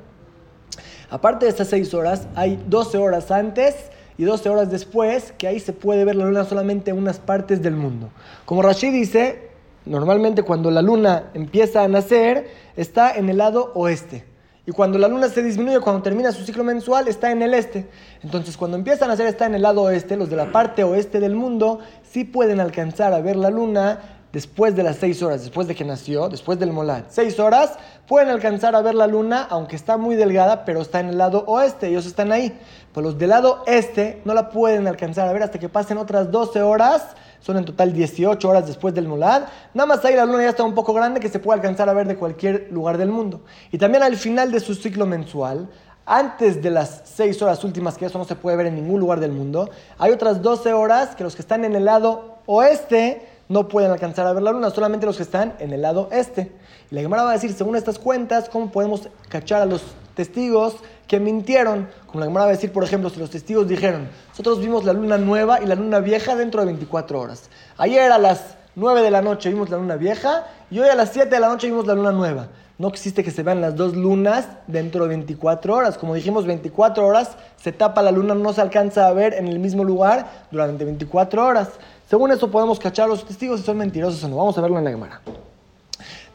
Aparte 1.10 1.46
de 1.46 1.50
estas 1.50 1.66
seis 1.66 1.92
horas, 1.94 2.28
hay 2.36 2.62
12 2.68 2.96
horas 2.96 3.32
antes 3.32 3.74
y 4.16 4.22
12 4.22 4.48
horas 4.48 4.70
después, 4.70 5.34
que 5.36 5.48
ahí 5.48 5.58
se 5.58 5.72
puede 5.72 6.04
ver 6.04 6.14
la 6.14 6.24
luna 6.24 6.44
solamente 6.44 6.92
en 6.92 6.98
unas 6.98 7.18
partes 7.18 7.60
del 7.60 7.74
mundo. 7.74 8.10
Como 8.44 8.62
Rashid 8.62 8.92
dice, 8.92 9.50
normalmente 9.84 10.44
cuando 10.44 10.70
la 10.70 10.80
luna 10.80 11.24
empieza 11.34 11.82
a 11.82 11.88
nacer, 11.88 12.48
está 12.76 13.16
en 13.16 13.28
el 13.28 13.38
lado 13.38 13.72
oeste. 13.74 14.31
Y 14.64 14.70
cuando 14.70 14.96
la 14.96 15.08
luna 15.08 15.28
se 15.28 15.42
disminuye, 15.42 15.80
cuando 15.80 16.02
termina 16.02 16.30
su 16.30 16.44
ciclo 16.44 16.62
mensual, 16.62 17.08
está 17.08 17.32
en 17.32 17.42
el 17.42 17.52
este. 17.52 17.88
Entonces, 18.22 18.56
cuando 18.56 18.76
empiezan 18.76 19.10
a 19.10 19.14
hacer 19.14 19.26
está 19.26 19.46
en 19.46 19.56
el 19.56 19.62
lado 19.62 19.82
oeste, 19.82 20.16
los 20.16 20.30
de 20.30 20.36
la 20.36 20.52
parte 20.52 20.84
oeste 20.84 21.18
del 21.18 21.34
mundo 21.34 21.80
sí 22.02 22.22
pueden 22.24 22.60
alcanzar 22.60 23.12
a 23.12 23.20
ver 23.20 23.34
la 23.34 23.50
luna 23.50 24.21
después 24.32 24.74
de 24.74 24.82
las 24.82 24.96
seis 24.96 25.22
horas, 25.22 25.42
después 25.42 25.68
de 25.68 25.74
que 25.74 25.84
nació, 25.84 26.28
después 26.28 26.58
del 26.58 26.72
molad. 26.72 27.04
Seis 27.08 27.38
horas 27.38 27.78
pueden 28.08 28.28
alcanzar 28.28 28.74
a 28.74 28.82
ver 28.82 28.94
la 28.94 29.06
luna, 29.06 29.46
aunque 29.50 29.76
está 29.76 29.96
muy 29.96 30.16
delgada, 30.16 30.64
pero 30.64 30.80
está 30.80 31.00
en 31.00 31.08
el 31.08 31.18
lado 31.18 31.44
oeste, 31.46 31.88
ellos 31.88 32.06
están 32.06 32.32
ahí. 32.32 32.58
Pero 32.94 33.06
los 33.06 33.18
del 33.18 33.30
lado 33.30 33.62
este 33.66 34.20
no 34.24 34.34
la 34.34 34.50
pueden 34.50 34.86
alcanzar 34.86 35.28
a 35.28 35.32
ver 35.32 35.42
hasta 35.42 35.58
que 35.58 35.68
pasen 35.68 35.98
otras 35.98 36.30
12 36.30 36.62
horas 36.62 37.14
son 37.42 37.56
en 37.56 37.64
total 37.64 37.92
18 37.92 38.48
horas 38.48 38.66
después 38.66 38.94
del 38.94 39.08
Molad. 39.08 39.42
Nada 39.74 39.86
más 39.86 40.04
ahí 40.04 40.14
la 40.14 40.24
luna 40.24 40.44
ya 40.44 40.50
está 40.50 40.62
un 40.62 40.74
poco 40.74 40.94
grande 40.94 41.20
que 41.20 41.28
se 41.28 41.40
puede 41.40 41.58
alcanzar 41.58 41.88
a 41.88 41.92
ver 41.92 42.06
de 42.06 42.16
cualquier 42.16 42.68
lugar 42.70 42.98
del 42.98 43.10
mundo. 43.10 43.42
Y 43.72 43.78
también 43.78 44.02
al 44.02 44.16
final 44.16 44.52
de 44.52 44.60
su 44.60 44.74
ciclo 44.74 45.06
mensual, 45.06 45.68
antes 46.06 46.62
de 46.62 46.70
las 46.70 47.02
6 47.04 47.42
horas 47.42 47.64
últimas, 47.64 47.98
que 47.98 48.06
eso 48.06 48.18
no 48.18 48.24
se 48.24 48.36
puede 48.36 48.56
ver 48.56 48.66
en 48.66 48.76
ningún 48.76 49.00
lugar 49.00 49.20
del 49.20 49.32
mundo, 49.32 49.70
hay 49.98 50.12
otras 50.12 50.40
12 50.40 50.72
horas 50.72 51.16
que 51.16 51.24
los 51.24 51.34
que 51.34 51.42
están 51.42 51.64
en 51.64 51.74
el 51.74 51.84
lado 51.84 52.38
oeste 52.46 53.31
no 53.52 53.68
pueden 53.68 53.90
alcanzar 53.90 54.26
a 54.26 54.32
ver 54.32 54.42
la 54.42 54.50
luna, 54.50 54.70
solamente 54.70 55.04
los 55.04 55.18
que 55.18 55.24
están 55.24 55.52
en 55.58 55.74
el 55.74 55.82
lado 55.82 56.08
este. 56.10 56.50
Y 56.90 56.94
la 56.94 57.02
Gemara 57.02 57.24
va 57.24 57.30
a 57.30 57.32
decir, 57.34 57.52
según 57.52 57.76
estas 57.76 57.98
cuentas, 57.98 58.48
cómo 58.48 58.72
podemos 58.72 59.10
cachar 59.28 59.60
a 59.60 59.66
los 59.66 59.82
testigos 60.14 60.76
que 61.06 61.20
mintieron. 61.20 61.86
Como 62.06 62.20
la 62.20 62.26
Gemara 62.26 62.46
va 62.46 62.50
a 62.52 62.54
decir, 62.54 62.72
por 62.72 62.82
ejemplo, 62.82 63.10
si 63.10 63.20
los 63.20 63.28
testigos 63.28 63.68
dijeron, 63.68 64.08
nosotros 64.30 64.58
vimos 64.58 64.84
la 64.84 64.94
luna 64.94 65.18
nueva 65.18 65.60
y 65.60 65.66
la 65.66 65.74
luna 65.74 66.00
vieja 66.00 66.34
dentro 66.34 66.62
de 66.62 66.66
24 66.66 67.20
horas. 67.20 67.50
Ayer 67.76 68.10
a 68.10 68.16
las 68.16 68.56
9 68.74 69.02
de 69.02 69.10
la 69.10 69.20
noche 69.20 69.50
vimos 69.50 69.68
la 69.68 69.76
luna 69.76 69.96
vieja 69.96 70.46
y 70.70 70.78
hoy 70.78 70.88
a 70.88 70.94
las 70.94 71.10
7 71.12 71.28
de 71.28 71.38
la 71.38 71.48
noche 71.48 71.66
vimos 71.66 71.86
la 71.86 71.94
luna 71.94 72.10
nueva. 72.10 72.48
No 72.78 72.88
existe 72.88 73.22
que 73.22 73.30
se 73.30 73.42
vean 73.42 73.60
las 73.60 73.76
dos 73.76 73.94
lunas 73.94 74.48
dentro 74.66 75.04
de 75.04 75.10
24 75.10 75.74
horas. 75.74 75.98
Como 75.98 76.14
dijimos, 76.14 76.46
24 76.46 77.06
horas 77.06 77.36
se 77.56 77.70
tapa 77.70 78.00
la 78.02 78.10
luna, 78.10 78.34
no 78.34 78.52
se 78.54 78.62
alcanza 78.62 79.06
a 79.06 79.12
ver 79.12 79.34
en 79.34 79.46
el 79.46 79.58
mismo 79.58 79.84
lugar 79.84 80.46
durante 80.50 80.84
24 80.84 81.46
horas. 81.46 81.68
Según 82.12 82.30
eso 82.30 82.50
podemos 82.50 82.78
cachar 82.78 83.08
los 83.08 83.24
testigos 83.24 83.60
si 83.60 83.64
son 83.64 83.78
mentirosos 83.78 84.22
o 84.22 84.28
no. 84.28 84.36
Vamos 84.36 84.58
a 84.58 84.60
verlo 84.60 84.76
en 84.76 84.84
la 84.84 84.90
Gemara. 84.90 85.22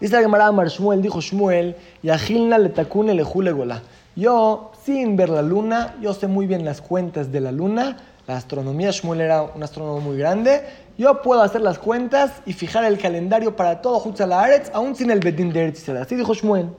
Dice 0.01 0.15
la 0.15 0.23
Gemara, 0.23 0.47
Amar 0.47 0.69
Shmuel, 0.69 1.03
dijo 1.03 1.21
Shmuel, 1.21 1.75
y 2.01 2.09
Agilna 2.09 2.57
le 2.57 2.69
tacune 2.69 3.13
le 3.13 3.21
gola. 3.21 3.83
Yo, 4.15 4.71
sin 4.83 5.15
ver 5.15 5.29
la 5.29 5.43
luna, 5.43 5.93
yo 6.01 6.15
sé 6.15 6.25
muy 6.25 6.47
bien 6.47 6.65
las 6.65 6.81
cuentas 6.81 7.31
de 7.31 7.41
la 7.41 7.51
luna. 7.51 7.97
La 8.25 8.37
astronomía, 8.37 8.89
Shmuel 8.89 9.21
era 9.21 9.43
un 9.43 9.61
astrónomo 9.61 9.99
muy 9.99 10.17
grande. 10.17 10.63
Yo 10.97 11.21
puedo 11.21 11.43
hacer 11.43 11.61
las 11.61 11.77
cuentas 11.77 12.31
y 12.47 12.53
fijar 12.53 12.83
el 12.83 12.97
calendario 12.97 13.55
para 13.55 13.79
todo 13.79 14.01
Hutzal 14.03 14.33
Aretz, 14.33 14.71
aún 14.73 14.95
sin 14.95 15.11
el 15.11 15.19
Bedín 15.19 15.53
de 15.53 15.61
Eretz 15.61 15.87
Así 15.89 16.15
dijo 16.15 16.33
Shmuel. 16.33 16.69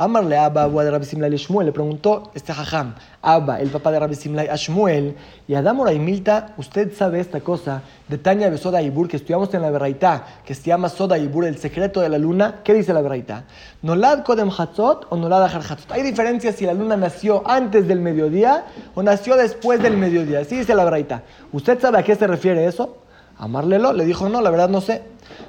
Amarle 0.00 0.38
Abba, 0.38 0.62
Abba 0.62 0.82
de 0.82 0.90
Rabbi 0.92 1.04
Simlai, 1.04 1.36
Shmuel, 1.36 1.66
le 1.66 1.72
preguntó 1.72 2.30
este 2.32 2.54
jajam, 2.54 2.94
Abba, 3.20 3.60
el 3.60 3.68
papá 3.68 3.92
de 3.92 4.00
Rabbi 4.00 4.14
Simlai, 4.14 4.48
a 4.48 4.56
Shmuel, 4.56 5.14
y 5.46 5.54
Adam 5.54 5.86
y 5.92 5.98
Milta, 5.98 6.54
usted 6.56 6.94
sabe 6.94 7.20
esta 7.20 7.40
cosa 7.42 7.82
de 8.08 8.16
Tanya 8.16 8.50
de 8.50 8.56
Soda 8.56 8.80
Ibur, 8.80 9.08
que 9.08 9.18
estudiamos 9.18 9.52
en 9.52 9.60
la 9.60 9.70
Berraitá, 9.70 10.24
que 10.42 10.54
se 10.54 10.62
llama 10.62 10.88
Soda 10.88 11.18
Ibur, 11.18 11.44
el 11.44 11.58
secreto 11.58 12.00
de 12.00 12.08
la 12.08 12.16
luna, 12.16 12.60
¿qué 12.64 12.72
dice 12.72 12.94
la 12.94 13.02
Berraitá? 13.02 13.44
¿Nolad 13.82 14.24
Kodem 14.24 14.48
Hatzot 14.48 15.06
o 15.10 15.16
Nolad 15.18 15.44
Ahar 15.44 15.60
Hatzot? 15.60 15.92
Hay 15.92 16.02
diferencia 16.02 16.50
si 16.50 16.64
la 16.64 16.72
luna 16.72 16.96
nació 16.96 17.42
antes 17.46 17.86
del 17.86 18.00
mediodía 18.00 18.64
o 18.94 19.02
nació 19.02 19.36
después 19.36 19.82
del 19.82 19.98
mediodía, 19.98 20.38
así 20.38 20.56
dice 20.56 20.74
la 20.74 20.84
Berraitá. 20.84 21.24
¿Usted 21.52 21.78
sabe 21.78 21.98
a 21.98 22.02
qué 22.02 22.16
se 22.16 22.26
refiere 22.26 22.64
eso? 22.64 22.96
Amarlelo, 23.36 23.92
le 23.92 24.06
dijo, 24.06 24.30
no, 24.30 24.40
la 24.40 24.48
verdad 24.48 24.70
no 24.70 24.80
sé. 24.80 25.02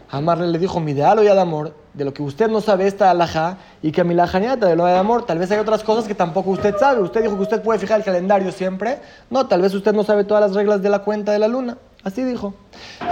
Amarle 0.10 0.48
le 0.48 0.60
dijo, 0.60 0.82
mi 0.82 0.92
ideal 0.92 1.20
o 1.20 1.24
ya 1.24 1.36
de 1.36 1.40
amor, 1.40 1.74
de 1.94 2.06
lo 2.06 2.14
que 2.14 2.24
usted 2.24 2.50
no 2.50 2.62
sabe 2.62 2.88
esta 2.88 3.12
alhaja, 3.12 3.58
y 3.82 3.92
que 3.92 4.04
mi 4.04 4.14
lajaniata 4.14 4.68
de 4.68 4.76
lo 4.76 4.86
de 4.86 4.98
amor, 4.98 5.26
tal 5.26 5.40
vez 5.40 5.52
hay 5.52 5.60
otras 5.60 5.84
cosas 5.84 6.08
que 6.08 6.16
tampoco 6.16 6.52
usted 6.52 6.76
sabe. 6.78 7.02
Usted 7.02 7.22
dijo 7.24 7.36
que 7.36 7.44
usted 7.44 7.62
puede 7.62 7.80
fijar 7.80 8.00
el 8.00 8.06
calendario 8.06 8.52
siempre. 8.52 9.00
No, 9.30 9.48
tal 9.48 9.62
vez 9.62 9.74
usted 9.74 9.94
no 9.94 10.04
sabe 10.04 10.24
todas 10.24 10.42
las 10.42 10.56
reglas 10.56 10.82
de 10.82 10.90
la 10.90 11.00
cuenta 11.00 11.32
de 11.32 11.40
la 11.40 11.48
luna. 11.48 11.78
Así 12.04 12.24
dijo. 12.24 12.56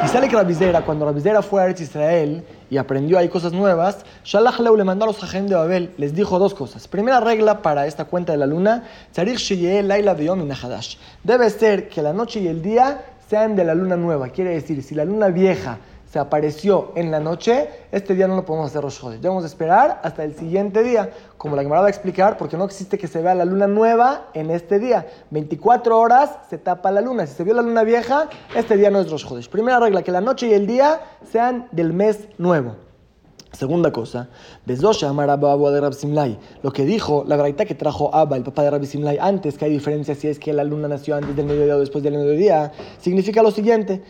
Y 0.04 0.08
sale 0.08 0.28
que 0.28 0.36
Rabizera, 0.36 0.82
cuando 0.82 1.06
Rabizera 1.06 1.44
fue 1.44 1.62
a 1.62 1.66
Eretz 1.66 1.82
Israel 1.82 2.44
y 2.72 2.78
aprendió 2.78 3.20
ahí 3.20 3.30
cosas 3.30 3.54
nuevas, 3.54 4.04
Shalach 4.24 4.60
Leu 4.60 4.76
le 4.76 4.84
mandó 4.84 5.04
a 5.04 5.08
los 5.08 5.20
Jajem 5.20 5.48
de 5.48 5.56
Babel, 5.56 5.94
les 5.98 6.16
dijo 6.16 6.40
dos 6.40 6.56
cosas. 6.56 6.88
Primera 6.88 7.20
regla 7.20 7.62
para 7.62 7.86
esta 7.86 8.06
cuenta 8.06 8.32
de 8.32 8.40
la 8.40 8.48
luna, 8.48 8.86
Debe 11.24 11.50
ser 11.50 11.90
que 11.90 12.02
la 12.02 12.14
noche 12.14 12.40
y 12.40 12.48
el 12.48 12.62
día 12.64 13.02
sean 13.30 13.56
de 13.56 13.64
la 13.64 13.76
luna 13.76 13.96
nueva. 13.96 14.30
Quiere 14.30 14.52
decir, 14.52 14.82
si 14.82 14.96
la 14.96 15.06
luna 15.06 15.28
vieja 15.28 15.78
se 16.12 16.18
apareció 16.18 16.92
en 16.96 17.12
la 17.12 17.20
noche, 17.20 17.70
este 17.92 18.16
día 18.16 18.28
no 18.28 18.36
lo 18.36 18.46
podemos 18.46 18.70
hacer 18.70 18.82
Rosh 18.82 19.00
Debemos 19.20 19.46
esperar 19.46 20.02
hasta 20.04 20.24
el 20.24 20.36
siguiente 20.36 20.82
día, 20.82 21.12
como 21.38 21.56
la 21.56 21.62
me 21.62 21.70
va 21.70 21.86
a 21.86 21.90
explicar, 21.90 22.38
porque 22.38 22.58
no 22.58 22.66
existe 22.66 22.98
que 22.98 23.08
se 23.08 23.22
vea 23.22 23.36
la 23.36 23.46
luna 23.46 23.68
nueva 23.68 24.28
en 24.34 24.50
este 24.50 24.80
día. 24.80 25.08
24 25.30 26.00
horas 26.00 26.32
se 26.50 26.58
tapa 26.58 26.90
la 26.92 27.02
luna. 27.02 27.28
Si 27.28 27.36
se 27.36 27.44
vio 27.44 27.54
la 27.54 27.62
luna 27.62 27.84
vieja, 27.84 28.28
este 28.56 28.76
día 28.76 28.90
no 28.90 29.00
es 29.00 29.12
Rosh 29.12 29.48
Primera 29.50 29.80
regla, 29.80 30.02
que 30.02 30.12
la 30.12 30.22
noche 30.22 30.48
y 30.48 30.54
el 30.54 30.66
día 30.66 31.00
sean 31.32 31.68
del 31.72 31.94
mes 31.94 32.28
nuevo. 32.40 32.89
Segunda 33.52 33.92
cosa, 33.92 34.30
de. 34.66 34.76
Lo 36.62 36.72
que 36.72 36.86
dijo 36.86 37.24
la 37.28 37.36
verdad 37.36 37.66
que 37.66 37.74
trajo 37.74 38.14
Abba, 38.14 38.38
el 38.38 38.44
papá 38.44 38.62
de 38.62 38.70
Rabbi 38.70 38.86
Simlai, 38.86 39.18
antes, 39.20 39.58
que 39.58 39.66
hay 39.66 39.72
diferencia 39.72 40.14
si 40.14 40.28
es 40.28 40.38
que 40.38 40.54
la 40.54 40.64
luna 40.64 40.88
nació 40.88 41.16
antes 41.16 41.36
del 41.36 41.48
mediodía 41.48 41.76
o 41.76 41.80
después 41.80 42.04
del 42.04 42.14
mediodía, 42.14 42.72
significa 43.00 43.42
lo 43.42 43.50
siguiente. 43.50 44.04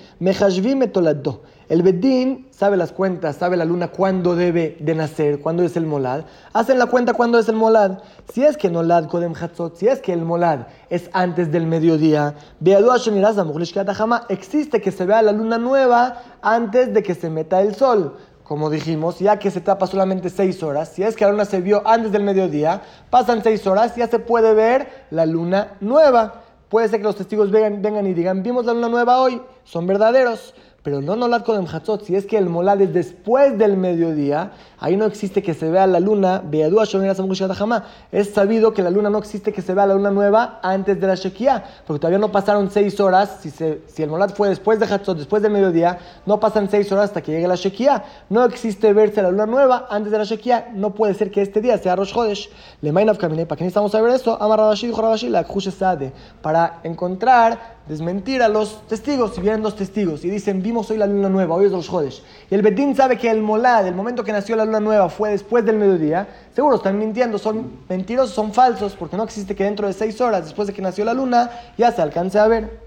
El 1.69 1.84
Bedín 1.84 2.47
sabe 2.49 2.78
las 2.78 2.91
cuentas, 2.91 3.36
sabe 3.36 3.56
la 3.56 3.63
luna 3.63 3.89
cuándo 3.89 4.36
debe 4.36 4.75
de 4.80 4.95
nacer, 4.95 5.39
cuándo 5.39 5.63
es 5.63 5.78
el 5.78 5.86
molad. 5.86 6.25
Hacen 6.52 6.80
la 6.80 6.88
cuenta 6.88 7.13
cuándo 7.13 7.38
es 7.38 7.47
el 7.47 7.56
molad. 7.56 7.99
Si 8.34 8.43
es 8.43 8.58
que 8.58 8.69
nolad 8.71 9.06
kodem 9.06 9.34
hatzot, 9.39 9.75
si 9.75 9.88
es 9.88 10.02
que 10.02 10.12
el 10.12 10.25
molad 10.25 10.62
es 10.89 11.12
antes 11.13 11.52
del 11.52 11.67
mediodía, 11.67 12.36
existe 14.30 14.82
que 14.82 14.91
se 14.91 15.06
vea 15.06 15.21
la 15.21 15.32
luna 15.32 15.60
nueva 15.60 16.23
antes 16.41 16.91
de 16.91 17.04
que 17.04 17.13
se 17.13 17.30
meta 17.30 17.62
el 17.62 17.75
sol 17.75 18.17
como 18.49 18.71
dijimos, 18.71 19.19
ya 19.19 19.38
que 19.38 19.51
se 19.51 19.62
tapa 19.62 19.85
solamente 19.85 20.31
seis 20.31 20.63
horas, 20.63 20.89
si 20.89 21.03
es 21.03 21.15
que 21.15 21.23
la 21.23 21.29
luna 21.29 21.45
se 21.45 21.62
vio 21.62 21.83
antes 21.85 22.12
del 22.12 22.23
mediodía, 22.23 22.81
pasan 23.12 23.43
seis 23.43 23.67
horas, 23.67 23.95
ya 23.95 24.07
se 24.07 24.17
puede 24.17 24.55
ver 24.55 25.05
la 25.12 25.27
luna 25.27 25.77
nueva. 25.81 26.41
Puede 26.67 26.88
ser 26.88 26.97
que 26.97 27.03
los 27.03 27.15
testigos 27.15 27.51
vengan, 27.51 27.83
vengan 27.83 28.07
y 28.07 28.15
digan, 28.15 28.41
vimos 28.41 28.65
la 28.65 28.73
luna 28.73 28.89
nueva 28.89 29.21
hoy, 29.21 29.39
son 29.65 29.85
verdaderos. 29.85 30.55
Pero 30.83 31.01
no 31.01 31.15
Nolad 31.15 31.43
Kodem 31.43 31.65
Hatzot, 31.65 32.03
si 32.05 32.15
es 32.15 32.25
que 32.25 32.37
el 32.37 32.49
Molad 32.49 32.81
es 32.81 32.93
después 32.93 33.57
del 33.57 33.75
mediodía, 33.75 34.51
ahí 34.79 34.95
no 34.95 35.05
existe 35.05 35.43
que 35.43 35.53
se 35.53 35.69
vea 35.69 35.85
la 35.87 35.99
luna, 35.99 36.41
es 38.11 38.33
sabido 38.33 38.73
que 38.73 38.81
la 38.81 38.89
luna 38.89 39.09
no 39.09 39.17
existe 39.17 39.51
que 39.51 39.61
se 39.61 39.73
vea 39.73 39.85
la 39.85 39.95
luna 39.95 40.11
nueva 40.11 40.59
antes 40.63 40.99
de 41.01 41.07
la 41.07 41.15
Shekia, 41.15 41.65
porque 41.85 41.99
todavía 41.99 42.19
no 42.19 42.31
pasaron 42.31 42.71
seis 42.71 42.97
horas, 43.01 43.39
si, 43.41 43.49
se, 43.49 43.81
si 43.87 44.03
el 44.03 44.09
Molad 44.09 44.29
fue 44.29 44.47
después 44.47 44.79
de 44.79 44.85
Hatzot, 44.85 45.17
después 45.17 45.43
del 45.43 45.51
mediodía, 45.51 45.99
no 46.25 46.39
pasan 46.39 46.69
seis 46.69 46.89
horas 46.91 47.05
hasta 47.05 47.21
que 47.21 47.33
llegue 47.33 47.47
la 47.47 47.55
Shekia. 47.55 48.03
No 48.29 48.45
existe 48.45 48.93
verse 48.93 49.21
la 49.21 49.31
luna 49.31 49.45
nueva 49.45 49.87
antes 49.89 50.11
de 50.11 50.17
la 50.17 50.23
Shekia, 50.23 50.69
no 50.73 50.93
puede 50.93 51.13
ser 51.13 51.29
que 51.29 51.41
este 51.41 51.59
día 51.59 51.77
sea 51.77 51.97
Rosh 51.97 52.13
Chodesh. 52.13 52.49
Le 52.81 52.93
¿para 52.93 53.17
qué 53.17 53.63
necesitamos 53.65 53.91
saber 53.91 54.13
eso? 54.13 54.41
Amar 54.41 54.59
Rabashi 54.59 54.87
dijo 54.87 55.01
Rabashi, 55.01 55.29
para 56.41 56.79
encontrar 56.83 57.78
desmentir 57.89 58.43
a 58.43 58.47
los 58.47 58.88
testigos. 58.88 59.34
Si 59.34 59.41
vienen 59.41 59.63
dos 59.63 59.75
testigos 59.75 60.23
y 60.23 60.30
dicen, 60.30 60.62
vimos 60.62 60.89
hoy 60.91 60.97
la 60.97 61.08
luna 61.08 61.28
nueva, 61.28 61.56
hoy 61.56 61.65
es 61.65 61.71
los 61.71 61.89
Jodesh, 61.89 62.21
y 62.49 62.56
el 62.56 62.62
Betín 62.62 62.95
sabe 62.95 63.17
que 63.17 63.30
el 63.30 63.41
Molad, 63.41 63.88
el 63.88 63.95
momento 63.95 64.23
que 64.23 64.32
nació 64.32 64.56
la 64.56 64.63
luna 64.63 64.80
nueva, 64.80 65.10
fue 65.10 65.32
después 65.32 65.65
del 65.65 65.78
mediodía, 65.78 66.28
seguro 66.56 66.75
están 66.75 66.99
mintiendo, 66.99 67.39
son 67.39 67.80
mentirosos, 67.89 68.36
son 68.36 68.54
falsos, 68.54 68.95
porque 68.95 69.17
no 69.17 69.23
existe 69.23 69.56
que 69.56 69.63
dentro 69.63 69.88
de 69.88 69.93
seis 69.93 70.21
horas 70.21 70.45
después 70.45 70.67
de 70.67 70.73
que 70.73 70.84
nació 70.84 71.04
la 71.04 71.15
luna 71.15 71.49
ya 71.78 71.91
se 71.91 72.02
alcance 72.02 72.38
a 72.38 72.47
ver. 72.47 72.80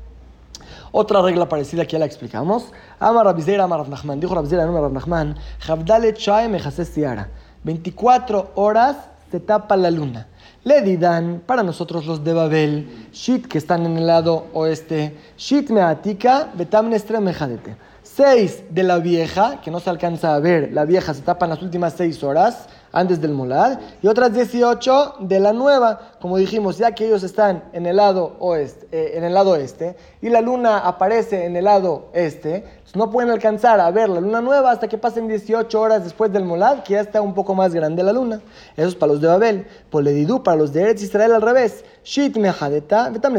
Otra 0.93 1.21
regla 1.23 1.49
parecida 1.49 1.85
que 1.85 1.93
ya 1.93 1.99
la 1.99 2.05
explicamos. 2.05 2.71
Amar 3.01 3.25
Rabizeira, 3.25 3.65
Amar 3.65 3.89
Nachman. 3.89 4.21
Dijo 4.21 4.35
Rabizeira, 4.35 4.67
no 4.67 4.79
Rav 4.79 4.93
Nachman. 4.93 5.37
Javdale 5.59 6.13
Chae 6.13 6.49
Mejase 6.49 6.85
Siara. 6.85 7.31
24 7.65 8.53
horas 8.57 8.99
se 9.31 9.41
tapa 9.41 9.75
la 9.77 9.91
luna. 9.91 10.29
Le 10.65 10.81
didan 10.81 11.43
para 11.45 11.65
nosotros 11.65 12.07
los 12.07 12.23
de 12.23 12.33
Babel, 12.33 13.09
Shit 13.13 13.49
que 13.49 13.59
están 13.59 13.85
en 13.85 13.97
el 13.97 14.07
lado 14.07 14.47
oeste, 14.53 15.17
Shit 15.37 15.71
Meatika, 15.71 16.51
Betamnestre 16.55 17.19
Mejadete. 17.19 17.77
Seis 18.05 18.63
de 18.71 18.85
la 18.85 18.99
vieja, 18.99 19.61
que 19.61 19.73
no 19.73 19.81
se 19.81 19.91
alcanza 19.91 20.37
a 20.37 20.39
ver, 20.39 20.73
la 20.73 20.85
vieja 20.85 21.15
se 21.15 21.23
tapa 21.23 21.47
en 21.47 21.51
las 21.51 21.63
últimas 21.63 21.95
seis 21.95 22.23
horas 22.23 22.69
antes 22.93 23.21
del 23.21 23.33
molad, 23.33 23.79
y 24.03 24.07
otras 24.07 24.33
18 24.33 25.17
de 25.21 25.41
la 25.41 25.53
nueva, 25.53 26.13
como 26.21 26.37
dijimos, 26.37 26.79
ya 26.79 26.93
que 26.93 27.07
ellos 27.07 27.23
están 27.23 27.65
en 27.73 27.87
el 27.87 27.97
lado 27.97 28.37
oeste, 28.39 28.87
eh, 28.93 29.13
en 29.17 29.25
el 29.25 29.35
lado 29.35 29.57
este, 29.57 29.97
y 30.21 30.29
la 30.29 30.41
luna 30.41 30.79
aparece 30.79 31.47
en 31.47 31.57
el 31.57 31.65
lado 31.65 32.11
este, 32.13 32.65
no 32.95 33.11
pueden 33.11 33.31
alcanzar 33.31 33.81
a 33.81 33.91
ver 33.91 34.11
la 34.11 34.21
luna 34.21 34.43
nueva 34.43 34.71
hasta 34.71 34.87
que 34.87 34.99
pasen 34.99 35.27
18 35.27 35.81
horas 35.81 36.05
después 36.05 36.31
del 36.31 36.45
molad, 36.45 36.83
que 36.83 36.93
ya 36.95 37.01
está 37.01 37.23
un 37.23 37.33
poco 37.33 37.55
más 37.55 37.73
grande 37.73 38.03
la 38.03 38.13
luna. 38.13 38.43
Eso 38.77 38.89
es 38.89 38.95
para 38.95 39.13
los 39.13 39.23
de 39.23 39.29
Babel. 39.29 39.67
Poledidú, 39.91 40.43
para 40.43 40.59
los 40.59 40.75
de 40.75 40.83
Eretz 40.83 41.03
Israel 41.03 41.33
al 41.33 41.43
revés. 41.43 41.85
Shit 42.05 42.37
mejadeta, 42.37 43.09
betam 43.09 43.35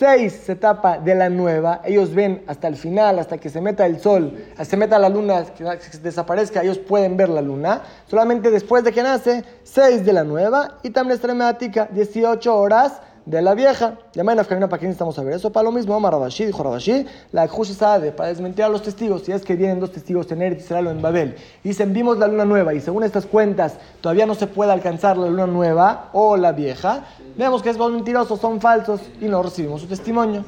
seis 0.00 0.32
se 0.46 0.56
tapa 0.56 0.98
de 0.98 1.14
la 1.14 1.28
nueva, 1.28 1.82
ellos 1.84 2.14
ven 2.14 2.42
hasta 2.46 2.68
el 2.68 2.76
final, 2.76 3.18
hasta 3.18 3.36
que 3.36 3.50
se 3.50 3.60
meta 3.60 3.84
el 3.84 4.00
sol, 4.00 4.34
se 4.62 4.76
meta 4.78 4.98
la 4.98 5.10
luna, 5.10 5.44
que 5.44 5.98
desaparezca, 5.98 6.62
ellos 6.62 6.78
pueden 6.78 7.18
ver 7.18 7.28
la 7.28 7.42
luna. 7.42 7.82
Solamente 8.06 8.50
después 8.50 8.82
de 8.82 8.92
que 8.92 9.02
nace, 9.02 9.44
seis 9.62 10.02
de 10.06 10.14
la 10.14 10.24
nueva. 10.24 10.78
Y 10.82 10.88
también 10.88 11.16
extremática, 11.16 11.86
18 11.92 12.56
horas 12.56 13.02
de 13.26 13.42
la 13.42 13.54
vieja. 13.54 13.98
Llaman 14.12 14.38
a 14.38 14.44
camino 14.44 14.68
para 14.68 14.80
qué 14.80 14.86
necesitamos 14.86 15.14
saber 15.14 15.34
eso. 15.34 15.50
Para 15.50 15.64
lo 15.64 15.72
mismo, 15.72 15.96
Omar 15.96 16.12
Rabashi 16.12 16.46
dijo 16.46 16.62
Rabashi, 16.62 17.06
la 17.32 17.48
sabe 17.48 18.12
para 18.12 18.28
desmentir 18.28 18.64
a 18.64 18.68
los 18.68 18.82
testigos, 18.82 19.22
si 19.22 19.32
es 19.32 19.42
que 19.42 19.56
vienen 19.56 19.80
dos 19.80 19.92
testigos 19.92 20.30
en 20.32 20.42
Eretz 20.42 20.64
Israel 20.64 20.88
o 20.88 20.90
en 20.90 21.02
Babel, 21.02 21.36
dicen, 21.62 21.92
vimos 21.92 22.18
la 22.18 22.26
luna 22.26 22.44
nueva, 22.44 22.74
y 22.74 22.80
según 22.80 23.04
estas 23.04 23.26
cuentas, 23.26 23.76
todavía 24.00 24.26
no 24.26 24.34
se 24.34 24.46
puede 24.46 24.72
alcanzar 24.72 25.16
la 25.16 25.28
luna 25.28 25.46
nueva 25.46 26.10
o 26.12 26.36
la 26.36 26.52
vieja, 26.52 27.04
vemos 27.36 27.62
que 27.62 27.70
es 27.70 27.78
mentirosos, 27.78 28.40
son 28.40 28.60
falsos, 28.60 29.00
y 29.20 29.26
no 29.26 29.42
recibimos 29.42 29.80
su 29.80 29.86
testimonio. 29.86 30.44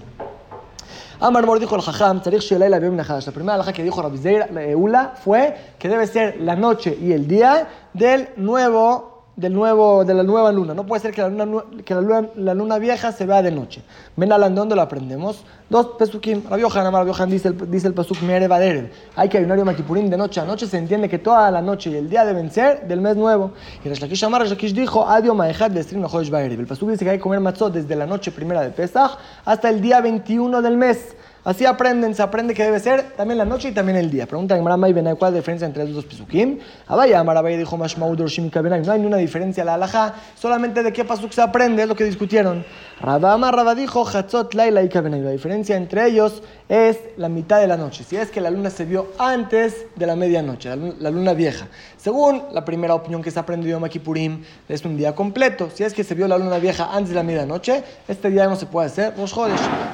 Amar 1.20 1.46
Mor 1.46 1.60
dijo 1.60 1.76
el 1.76 1.82
Jajam, 1.82 2.20
la 2.24 2.80
primera 3.32 3.54
alhaja 3.54 3.72
que 3.72 3.84
dijo 3.84 4.02
la 4.50 4.64
Eula 4.64 5.14
fue 5.22 5.54
que 5.78 5.88
debe 5.88 6.08
ser 6.08 6.40
la 6.40 6.56
noche 6.56 6.98
y 7.00 7.12
el 7.12 7.28
día 7.28 7.68
del 7.92 8.30
nuevo 8.36 9.11
del 9.34 9.54
nuevo, 9.54 10.04
de 10.04 10.12
la 10.12 10.22
nueva 10.22 10.52
luna. 10.52 10.74
No 10.74 10.84
puede 10.84 11.00
ser 11.00 11.12
que 11.12 11.22
la 11.22 11.28
luna, 11.28 11.64
que 11.84 11.94
la 11.94 12.00
luna, 12.00 12.28
la 12.36 12.54
luna 12.54 12.78
vieja 12.78 13.12
se 13.12 13.24
vea 13.24 13.42
de 13.42 13.50
noche. 13.50 13.82
Ven 14.16 14.30
a 14.30 14.38
dónde 14.38 14.76
lo 14.76 14.82
aprendemos. 14.82 15.44
Dos 15.70 15.92
pesukim. 15.98 16.42
Rabbi 16.48 16.60
Yohan, 16.60 16.92
Rabbi 16.92 17.10
Yohan 17.10 17.30
dice 17.30 17.48
el, 17.48 17.70
dice 17.70 17.88
el 17.88 17.94
pasuk 17.94 18.18
Hay 19.16 19.28
que 19.28 19.38
ayunar 19.38 19.58
Yom 19.58 20.10
de 20.10 20.16
noche 20.16 20.40
a 20.40 20.44
noche. 20.44 20.66
Se 20.66 20.76
entiende 20.76 21.08
que 21.08 21.18
toda 21.18 21.50
la 21.50 21.62
noche 21.62 21.90
y 21.90 21.96
el 21.96 22.10
día 22.10 22.24
deben 22.26 22.50
ser 22.50 22.86
del 22.86 23.00
mes 23.00 23.16
nuevo. 23.16 23.52
Y 23.82 23.88
Resh 23.88 24.00
Lakish 24.00 24.22
Amar, 24.24 24.42
Resh 24.42 24.74
dijo, 24.74 25.06
Adio 25.08 25.34
Maejad 25.34 25.70
Lestrim 25.70 26.02
Nojosh 26.02 26.28
Baerev. 26.28 26.60
El 26.60 26.66
pasuk 26.66 26.90
dice 26.90 27.04
que 27.04 27.12
hay 27.12 27.16
que 27.16 27.22
comer 27.22 27.40
matzot 27.40 27.72
desde 27.72 27.96
la 27.96 28.06
noche 28.06 28.30
primera 28.32 28.60
de 28.60 28.70
Pesach 28.70 29.18
hasta 29.46 29.70
el 29.70 29.80
día 29.80 30.02
21 30.02 30.60
del 30.60 30.76
mes. 30.76 31.16
Así 31.44 31.66
aprenden, 31.66 32.14
se 32.14 32.22
aprende 32.22 32.54
que 32.54 32.62
debe 32.62 32.78
ser 32.78 33.14
también 33.16 33.36
la 33.36 33.44
noche 33.44 33.70
y 33.70 33.72
también 33.72 33.98
el 33.98 34.08
día. 34.12 34.26
Pregunta 34.26 34.54
a 34.54 34.76
May 34.76 34.92
Ben 34.92 35.16
¿cuál 35.16 35.30
es 35.30 35.34
la 35.34 35.40
diferencia 35.40 35.66
entre 35.66 35.84
los 35.84 35.94
dos 35.94 36.04
pisukim? 36.04 36.60
Abaya 36.86 37.18
Amarabaya 37.18 37.58
dijo 37.58 37.76
Mashmaud 37.76 38.16
No 38.16 38.92
hay 38.92 38.98
ninguna 38.98 39.16
diferencia 39.16 39.64
la 39.64 39.74
alhaja, 39.74 40.14
solamente 40.36 40.84
de 40.84 40.92
qué 40.92 41.04
pasuk 41.04 41.32
se 41.32 41.42
aprende, 41.42 41.82
es 41.82 41.88
lo 41.88 41.96
que 41.96 42.04
discutieron. 42.04 42.64
Rabama 43.00 43.50
Rabba 43.50 43.74
dijo 43.74 44.06
Hatzot 44.06 44.54
Laila 44.54 44.82
y 44.84 44.88
La 44.88 45.30
diferencia 45.30 45.76
entre 45.76 46.06
ellos 46.06 46.44
es 46.68 47.00
la 47.16 47.28
mitad 47.28 47.60
de 47.60 47.66
la 47.66 47.76
noche. 47.76 48.04
Si 48.04 48.14
es 48.16 48.30
que 48.30 48.40
la 48.40 48.48
luna 48.48 48.70
se 48.70 48.84
vio 48.84 49.08
antes 49.18 49.86
de 49.96 50.06
la 50.06 50.14
medianoche, 50.14 50.76
la 50.76 51.10
luna 51.10 51.32
vieja. 51.32 51.66
Según 52.02 52.42
la 52.50 52.64
primera 52.64 52.96
opinión 52.96 53.22
que 53.22 53.30
se 53.30 53.38
ha 53.38 53.42
aprendido 53.42 53.76
en 53.76 53.82
Makipurim, 53.82 54.42
es 54.68 54.84
un 54.84 54.96
día 54.96 55.14
completo. 55.14 55.70
Si 55.72 55.84
es 55.84 55.94
que 55.94 56.02
se 56.02 56.16
vio 56.16 56.26
la 56.26 56.36
luna 56.36 56.58
vieja 56.58 56.88
antes 56.92 57.10
de 57.10 57.14
la 57.14 57.22
medianoche, 57.22 57.84
este 58.08 58.28
día 58.28 58.48
no 58.48 58.56
se 58.56 58.66
puede 58.66 58.88
hacer 58.88 59.14
Rosh 59.16 59.32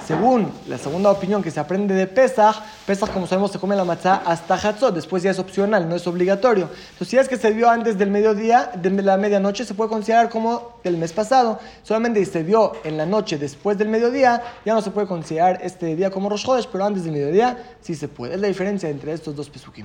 Según 0.06 0.50
la 0.68 0.78
segunda 0.78 1.10
opinión 1.10 1.42
que 1.42 1.50
se 1.50 1.60
aprende 1.60 1.94
de 1.94 2.06
Pesach, 2.06 2.62
Pesach, 2.86 3.10
como 3.10 3.26
sabemos, 3.26 3.52
se 3.52 3.58
come 3.58 3.76
la 3.76 3.84
matzah 3.84 4.22
hasta 4.24 4.54
Hatzot. 4.54 4.94
Después 4.94 5.22
ya 5.22 5.32
es 5.32 5.38
opcional, 5.38 5.86
no 5.86 5.96
es 5.96 6.06
obligatorio. 6.06 6.70
Entonces, 6.92 7.08
si 7.08 7.18
es 7.18 7.28
que 7.28 7.36
se 7.36 7.50
vio 7.50 7.68
antes 7.68 7.98
del 7.98 8.10
mediodía, 8.10 8.70
de 8.74 8.88
la 9.02 9.18
medianoche, 9.18 9.66
se 9.66 9.74
puede 9.74 9.90
considerar 9.90 10.30
como 10.30 10.78
el 10.84 10.96
mes 10.96 11.12
pasado. 11.12 11.58
Solamente 11.82 12.24
si 12.24 12.30
se 12.30 12.42
vio 12.42 12.72
en 12.84 12.96
la 12.96 13.04
noche 13.04 13.36
después 13.36 13.76
del 13.76 13.90
mediodía, 13.90 14.42
ya 14.64 14.72
no 14.72 14.80
se 14.80 14.90
puede 14.90 15.06
considerar 15.06 15.58
este 15.62 15.94
día 15.94 16.10
como 16.10 16.30
Rosh 16.30 16.46
pero 16.72 16.86
antes 16.86 17.04
del 17.04 17.12
mediodía 17.12 17.76
sí 17.82 17.94
se 17.94 18.08
puede. 18.08 18.36
Es 18.36 18.40
la 18.40 18.48
diferencia 18.48 18.88
entre 18.88 19.12
estos 19.12 19.36
dos 19.36 19.50
pesukim. 19.50 19.84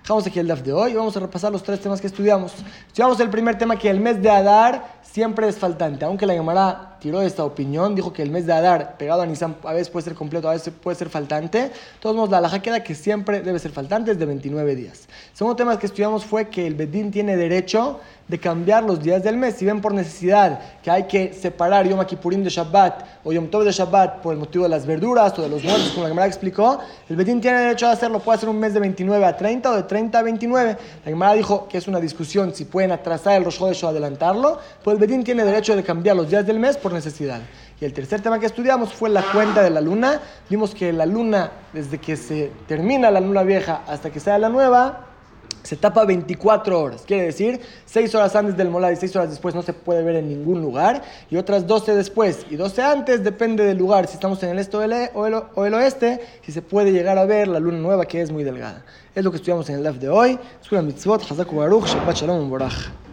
Dejamos 0.00 0.26
aquí 0.26 0.38
el 0.38 0.46
DAF 0.46 0.62
de 0.62 0.72
hoy 0.72 0.92
y 0.92 0.94
vamos 0.94 1.14
a 1.14 1.20
repasar 1.20 1.52
los 1.52 1.57
tres 1.62 1.80
temas 1.80 2.00
que 2.00 2.06
estudiamos. 2.06 2.54
Estudiamos 2.86 3.20
el 3.20 3.30
primer 3.30 3.58
tema 3.58 3.78
que 3.78 3.90
el 3.90 4.00
mes 4.00 4.22
de 4.22 4.30
Adar 4.30 5.00
siempre 5.02 5.48
es 5.48 5.58
faltante. 5.58 6.04
Aunque 6.04 6.26
la 6.26 6.34
Gemara 6.34 6.87
tiró 7.00 7.22
esta 7.22 7.44
opinión, 7.44 7.94
dijo 7.94 8.12
que 8.12 8.22
el 8.22 8.30
mes 8.30 8.46
de 8.46 8.52
Adar 8.52 8.96
pegado 8.96 9.22
a 9.22 9.26
Nisan 9.26 9.56
a 9.64 9.72
veces 9.72 9.90
puede 9.90 10.04
ser 10.04 10.14
completo, 10.14 10.48
a 10.48 10.52
veces 10.52 10.72
puede 10.82 10.96
ser 10.96 11.08
faltante. 11.08 11.70
Todos 12.00 12.16
modos, 12.16 12.30
la 12.30 12.38
alhaja 12.38 12.60
queda 12.60 12.82
que 12.82 12.94
siempre 12.94 13.40
debe 13.40 13.58
ser 13.58 13.72
faltante, 13.72 14.12
es 14.12 14.18
de 14.18 14.26
29 14.26 14.74
días. 14.74 15.08
El 15.30 15.36
segundo 15.36 15.56
tema 15.56 15.78
que 15.78 15.86
estudiamos 15.86 16.24
fue 16.24 16.48
que 16.48 16.66
el 16.66 16.74
Bedín 16.74 17.10
tiene 17.10 17.36
derecho 17.36 18.00
de 18.28 18.38
cambiar 18.38 18.84
los 18.84 19.02
días 19.02 19.22
del 19.22 19.36
mes. 19.36 19.54
Si 19.54 19.64
ven 19.64 19.80
por 19.80 19.94
necesidad 19.94 20.60
que 20.82 20.90
hay 20.90 21.04
que 21.04 21.32
separar 21.32 21.88
Yom 21.88 22.04
Kippurim 22.04 22.44
de 22.44 22.50
Shabbat 22.50 23.04
o 23.24 23.32
Yom 23.32 23.48
Tov 23.48 23.64
de 23.64 23.72
Shabbat 23.72 24.20
por 24.20 24.34
el 24.34 24.38
motivo 24.38 24.64
de 24.64 24.70
las 24.70 24.86
verduras 24.86 25.36
o 25.38 25.42
de 25.42 25.48
los 25.48 25.64
muertos, 25.64 25.90
como 25.90 26.02
la 26.02 26.10
Gemara 26.10 26.26
explicó, 26.26 26.78
el 27.08 27.16
Bedín 27.16 27.40
tiene 27.40 27.58
derecho 27.58 27.86
a 27.86 27.92
hacerlo. 27.92 28.20
Puede 28.20 28.36
hacer 28.36 28.48
un 28.50 28.60
mes 28.60 28.74
de 28.74 28.80
29 28.80 29.24
a 29.24 29.36
30 29.36 29.70
o 29.70 29.76
de 29.76 29.82
30 29.84 30.18
a 30.18 30.22
29. 30.22 30.76
La 31.04 31.10
Gemara 31.10 31.32
dijo 31.32 31.66
que 31.68 31.78
es 31.78 31.88
una 31.88 32.00
discusión 32.00 32.54
si 32.54 32.66
pueden 32.66 32.92
atrasar 32.92 33.34
el 33.38 33.44
Rosh 33.44 33.62
Hodesh 33.62 33.84
o 33.84 33.88
adelantarlo, 33.88 34.58
pues 34.84 34.94
el 34.94 35.00
Bedín 35.00 35.24
tiene 35.24 35.44
derecho 35.44 35.74
de 35.74 35.82
cambiar 35.82 36.16
los 36.16 36.28
días 36.28 36.46
del 36.46 36.58
mes 36.58 36.76
por 36.76 36.87
necesidad. 36.92 37.40
Y 37.80 37.84
el 37.84 37.92
tercer 37.92 38.20
tema 38.20 38.40
que 38.40 38.46
estudiamos 38.46 38.92
fue 38.92 39.08
la 39.08 39.22
cuenta 39.22 39.62
de 39.62 39.70
la 39.70 39.80
luna. 39.80 40.20
Vimos 40.50 40.74
que 40.74 40.92
la 40.92 41.06
luna, 41.06 41.52
desde 41.72 41.98
que 41.98 42.16
se 42.16 42.50
termina 42.66 43.10
la 43.10 43.20
luna 43.20 43.42
vieja 43.42 43.82
hasta 43.86 44.10
que 44.10 44.20
sea 44.20 44.38
la 44.38 44.48
nueva, 44.48 45.08
se 45.62 45.76
tapa 45.76 46.04
24 46.04 46.80
horas. 46.80 47.02
Quiere 47.06 47.24
decir, 47.24 47.60
6 47.84 48.14
horas 48.14 48.34
antes 48.34 48.56
del 48.56 48.70
molar 48.70 48.92
y 48.92 48.96
6 48.96 49.16
horas 49.16 49.30
después 49.30 49.54
no 49.54 49.62
se 49.62 49.74
puede 49.74 50.02
ver 50.02 50.16
en 50.16 50.28
ningún 50.28 50.62
lugar. 50.62 51.02
Y 51.30 51.36
otras 51.36 51.66
12 51.66 51.94
después 51.94 52.46
y 52.48 52.56
12 52.56 52.82
antes, 52.82 53.22
depende 53.22 53.64
del 53.64 53.76
lugar. 53.76 54.06
Si 54.06 54.14
estamos 54.14 54.42
en 54.42 54.50
el 54.50 54.58
este 54.58 54.76
o 54.76 55.66
el, 55.66 55.74
oeste, 55.74 56.20
si 56.42 56.52
se 56.52 56.62
puede 56.62 56.90
llegar 56.90 57.18
a 57.18 57.26
ver 57.26 57.48
la 57.48 57.60
luna 57.60 57.78
nueva 57.78 58.06
que 58.06 58.22
es 58.22 58.30
muy 58.30 58.44
delgada. 58.44 58.84
Es 59.14 59.24
lo 59.24 59.30
que 59.30 59.36
estudiamos 59.36 59.68
en 59.68 59.76
el 59.76 59.82
live 59.82 59.98
de 59.98 60.08
hoy. 60.08 60.38
mitzvot, 60.70 61.22
Shabbat 61.22 62.16
Shalom, 62.16 62.48
Boraj. 62.48 63.07